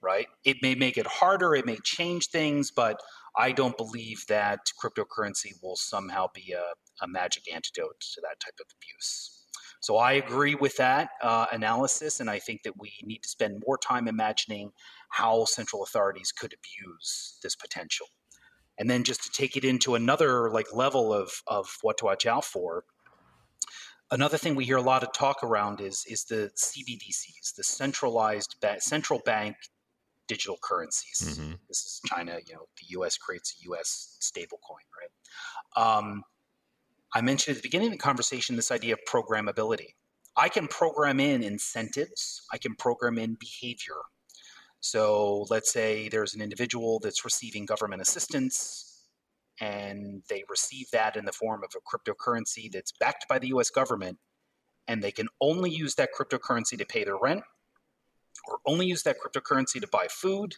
right? 0.00 0.26
It 0.44 0.58
may 0.62 0.74
make 0.74 0.96
it 0.96 1.06
harder, 1.06 1.54
it 1.54 1.66
may 1.66 1.78
change 1.82 2.28
things, 2.28 2.70
but 2.70 3.00
I 3.36 3.52
don't 3.52 3.76
believe 3.76 4.24
that 4.28 4.60
cryptocurrency 4.82 5.52
will 5.62 5.76
somehow 5.76 6.28
be 6.32 6.52
a, 6.52 7.04
a 7.04 7.08
magic 7.08 7.52
antidote 7.52 8.00
to 8.14 8.20
that 8.20 8.40
type 8.40 8.54
of 8.60 8.66
abuse. 8.76 9.43
So 9.84 9.98
I 9.98 10.12
agree 10.12 10.54
with 10.54 10.78
that 10.78 11.10
uh, 11.20 11.44
analysis, 11.52 12.20
and 12.20 12.30
I 12.30 12.38
think 12.38 12.62
that 12.62 12.72
we 12.78 12.94
need 13.02 13.22
to 13.22 13.28
spend 13.28 13.62
more 13.66 13.76
time 13.76 14.08
imagining 14.08 14.72
how 15.10 15.44
central 15.44 15.82
authorities 15.82 16.32
could 16.32 16.54
abuse 16.54 17.38
this 17.42 17.54
potential. 17.54 18.06
And 18.78 18.88
then 18.88 19.04
just 19.04 19.22
to 19.24 19.30
take 19.30 19.58
it 19.58 19.64
into 19.64 19.94
another 19.94 20.50
like 20.50 20.72
level 20.72 21.12
of 21.12 21.30
of 21.46 21.66
what 21.82 21.98
to 21.98 22.06
watch 22.06 22.24
out 22.24 22.46
for. 22.46 22.84
Another 24.10 24.38
thing 24.38 24.54
we 24.54 24.64
hear 24.64 24.78
a 24.78 24.82
lot 24.82 25.02
of 25.02 25.12
talk 25.12 25.44
around 25.44 25.82
is 25.82 26.06
is 26.08 26.24
the 26.24 26.50
CBDCs, 26.56 27.54
the 27.54 27.62
centralized 27.62 28.56
ba- 28.62 28.80
central 28.80 29.20
bank 29.26 29.54
digital 30.28 30.56
currencies. 30.62 31.36
Mm-hmm. 31.38 31.52
This 31.68 31.80
is 31.80 32.00
China. 32.06 32.38
You 32.46 32.54
know, 32.54 32.66
the 32.80 32.86
U.S. 32.96 33.18
creates 33.18 33.54
a 33.60 33.64
U.S. 33.64 34.16
stablecoin, 34.22 34.86
right? 34.98 35.98
Um, 35.98 36.22
I 37.14 37.20
mentioned 37.20 37.56
at 37.56 37.62
the 37.62 37.66
beginning 37.66 37.88
of 37.88 37.92
the 37.92 37.98
conversation 37.98 38.56
this 38.56 38.70
idea 38.70 38.94
of 38.94 39.00
programmability. 39.08 39.94
I 40.36 40.48
can 40.48 40.66
program 40.66 41.20
in 41.20 41.42
incentives, 41.42 42.42
I 42.52 42.58
can 42.58 42.74
program 42.74 43.18
in 43.18 43.36
behavior. 43.38 43.94
So 44.80 45.46
let's 45.48 45.72
say 45.72 46.08
there's 46.08 46.34
an 46.34 46.42
individual 46.42 46.98
that's 46.98 47.24
receiving 47.24 47.66
government 47.66 48.02
assistance 48.02 48.94
and 49.60 50.22
they 50.28 50.44
receive 50.48 50.90
that 50.90 51.16
in 51.16 51.24
the 51.24 51.32
form 51.32 51.62
of 51.62 51.72
a 51.76 51.96
cryptocurrency 51.96 52.70
that's 52.70 52.92
backed 52.92 53.26
by 53.28 53.38
the 53.38 53.48
US 53.48 53.70
government, 53.70 54.18
and 54.88 55.02
they 55.02 55.12
can 55.12 55.28
only 55.40 55.70
use 55.70 55.94
that 55.94 56.10
cryptocurrency 56.18 56.76
to 56.76 56.84
pay 56.84 57.04
their 57.04 57.16
rent 57.16 57.42
or 58.48 58.58
only 58.66 58.86
use 58.86 59.02
that 59.04 59.16
cryptocurrency 59.24 59.80
to 59.80 59.86
buy 59.88 60.08
food, 60.10 60.56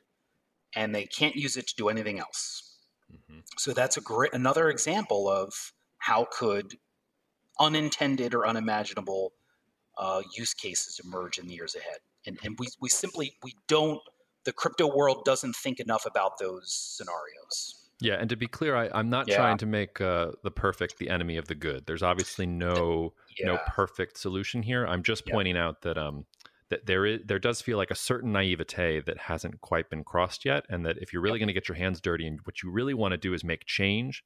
and 0.74 0.94
they 0.94 1.04
can't 1.04 1.36
use 1.36 1.57
it 1.57 1.66
to 1.68 1.74
do 1.76 1.88
anything 1.88 2.18
else. 2.18 2.78
Mm-hmm. 3.12 3.40
So 3.59 3.72
that's 3.72 3.96
a 3.96 4.00
great 4.00 4.32
another 4.32 4.70
example 4.70 5.28
of 5.28 5.72
how 5.99 6.26
could 6.30 6.76
unintended 7.59 8.34
or 8.34 8.47
unimaginable 8.47 9.32
uh, 9.99 10.22
use 10.36 10.55
cases 10.55 11.01
emerge 11.05 11.38
in 11.38 11.47
the 11.47 11.55
years 11.55 11.74
ahead. 11.74 11.99
And, 12.26 12.38
and 12.44 12.57
we, 12.59 12.66
we 12.80 12.88
simply 12.88 13.34
we 13.42 13.55
don't 13.68 14.01
the 14.44 14.53
crypto 14.53 14.94
world 14.94 15.24
doesn't 15.24 15.57
think 15.57 15.80
enough 15.80 16.07
about 16.07 16.38
those 16.38 16.72
scenarios. 16.72 17.82
Yeah, 18.01 18.14
and 18.14 18.28
to 18.28 18.36
be 18.36 18.47
clear, 18.47 18.76
I, 18.76 18.99
am 18.99 19.09
not 19.09 19.26
yeah. 19.26 19.36
trying 19.36 19.59
to 19.59 19.66
make 19.66 20.01
uh, 20.01 20.32
the 20.44 20.51
perfect 20.51 20.99
the 20.99 21.09
enemy 21.09 21.38
of 21.38 21.49
the 21.49 21.55
good. 21.55 21.86
There's 21.86 22.03
obviously 22.03 22.47
no 22.47 23.14
yeah. 23.38 23.47
no 23.47 23.59
perfect 23.66 24.18
solution 24.18 24.62
here. 24.62 24.86
I'm 24.86 25.03
just 25.03 25.26
pointing 25.26 25.57
out 25.57 25.82
that 25.82 25.97
um 25.97 26.26
that 26.68 26.86
there 26.86 27.07
is 27.07 27.20
there 27.24 27.38
does 27.38 27.62
feel 27.62 27.78
like 27.78 27.90
a 27.90 27.94
certain 27.94 28.32
naivete 28.32 29.01
that 29.01 29.18
hasn't 29.18 29.61
quite 29.62 29.88
been 29.88 30.05
crossed 30.05 30.44
yet, 30.44 30.66
and 30.68 30.84
that 30.84 30.99
if 30.99 31.12
you're 31.12 31.22
really 31.22 31.38
going 31.38 31.49
to 31.49 31.55
get 31.55 31.68
your 31.68 31.76
hands 31.76 32.01
dirty 32.01 32.26
and 32.26 32.40
what 32.44 32.62
you 32.62 32.70
really 32.70 32.94
want 32.94 33.12
to 33.12 33.18
do 33.18 33.32
is 33.32 33.42
make 33.42 33.64
change, 33.64 34.24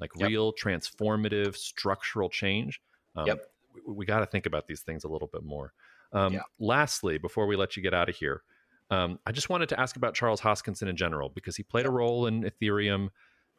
like 0.00 0.10
yep. 0.16 0.28
real 0.28 0.52
transformative 0.52 1.56
structural 1.56 2.28
change, 2.28 2.80
um, 3.16 3.26
yep. 3.26 3.46
we, 3.74 3.94
we 3.94 4.06
got 4.06 4.20
to 4.20 4.26
think 4.26 4.46
about 4.46 4.66
these 4.66 4.80
things 4.80 5.04
a 5.04 5.08
little 5.08 5.28
bit 5.32 5.44
more. 5.44 5.72
Um, 6.12 6.34
yeah. 6.34 6.42
Lastly, 6.58 7.18
before 7.18 7.46
we 7.46 7.56
let 7.56 7.76
you 7.76 7.82
get 7.82 7.94
out 7.94 8.08
of 8.08 8.16
here, 8.16 8.42
um, 8.90 9.18
I 9.26 9.32
just 9.32 9.48
wanted 9.48 9.68
to 9.70 9.80
ask 9.80 9.96
about 9.96 10.14
Charles 10.14 10.40
Hoskinson 10.40 10.88
in 10.88 10.96
general 10.96 11.30
because 11.30 11.56
he 11.56 11.62
played 11.62 11.86
a 11.86 11.90
role 11.90 12.26
in 12.26 12.42
Ethereum. 12.42 13.08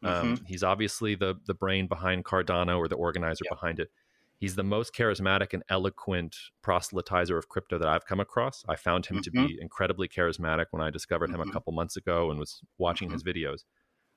Um, 0.03 0.35
mm-hmm. 0.35 0.45
He's 0.45 0.63
obviously 0.63 1.15
the 1.15 1.35
the 1.45 1.53
brain 1.53 1.87
behind 1.87 2.25
Cardano 2.25 2.77
or 2.77 2.87
the 2.87 2.95
organizer 2.95 3.45
yep. 3.45 3.59
behind 3.59 3.79
it. 3.79 3.89
He's 4.37 4.55
the 4.55 4.63
most 4.63 4.93
charismatic 4.93 5.53
and 5.53 5.63
eloquent 5.69 6.35
proselytizer 6.61 7.37
of 7.37 7.47
crypto 7.47 7.79
that 7.79 7.87
I've 7.87 8.05
come 8.05 8.19
across. 8.19 8.63
I 8.67 8.75
found 8.75 9.05
him 9.05 9.17
mm-hmm. 9.17 9.23
to 9.23 9.47
be 9.47 9.57
incredibly 9.61 10.09
charismatic 10.09 10.65
when 10.71 10.83
I 10.83 10.89
discovered 10.89 11.27
mm-hmm. 11.27 11.35
him 11.35 11.41
a 11.41 11.43
mm-hmm. 11.45 11.53
couple 11.53 11.73
months 11.73 11.95
ago 11.95 12.29
and 12.29 12.39
was 12.39 12.61
watching 12.77 13.09
his 13.09 13.23
mm-hmm. 13.23 13.45
videos. 13.45 13.63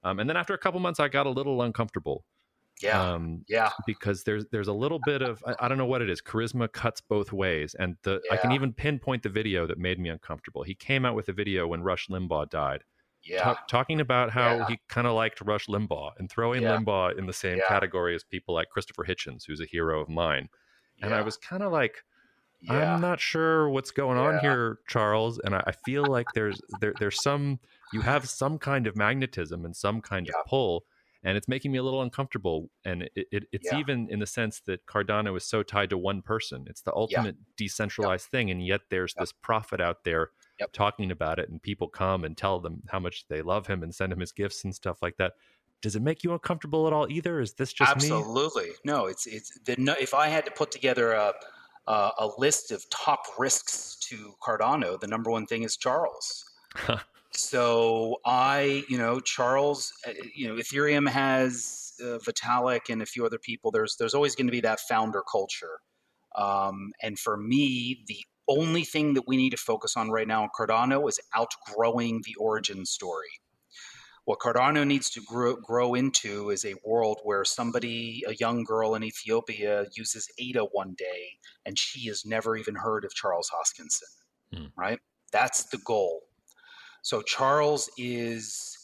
Um, 0.07 0.21
and 0.21 0.31
then 0.31 0.37
after 0.37 0.55
a 0.55 0.59
couple 0.59 0.79
months, 0.79 1.01
I 1.01 1.09
got 1.09 1.27
a 1.27 1.31
little 1.31 1.63
uncomfortable. 1.63 2.25
Yeah, 2.81 3.15
um, 3.15 3.45
yeah. 3.49 3.71
Because 3.87 4.23
there's 4.23 4.45
there's 4.53 4.69
a 4.69 4.73
little 4.73 5.01
bit 5.05 5.23
of 5.23 5.43
I, 5.47 5.55
I, 5.61 5.69
don't 5.69 5.79
know 5.79 5.87
what 5.87 6.03
it 6.03 6.11
is. 6.11 6.21
Charisma 6.21 6.71
cuts 6.71 7.01
both 7.01 7.33
ways, 7.33 7.75
and 7.79 7.97
the 8.03 8.21
yeah. 8.25 8.35
I 8.35 8.37
can 8.37 8.53
even 8.53 8.73
pinpoint 8.73 9.23
the 9.23 9.31
video 9.31 9.67
that 9.67 9.79
made 9.79 9.99
me 9.99 10.11
uncomfortable. 10.11 10.63
He 10.63 10.75
came 10.75 11.05
out 11.05 11.15
with 11.15 11.29
a 11.29 11.33
video 11.33 11.67
when 11.67 11.83
Rush 11.83 12.09
Limbaugh 12.09 12.51
died, 12.51 12.85
yeah. 13.25 13.55
talking 13.69 14.01
about 14.01 14.31
how 14.31 14.57
yeah. 14.57 14.67
he 14.69 14.79
kind 14.89 15.07
of 15.07 15.15
liked 15.15 15.41
Rush 15.41 15.67
Limbaugh 15.67 16.13
and 16.19 16.31
throwing 16.31 16.63
yeah. 16.63 16.77
Limbaugh 16.77 17.19
in 17.19 17.27
the 17.27 17.33
same 17.33 17.61
category 17.67 18.15
as 18.15 18.23
people 18.25 18.55
like 18.55 18.69
Christopher 18.69 19.05
Hitchens, 19.05 19.45
who's 19.47 19.61
a 19.61 19.67
hero 19.67 20.01
of 20.01 20.09
mine. 20.09 20.49
And 21.03 21.13
I 21.13 21.21
was 21.21 21.37
kind 21.37 21.63
of 21.63 21.73
like, 21.73 22.05
I'm 22.69 23.01
not 23.01 23.21
sure 23.21 23.69
what's 23.69 23.91
going 23.91 24.19
on 24.19 24.39
here, 24.41 24.79
Charles. 24.89 25.39
And 25.39 25.55
I, 25.55 25.63
I, 25.67 25.73
feel 25.73 26.05
like 26.05 26.27
there's 26.35 26.61
there, 26.81 26.95
there's 26.99 27.23
some 27.23 27.61
you 27.93 28.01
have 28.01 28.29
some 28.29 28.59
kind 28.59 28.87
of 28.87 28.97
magnetism 28.97 29.65
and 29.65 29.77
some 29.77 30.01
kind 30.01 30.29
of 30.29 30.35
pull, 30.47 30.85
and 31.23 31.37
it's 31.37 31.49
making 31.49 31.73
me 31.73 31.79
a 31.79 31.83
little 31.83 32.03
uncomfortable. 32.03 32.71
And 32.85 33.03
it, 33.15 33.27
it 33.31 33.45
it's 33.53 33.73
even 33.73 34.09
in 34.11 34.19
the 34.19 34.27
sense 34.27 34.61
that 34.67 34.87
Cardano 34.87 35.37
is 35.37 35.45
so 35.45 35.63
tied 35.63 35.91
to 35.91 35.99
one 35.99 36.23
person. 36.23 36.65
It's 36.69 36.83
the 36.83 36.95
ultimate 36.95 37.37
decentralized 37.57 38.27
thing, 38.27 38.51
and 38.51 38.65
yet 38.65 38.83
there's 38.91 39.15
this 39.15 39.33
prophet 39.33 39.81
out 39.81 40.05
there 40.05 40.31
yep. 40.59 40.73
talking 40.73 41.11
about 41.11 41.39
it 41.39 41.49
and 41.49 41.63
people 41.63 41.89
come 41.89 42.25
and 42.25 42.37
tell 42.37 42.61
them 42.61 42.83
how 42.89 42.99
much 42.99 43.27
they 43.29 43.43
love 43.43 43.67
him 43.67 43.83
and 43.83 43.95
send 43.95 44.13
him 44.13 44.21
his 44.21 44.33
gifts 44.33 44.65
and 44.65 44.75
stuff 44.75 45.03
like 45.03 45.17
that 45.17 45.35
does 45.83 45.95
it 45.95 46.03
make 46.03 46.25
you 46.25 46.33
uncomfortable 46.33 46.87
at 46.87 46.93
all 46.93 47.07
either 47.11 47.41
is 47.41 47.55
this 47.55 47.73
just 47.73 47.91
absolutely 47.91 48.65
me? 48.65 48.75
no 48.85 49.07
it's 49.07 49.27
it's 49.27 49.59
the 49.65 49.77
if 50.01 50.15
i 50.15 50.29
had 50.29 50.45
to 50.45 50.51
put 50.51 50.71
together 50.71 51.13
a 51.13 51.33
uh, 51.87 52.11
a 52.19 52.29
list 52.39 52.71
of 52.71 52.89
top 52.91 53.25
risks 53.39 53.97
to 54.09 54.35
cardano. 54.43 54.99
The 54.99 55.07
number 55.07 55.31
one 55.31 55.47
thing 55.47 55.63
is 55.63 55.77
charles. 55.77 56.45
So 57.33 58.17
i 58.25 58.83
you 58.89 58.97
know 58.97 59.21
charles 59.21 59.93
uh, 60.07 60.13
you 60.35 60.49
know 60.49 60.55
ethereum 60.55 61.07
has 61.09 61.93
uh, 62.01 62.19
vitalik 62.19 62.89
and 62.89 63.03
a 63.03 63.07
few 63.07 63.27
other 63.27 63.39
people. 63.39 63.71
There's 63.71 63.97
there's 63.97 64.15
always 64.15 64.35
going 64.35 64.47
to 64.47 64.53
be 64.53 64.63
that 64.63 64.81
founder 64.81 65.23
culture. 65.31 65.81
Um, 66.35 66.93
and 67.03 67.19
for 67.19 67.37
me 67.37 68.05
the 68.07 68.25
only 68.49 68.85
thing 68.85 69.15
that 69.15 69.27
we 69.27 69.37
need 69.37 69.51
to 69.51 69.57
focus 69.57 69.97
on 69.97 70.11
right 70.11 70.29
now 70.29 70.45
in 70.45 70.51
Cardano 70.59 71.09
is 71.09 71.19
outgrowing 71.35 72.23
the 72.25 72.35
origin 72.37 72.87
story. 72.87 73.29
What 74.27 74.41
Cardano 74.41 74.85
needs 74.85 75.09
to 75.11 75.21
grow, 75.21 75.55
grow 75.55 75.95
into 75.95 76.51
is 76.51 76.65
a 76.65 76.75
world 76.85 77.21
where 77.23 77.45
somebody, 77.45 78.25
a 78.27 78.35
young 78.35 78.65
girl 78.65 78.97
in 78.97 79.05
Ethiopia, 79.05 79.87
uses 79.97 80.29
ADA 80.37 80.65
one 80.73 80.95
day 80.99 81.39
and 81.65 81.79
she 81.79 82.09
has 82.09 82.25
never 82.27 82.57
even 82.57 82.75
heard 82.75 83.05
of 83.05 83.15
Charles 83.15 83.49
Hoskinson, 83.55 84.03
hmm. 84.53 84.67
right? 84.77 84.99
That's 85.31 85.67
the 85.67 85.79
goal. 85.79 86.23
So 87.03 87.23
Charles 87.23 87.89
is 87.97 88.77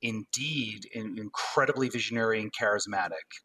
indeed 0.00 0.86
incredibly 0.94 1.90
visionary 1.90 2.40
and 2.40 2.50
charismatic. 2.50 3.42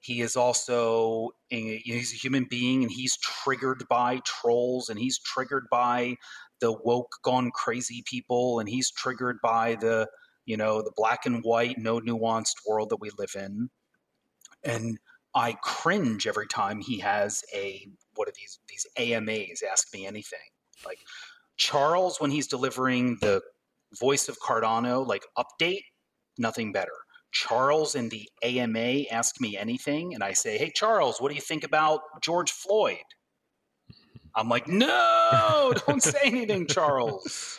He 0.00 0.22
is 0.22 0.34
also 0.34 1.32
a, 1.50 1.76
he's 1.78 2.14
a 2.14 2.16
human 2.16 2.46
being, 2.48 2.84
and 2.84 2.90
he's 2.90 3.18
triggered 3.18 3.84
by 3.90 4.20
trolls, 4.24 4.88
and 4.88 4.98
he's 4.98 5.18
triggered 5.18 5.66
by 5.70 6.16
the 6.60 6.72
woke, 6.72 7.16
gone 7.22 7.50
crazy 7.50 8.02
people, 8.06 8.60
and 8.60 8.68
he's 8.68 8.90
triggered 8.90 9.40
by 9.42 9.74
the 9.74 10.08
you 10.46 10.56
know 10.56 10.82
the 10.82 10.92
black 10.96 11.26
and 11.26 11.42
white, 11.42 11.78
no 11.78 12.00
nuanced 12.00 12.56
world 12.66 12.90
that 12.90 13.00
we 13.00 13.10
live 13.18 13.34
in. 13.34 13.68
And 14.64 14.98
I 15.34 15.52
cringe 15.62 16.26
every 16.26 16.46
time 16.46 16.80
he 16.80 17.00
has 17.00 17.42
a 17.54 17.86
what 18.14 18.28
are 18.28 18.32
these 18.34 18.58
these 18.68 18.86
AMAs? 18.96 19.62
Ask 19.70 19.92
me 19.92 20.06
anything. 20.06 20.38
Like 20.84 20.98
Charles 21.56 22.20
when 22.20 22.30
he's 22.30 22.46
delivering 22.46 23.18
the 23.20 23.42
voice 23.98 24.28
of 24.28 24.38
Cardano 24.40 25.06
like 25.06 25.24
update, 25.36 25.84
nothing 26.38 26.72
better. 26.72 26.92
Charles 27.32 27.94
in 27.94 28.08
the 28.08 28.28
AMA 28.42 29.04
ask 29.10 29.40
me 29.40 29.58
anything, 29.58 30.14
and 30.14 30.24
I 30.24 30.32
say, 30.32 30.56
Hey, 30.56 30.72
Charles, 30.74 31.20
what 31.20 31.28
do 31.28 31.34
you 31.34 31.40
think 31.42 31.64
about 31.64 32.00
George 32.22 32.50
Floyd? 32.50 32.96
I'm 34.34 34.48
like, 34.48 34.68
No, 34.68 35.74
don't 35.86 36.02
say 36.02 36.18
anything, 36.24 36.66
Charles. 36.70 37.58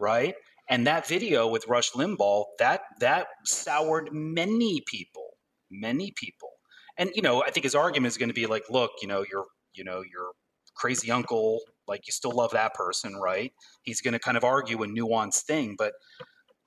Right? 0.00 0.34
And 0.68 0.86
that 0.86 1.06
video 1.06 1.46
with 1.46 1.68
Rush 1.68 1.92
Limbaugh, 1.92 2.44
that 2.58 2.82
that 3.00 3.28
soured 3.44 4.10
many 4.12 4.82
people, 4.86 5.36
many 5.70 6.12
people. 6.16 6.50
And 6.98 7.10
you 7.14 7.22
know, 7.22 7.42
I 7.42 7.50
think 7.50 7.64
his 7.64 7.74
argument 7.74 8.12
is 8.12 8.18
going 8.18 8.30
to 8.30 8.34
be 8.34 8.46
like, 8.46 8.64
look, 8.70 8.90
you 9.00 9.08
know, 9.08 9.24
your 9.30 9.46
you 9.74 9.84
know, 9.84 10.02
your 10.02 10.30
crazy 10.74 11.10
uncle, 11.10 11.60
like 11.86 12.06
you 12.06 12.12
still 12.12 12.32
love 12.32 12.50
that 12.52 12.74
person, 12.74 13.14
right? 13.16 13.52
He's 13.82 14.00
going 14.00 14.12
to 14.12 14.18
kind 14.18 14.36
of 14.36 14.44
argue 14.44 14.82
a 14.82 14.86
nuanced 14.86 15.42
thing, 15.42 15.74
but 15.78 15.92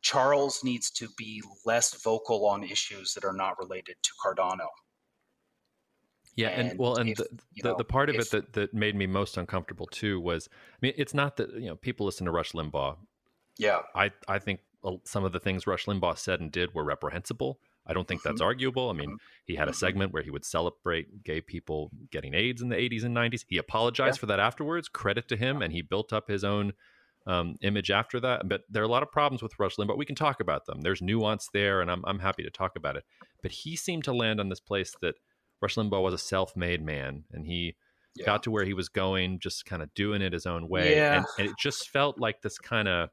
Charles 0.02 0.62
needs 0.64 0.90
to 0.92 1.10
be 1.18 1.44
less 1.66 2.02
vocal 2.02 2.48
on 2.48 2.64
issues 2.64 3.14
that 3.14 3.26
are 3.26 3.34
not 3.34 3.60
related 3.60 3.96
to 4.02 4.10
Cardano. 4.24 4.68
Yeah, 6.36 6.50
and, 6.50 6.70
and 6.70 6.80
well, 6.80 6.96
and 6.96 7.10
if, 7.10 7.18
the, 7.18 7.28
the, 7.58 7.70
know, 7.70 7.76
the, 7.78 7.84
part 7.84 8.10
of 8.10 8.16
if, 8.16 8.22
it 8.22 8.32
that, 8.32 8.54
that 8.54 8.74
made 8.74 8.96
me 8.96 9.08
most 9.08 9.36
uncomfortable 9.36 9.88
too 9.88 10.22
was, 10.22 10.48
I 10.52 10.78
mean, 10.82 10.94
it's 10.96 11.14
not 11.14 11.36
that 11.38 11.54
you 11.54 11.68
know 11.68 11.76
people 11.76 12.06
listen 12.06 12.26
to 12.26 12.32
Rush 12.32 12.54
Limbaugh. 12.54 12.96
Yeah, 13.60 13.82
I 13.94 14.12
I 14.28 14.40
think 14.40 14.62
some 15.04 15.26
of 15.26 15.34
the 15.34 15.40
things 15.40 15.68
Rush 15.68 15.86
Limbaugh 15.86 16.18
said 16.18 16.40
and 16.40 16.52
did 16.52 16.74
were 16.74 16.84
reprehensible. 16.84 17.60
I 17.86 17.94
don't 17.94 18.08
think 18.08 18.22
mm-hmm. 18.22 18.30
that's 18.30 18.42
arguable. 18.42 18.90
I 18.90 18.94
mean, 18.94 19.10
mm-hmm. 19.10 19.16
he 19.46 19.56
had 19.56 19.68
a 19.68 19.72
mm-hmm. 19.72 19.78
segment 19.78 20.14
where 20.14 20.24
he 20.24 20.32
would 20.32 20.46
celebrate 20.46 21.24
gay 21.24 21.42
people 21.42 21.92
getting 22.12 22.34
AIDS 22.34 22.62
in 22.62 22.70
the 22.70 22.76
80s 22.76 23.04
and 23.04 23.16
90s. 23.16 23.46
He 23.48 23.58
apologized 23.58 24.18
yeah. 24.18 24.20
for 24.22 24.26
that 24.28 24.40
afterwards. 24.40 24.88
Credit 24.88 25.28
to 25.28 25.36
him, 25.36 25.62
and 25.62 25.74
he 25.74 25.82
built 25.82 26.14
up 26.14 26.30
his 26.30 26.44
own 26.44 26.74
um, 27.28 27.56
image 27.62 27.92
after 27.92 28.20
that. 28.20 28.48
But 28.48 28.62
there 28.70 28.84
are 28.84 28.86
a 28.86 28.92
lot 28.92 29.04
of 29.04 29.12
problems 29.12 29.42
with 29.42 29.58
Rush 29.60 29.76
Limbaugh. 29.76 29.98
We 29.98 30.06
can 30.06 30.16
talk 30.16 30.40
about 30.40 30.66
them. 30.66 30.82
There's 30.82 31.02
nuance 31.02 31.50
there, 31.54 31.82
and 31.82 31.92
I'm, 31.92 32.04
I'm 32.06 32.20
happy 32.20 32.44
to 32.44 32.52
talk 32.52 32.74
about 32.78 32.96
it. 32.96 33.04
But 33.42 33.52
he 33.52 33.76
seemed 33.76 34.04
to 34.06 34.14
land 34.14 34.40
on 34.40 34.50
this 34.50 34.60
place 34.60 34.94
that 35.02 35.16
Rush 35.62 35.76
Limbaugh 35.76 36.04
was 36.04 36.14
a 36.14 36.20
self 36.20 36.56
made 36.56 36.84
man, 36.84 37.24
and 37.32 37.46
he 37.46 37.76
yeah. 38.16 38.26
got 38.26 38.44
to 38.44 38.52
where 38.52 38.66
he 38.66 38.74
was 38.74 38.90
going, 38.90 39.40
just 39.40 39.66
kind 39.66 39.82
of 39.82 39.94
doing 39.94 40.22
it 40.22 40.34
his 40.34 40.46
own 40.46 40.70
way. 40.70 40.96
Yeah. 40.96 41.18
And, 41.18 41.26
and 41.38 41.48
it 41.50 41.56
just 41.60 41.90
felt 41.90 42.20
like 42.20 42.42
this 42.42 42.58
kind 42.58 42.88
of 42.88 43.10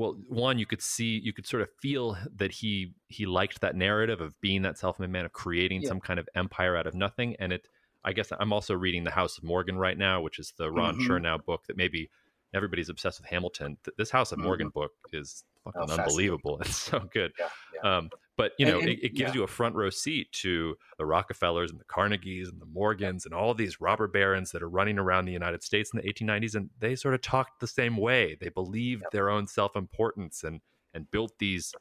well 0.00 0.16
one 0.28 0.58
you 0.58 0.64
could 0.64 0.80
see 0.80 1.20
you 1.22 1.32
could 1.32 1.46
sort 1.46 1.62
of 1.62 1.68
feel 1.82 2.16
that 2.34 2.50
he 2.50 2.94
he 3.08 3.26
liked 3.26 3.60
that 3.60 3.76
narrative 3.76 4.20
of 4.20 4.38
being 4.40 4.62
that 4.62 4.78
self-made 4.78 5.10
man 5.10 5.26
of 5.26 5.32
creating 5.32 5.82
yeah. 5.82 5.88
some 5.88 6.00
kind 6.00 6.18
of 6.18 6.26
empire 6.34 6.74
out 6.74 6.86
of 6.86 6.94
nothing 6.94 7.36
and 7.38 7.52
it 7.52 7.68
i 8.02 8.12
guess 8.12 8.32
i'm 8.40 8.52
also 8.52 8.72
reading 8.74 9.04
the 9.04 9.10
house 9.10 9.36
of 9.36 9.44
morgan 9.44 9.76
right 9.76 9.98
now 9.98 10.22
which 10.22 10.38
is 10.38 10.54
the 10.56 10.70
ron 10.70 10.96
mm-hmm. 10.96 11.12
chernow 11.12 11.44
book 11.44 11.62
that 11.66 11.76
maybe 11.76 12.08
everybody's 12.52 12.88
obsessed 12.88 13.20
with 13.20 13.28
Hamilton. 13.28 13.76
This 13.96 14.10
House 14.10 14.32
of 14.32 14.38
mm-hmm. 14.38 14.46
Morgan 14.46 14.68
book 14.70 14.90
is 15.12 15.44
fucking 15.62 15.82
oh, 15.88 15.94
unbelievable. 15.94 16.58
It's 16.64 16.76
so 16.76 17.08
good. 17.12 17.32
Yeah, 17.38 17.48
yeah. 17.74 17.96
Um, 17.98 18.10
but 18.40 18.52
you 18.58 18.66
know, 18.66 18.78
and, 18.78 18.88
and, 18.88 18.98
it, 18.98 19.04
it, 19.04 19.14
gives 19.14 19.30
yeah. 19.30 19.40
you 19.40 19.42
a 19.42 19.46
front 19.46 19.74
row 19.74 19.90
seat 19.90 20.32
to 20.32 20.74
the 20.96 21.04
Rockefellers 21.04 21.70
and 21.70 21.78
the 21.78 21.84
Carnegies 21.84 22.48
and 22.48 22.60
the 22.60 22.66
Morgans 22.66 23.26
and 23.26 23.34
all 23.34 23.52
these 23.52 23.80
robber 23.80 24.08
barons 24.08 24.50
that 24.52 24.62
are 24.62 24.68
running 24.68 24.98
around 24.98 25.26
the 25.26 25.32
United 25.32 25.62
States 25.62 25.90
in 25.92 26.00
the 26.00 26.12
1890s, 26.12 26.54
and 26.54 26.70
they 26.78 26.96
sort 26.96 27.14
of 27.14 27.20
talked 27.20 27.60
the 27.60 27.66
same 27.66 27.96
way. 27.96 28.36
They 28.40 28.48
believed 28.48 29.02
yep. 29.02 29.10
their 29.12 29.28
own 29.28 29.46
self 29.46 29.76
importance 29.76 30.42
and 30.42 30.60
and 30.94 31.10
built 31.10 31.32
these 31.38 31.74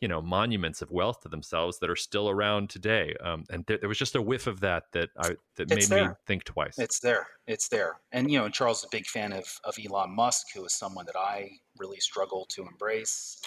you 0.00 0.08
know 0.08 0.20
monuments 0.20 0.82
of 0.82 0.90
wealth 0.90 1.20
to 1.22 1.28
themselves 1.28 1.78
that 1.80 1.90
are 1.90 1.96
still 1.96 2.28
around 2.28 2.70
today. 2.70 3.14
Um, 3.22 3.44
and 3.50 3.64
there, 3.66 3.78
there, 3.78 3.88
was 3.88 3.98
just 3.98 4.14
a 4.14 4.22
whiff 4.22 4.46
of 4.46 4.60
that 4.60 4.84
that 4.92 5.10
I 5.18 5.30
that 5.56 5.70
it's 5.70 5.90
made 5.90 5.96
there. 5.96 6.08
me 6.08 6.14
think 6.26 6.44
twice. 6.44 6.78
It's 6.78 7.00
there. 7.00 7.26
It's 7.46 7.68
there. 7.68 8.00
And 8.12 8.30
you 8.30 8.38
know, 8.38 8.48
Charles 8.48 8.78
is 8.78 8.84
a 8.84 8.88
big 8.90 9.06
fan 9.06 9.32
of 9.32 9.44
of 9.64 9.76
Elon 9.84 10.14
Musk, 10.14 10.46
who 10.54 10.64
is 10.64 10.74
someone 10.74 11.06
that 11.06 11.16
I 11.16 11.50
really 11.78 12.00
struggle 12.00 12.46
to 12.50 12.62
embrace. 12.62 13.38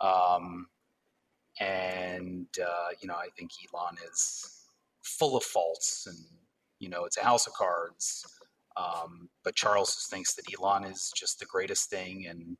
Um, 0.00 0.66
and 1.60 2.46
uh, 2.60 2.88
you 3.00 3.08
know, 3.08 3.14
I 3.14 3.28
think 3.36 3.50
Elon 3.74 3.96
is 4.10 4.66
full 5.02 5.36
of 5.36 5.44
faults, 5.44 6.06
and 6.06 6.18
you 6.78 6.88
know, 6.88 7.04
it's 7.04 7.16
a 7.16 7.24
house 7.24 7.46
of 7.46 7.52
cards. 7.54 8.24
Um, 8.76 9.28
but 9.42 9.56
Charles 9.56 10.06
thinks 10.10 10.34
that 10.34 10.44
Elon 10.56 10.84
is 10.84 11.12
just 11.16 11.40
the 11.40 11.46
greatest 11.46 11.90
thing. 11.90 12.26
And 12.28 12.56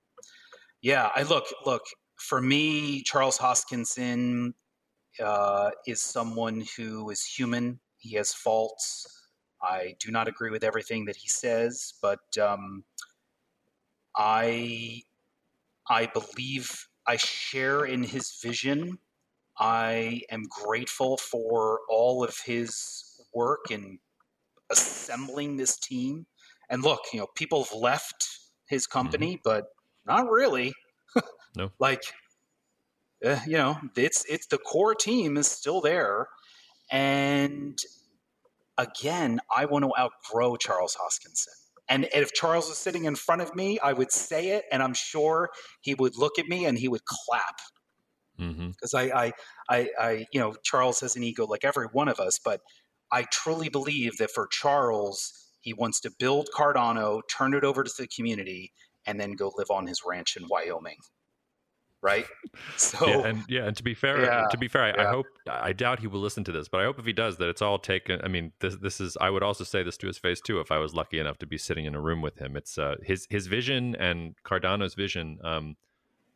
yeah, 0.83 1.11
I 1.15 1.23
look, 1.23 1.45
look, 1.65 1.83
for 2.17 2.41
me, 2.41 3.03
Charles 3.03 3.39
Hoskinson 3.39 4.53
uh, 5.23 5.71
is 5.87 6.01
someone 6.01 6.65
who 6.77 7.11
is 7.11 7.25
human. 7.25 7.79
He 7.99 8.17
has 8.17 8.33
faults. 8.33 9.07
I 9.63 9.95
do 10.01 10.11
not 10.11 10.29
agree 10.29 10.51
with 10.51 10.65
everything 10.65 11.05
that 11.07 11.17
he 11.17 11.29
says, 11.29 11.95
but 12.03 12.21
um, 12.41 12.85
I 14.17 15.03
I 15.89 16.07
believe 16.07 16.88
I 17.09 17.17
share 17.17 17.87
in 17.87 18.03
his 18.03 18.39
vision. 18.43 18.99
I 19.59 20.21
am 20.31 20.45
grateful 20.45 21.17
for 21.17 21.81
all 21.89 22.23
of 22.23 22.39
his 22.45 23.19
work 23.35 23.71
in 23.71 23.99
assembling 24.71 25.57
this 25.57 25.79
team. 25.79 26.27
And 26.69 26.83
look, 26.83 27.01
you 27.15 27.21
know, 27.21 27.27
people 27.35 27.65
have 27.65 27.73
left 27.73 28.29
his 28.67 28.87
company, 28.87 29.35
mm-hmm. 29.35 29.43
but 29.43 29.65
not 30.07 30.31
really. 30.31 30.75
no. 31.57 31.71
Like, 31.79 32.03
uh, 33.25 33.41
you 33.47 33.57
know, 33.57 33.79
it's 33.97 34.27
it's 34.29 34.47
the 34.47 34.59
core 34.59 34.95
team 34.95 35.39
is 35.39 35.49
still 35.49 35.81
there, 35.81 36.29
and 36.91 37.77
again, 38.77 39.41
I 39.55 39.65
want 39.65 39.85
to 39.85 39.91
outgrow 39.99 40.57
Charles 40.57 40.97
Hoskinson. 40.97 41.68
And 41.89 42.09
if 42.13 42.33
Charles 42.33 42.69
was 42.69 42.79
sitting 42.79 43.05
in 43.05 43.15
front 43.15 43.43
of 43.43 43.55
me, 43.55 43.79
I 43.79 43.93
would 43.93 44.13
say 44.13 44.51
it, 44.51 44.65
and 44.71 44.83
I'm 44.83 44.95
sure 44.95 45.51
he 45.81 45.95
would 45.95 46.17
look 46.17 46.39
at 46.39 46.47
me 46.47 46.67
and 46.67 46.79
he 46.79 46.89
would 46.89 47.05
clap. 47.05 47.61
Because 48.37 48.95
mm-hmm. 48.95 49.17
I, 49.17 49.25
I, 49.25 49.33
I, 49.69 49.89
I, 49.99 50.27
you 50.33 50.41
know, 50.41 50.55
Charles 50.63 51.01
has 51.01 51.17
an 51.17 51.25
ego 51.25 51.47
like 51.47 51.65
every 51.65 51.87
one 51.87 52.09
of 52.09 52.21
us, 52.21 52.39
but 52.39 52.61
I 53.11 53.25
truly 53.33 53.69
believe 53.69 54.19
that 54.19 54.31
for 54.31 54.47
Charles, 54.47 55.33
he 55.61 55.73
wants 55.73 56.01
to 56.01 56.13
build 56.19 56.51
Cardano, 56.55 57.21
turn 57.29 57.55
it 57.55 57.65
over 57.65 57.83
to 57.83 57.93
the 57.99 58.07
community, 58.07 58.73
and 59.07 59.19
then 59.19 59.33
go 59.33 59.53
live 59.57 59.71
on 59.71 59.87
his 59.87 60.03
ranch 60.07 60.37
in 60.37 60.47
Wyoming 60.49 60.99
right? 62.03 62.27
So 62.77 63.07
yeah, 63.07 63.27
and 63.27 63.45
yeah, 63.49 63.65
and 63.67 63.77
to 63.77 63.83
be 63.83 63.95
fair, 63.95 64.25
yeah, 64.25 64.47
to 64.51 64.59
be 64.59 64.67
fair, 64.67 64.83
I, 64.83 64.89
yeah. 64.89 65.09
I, 65.09 65.11
hope 65.11 65.27
I 65.49 65.73
doubt 65.73 66.01
he 66.01 66.07
will 66.07 66.21
listen 66.21 66.43
to 66.45 66.53
this, 66.53 66.69
but 66.69 66.81
I 66.81 66.85
hope 66.85 66.99
if 66.99 67.05
he 67.05 67.13
does 67.13 67.37
that 67.37 67.49
it's 67.49 67.63
all 67.63 67.79
taken. 67.79 68.21
I 68.25 68.29
mean, 68.29 68.53
this 68.61 68.77
this 68.77 69.01
is 69.01 69.17
I 69.21 69.31
would 69.31 69.43
also 69.43 69.63
say 69.65 69.83
this 69.83 69.97
to 69.99 70.07
his 70.07 70.19
face 70.19 70.41
too 70.41 70.59
if 70.59 70.73
I 70.73 70.79
was 70.79 70.95
lucky 70.95 71.19
enough 71.19 71.39
to 71.39 71.47
be 71.47 71.59
sitting 71.59 71.85
in 71.85 71.95
a 71.95 72.01
room 72.01 72.21
with 72.21 72.39
him. 72.39 72.57
It's 72.57 72.79
uh, 72.79 72.97
his 73.03 73.27
his 73.31 73.47
vision 73.47 73.95
and 73.97 74.35
Cardano's 74.45 74.95
vision. 74.95 75.39
Um, 75.45 75.77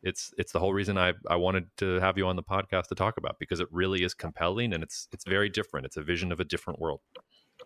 it's 0.01 0.33
it's 0.37 0.51
the 0.51 0.59
whole 0.59 0.73
reason 0.73 0.97
I 0.97 1.13
I 1.29 1.35
wanted 1.35 1.65
to 1.77 1.99
have 1.99 2.17
you 2.17 2.27
on 2.27 2.35
the 2.35 2.43
podcast 2.43 2.87
to 2.87 2.95
talk 2.95 3.17
about 3.17 3.37
because 3.39 3.59
it 3.59 3.67
really 3.71 4.03
is 4.03 4.13
compelling 4.13 4.73
and 4.73 4.83
it's 4.83 5.07
it's 5.11 5.25
very 5.25 5.49
different. 5.49 5.85
It's 5.85 5.97
a 5.97 6.03
vision 6.03 6.31
of 6.31 6.39
a 6.39 6.45
different 6.45 6.79
world. 6.79 7.01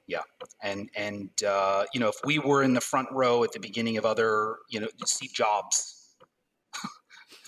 Yeah, 0.05 0.21
and 0.61 0.89
and 0.95 1.29
uh, 1.43 1.85
you 1.93 1.99
know 1.99 2.09
if 2.09 2.17
we 2.23 2.39
were 2.39 2.63
in 2.63 2.73
the 2.73 2.81
front 2.81 3.09
row 3.11 3.43
at 3.43 3.51
the 3.51 3.59
beginning 3.59 3.97
of 3.97 4.05
other 4.05 4.57
you 4.69 4.79
know 4.79 4.87
Steve 5.05 5.33
Jobs 5.33 5.96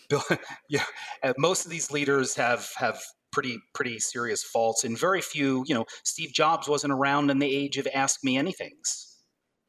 yeah, 0.70 0.84
most 1.38 1.66
of 1.66 1.72
these 1.72 1.91
leaders 1.91 2.36
have 2.36 2.70
have 2.78 3.01
pretty 3.32 3.60
pretty 3.74 3.99
serious 3.99 4.43
faults, 4.43 4.84
and 4.84 4.97
very 4.97 5.22
few. 5.22 5.64
You 5.68 5.76
know, 5.76 5.86
Steve 6.03 6.34
Jobs 6.34 6.68
wasn't 6.68 6.93
around 6.93 7.30
in 7.30 7.39
the 7.39 7.53
age 7.53 7.78
of 7.78 7.88
Ask 7.93 8.24
Me 8.24 8.38
Anything's. 8.38 9.18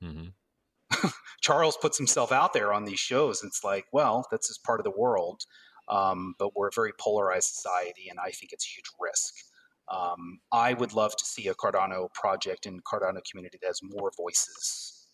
Mm-hmm. 0.02 1.08
Charles 1.42 1.76
puts 1.76 1.98
himself 1.98 2.32
out 2.32 2.52
there 2.52 2.72
on 2.72 2.84
these 2.84 2.98
shows. 2.98 3.42
It's 3.44 3.62
like, 3.64 3.84
well, 3.92 4.26
that's 4.30 4.48
just 4.48 4.64
part 4.64 4.80
of 4.80 4.84
the 4.84 4.92
world. 4.96 5.42
Um, 5.88 6.34
but 6.38 6.54
we're 6.54 6.68
a 6.68 6.74
very 6.74 6.92
polarized 6.98 7.48
society, 7.48 8.08
and 8.08 8.18
I 8.20 8.30
think 8.30 8.52
it's 8.52 8.64
a 8.64 8.74
huge 8.76 8.90
risk. 9.00 9.34
Um, 9.90 10.38
I 10.52 10.72
would 10.74 10.92
love 10.92 11.16
to 11.16 11.24
see 11.24 11.48
a 11.48 11.54
Cardano 11.54 12.12
project 12.14 12.66
and 12.66 12.80
Cardano 12.84 13.20
community 13.28 13.58
that 13.60 13.66
has 13.66 13.80
more 13.82 14.12
voices 14.16 15.08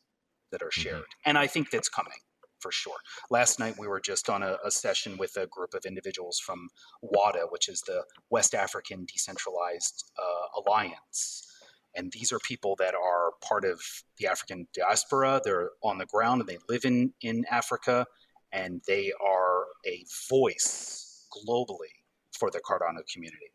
that 0.53 0.63
are 0.63 0.67
mm-hmm. 0.67 0.81
shared, 0.83 0.97
mm-hmm. 0.97 1.31
and 1.31 1.39
I 1.39 1.47
think 1.47 1.71
that's 1.71 1.89
coming 1.89 2.19
for 2.67 2.73
sure. 2.73 2.99
Last 3.31 3.61
night 3.61 3.77
we 3.79 3.87
were 3.87 4.01
just 4.01 4.29
on 4.29 4.43
a, 4.43 4.57
a, 4.65 4.73
session 4.73 5.17
with 5.19 5.37
a 5.37 5.47
group 5.47 5.73
of 5.73 5.85
individuals 5.87 6.41
from 6.45 6.69
WADA, 7.01 7.47
which 7.51 7.69
is 7.69 7.81
the 7.83 8.03
West 8.29 8.57
African 8.57 9.05
Decentralized 9.05 10.03
uh, 10.19 10.61
Alliance. 10.61 11.47
And 11.95 12.11
these 12.11 12.33
are 12.33 12.41
people 12.41 12.75
that 12.81 12.95
are 12.97 13.31
part 13.41 13.65
of 13.65 13.81
the 14.19 14.27
African 14.27 14.67
diaspora. 14.75 15.41
They're 15.45 15.71
on 15.85 15.99
the 15.99 16.07
ground 16.07 16.41
and 16.41 16.49
they 16.49 16.59
live 16.69 16.85
in, 16.85 17.13
in 17.23 17.45
Africa, 17.53 18.05
and 18.51 18.83
they 18.89 19.13
are 19.25 19.67
a 19.87 20.05
voice 20.29 21.25
globally 21.31 21.95
for 22.37 22.51
the 22.51 22.61
Cardano 22.69 23.03
community. 23.13 23.53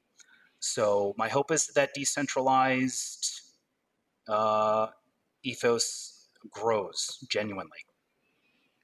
So 0.61 1.13
my 1.17 1.27
hope 1.27 1.51
is 1.51 1.67
that 1.75 1.93
decentralized 1.93 3.41
uh, 4.29 4.87
ethos 5.43 6.29
grows 6.49 7.17
genuinely. 7.29 7.90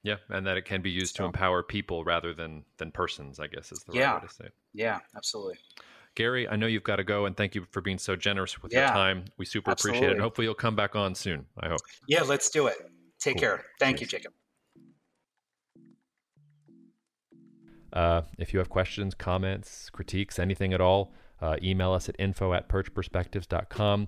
Yeah, 0.07 0.15
and 0.29 0.47
that 0.47 0.55
it 0.55 0.63
can 0.63 0.81
be 0.81 0.89
used 0.89 1.17
so, 1.17 1.23
to 1.23 1.25
empower 1.25 1.61
people 1.63 2.05
rather 2.05 2.33
than 2.33 2.63
than 2.77 2.91
persons. 2.91 3.41
I 3.41 3.47
guess 3.47 3.73
is 3.73 3.83
the 3.83 3.93
yeah, 3.93 4.13
right 4.13 4.21
way 4.21 4.27
to 4.27 4.33
say 4.33 4.45
it. 4.45 4.53
Yeah, 4.73 4.99
absolutely. 5.17 5.57
Gary, 6.15 6.47
I 6.47 6.55
know 6.55 6.65
you've 6.65 6.85
got 6.85 6.95
to 6.95 7.03
go, 7.03 7.25
and 7.25 7.35
thank 7.35 7.55
you 7.55 7.65
for 7.71 7.81
being 7.81 7.97
so 7.97 8.15
generous 8.15 8.63
with 8.63 8.71
yeah, 8.71 8.85
your 8.85 8.87
time. 8.87 9.25
We 9.37 9.45
super 9.45 9.71
absolutely. 9.71 9.97
appreciate 9.97 10.11
it. 10.11 10.13
And 10.13 10.21
hopefully, 10.21 10.45
you'll 10.45 10.55
come 10.55 10.77
back 10.77 10.95
on 10.95 11.13
soon. 11.13 11.45
I 11.59 11.67
hope. 11.67 11.81
Yeah, 12.07 12.23
let's 12.23 12.49
do 12.49 12.67
it. 12.67 12.77
Take 13.19 13.35
cool. 13.35 13.41
care. 13.41 13.65
Thank 13.79 13.97
Cheers. 13.97 14.13
you, 14.13 14.17
Jacob. 14.17 14.33
Uh, 17.91 18.21
if 18.37 18.53
you 18.53 18.59
have 18.59 18.69
questions, 18.69 19.13
comments, 19.13 19.89
critiques, 19.89 20.39
anything 20.39 20.73
at 20.73 20.79
all, 20.79 21.11
uh, 21.41 21.57
email 21.61 21.91
us 21.91 22.07
at 22.07 22.15
info 22.17 22.53
at 22.53 22.69
perchperspectives.com 22.69 24.07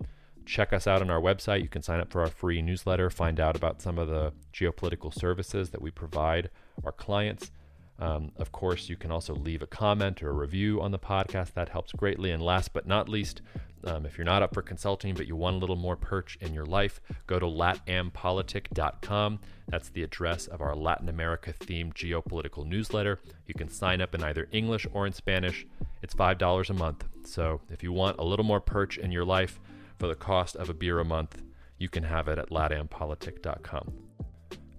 check 0.49 0.73
us 0.73 0.87
out 0.87 1.01
on 1.01 1.11
our 1.11 1.21
website. 1.21 1.61
You 1.61 1.67
can 1.67 1.83
sign 1.83 1.99
up 1.99 2.11
for 2.11 2.21
our 2.21 2.27
free 2.27 2.61
newsletter, 2.61 3.09
find 3.11 3.39
out 3.39 3.55
about 3.55 3.81
some 3.81 3.99
of 3.99 4.07
the 4.07 4.33
geopolitical 4.51 5.13
services 5.13 5.69
that 5.69 5.81
we 5.81 5.91
provide 5.91 6.49
our 6.83 6.91
clients. 6.91 7.51
Um, 7.99 8.31
of 8.37 8.51
course, 8.51 8.89
you 8.89 8.95
can 8.95 9.11
also 9.11 9.35
leave 9.35 9.61
a 9.61 9.67
comment 9.67 10.23
or 10.23 10.29
a 10.29 10.33
review 10.33 10.81
on 10.81 10.91
the 10.91 10.97
podcast. 10.97 11.53
That 11.53 11.69
helps 11.69 11.91
greatly. 11.91 12.31
And 12.31 12.41
last 12.41 12.73
but 12.73 12.87
not 12.87 13.07
least, 13.09 13.41
um, 13.83 14.05
if 14.05 14.17
you're 14.17 14.25
not 14.25 14.41
up 14.41 14.53
for 14.53 14.61
consulting 14.61 15.13
but 15.13 15.27
you 15.27 15.35
want 15.35 15.57
a 15.57 15.59
little 15.59 15.75
more 15.75 15.95
perch 15.95 16.37
in 16.41 16.53
your 16.53 16.65
life, 16.65 16.99
go 17.27 17.37
to 17.37 17.45
latampolitik.com. 17.45 19.39
That's 19.67 19.89
the 19.89 20.03
address 20.03 20.47
of 20.47 20.61
our 20.61 20.75
Latin 20.75 21.09
America 21.09 21.53
themed 21.59 21.93
geopolitical 21.93 22.65
newsletter. 22.65 23.19
You 23.45 23.53
can 23.53 23.69
sign 23.69 24.01
up 24.01 24.15
in 24.15 24.23
either 24.23 24.47
English 24.51 24.87
or 24.93 25.05
in 25.05 25.13
Spanish. 25.13 25.67
It's 26.01 26.15
$5 26.15 26.69
a 26.69 26.73
month. 26.73 27.05
So 27.23 27.61
if 27.69 27.83
you 27.83 27.91
want 27.91 28.17
a 28.17 28.23
little 28.23 28.45
more 28.45 28.61
perch 28.61 28.97
in 28.97 29.11
your 29.11 29.25
life, 29.25 29.59
for 29.99 30.07
the 30.07 30.15
cost 30.15 30.55
of 30.55 30.69
a 30.69 30.73
beer 30.73 30.99
a 30.99 31.05
month. 31.05 31.41
You 31.77 31.89
can 31.89 32.03
have 32.03 32.27
it 32.27 32.39
at 32.39 32.49
latampolitik.com. 32.49 33.93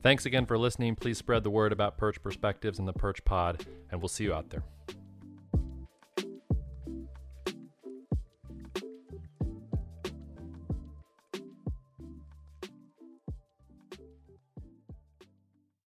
Thanks 0.03 0.25
again 0.25 0.47
for 0.47 0.59
listening. 0.59 0.97
Please 0.97 1.19
spread 1.19 1.45
the 1.45 1.51
word 1.51 1.73
about 1.73 1.99
Perch 1.99 2.23
Perspectives 2.23 2.79
and 2.79 2.89
the 2.89 2.93
Perch 2.93 3.23
Pod, 3.25 3.67
and 3.91 4.01
we'll 4.01 4.09
see 4.09 4.25
you 4.25 4.35
out 4.35 4.49
there. 4.51 4.65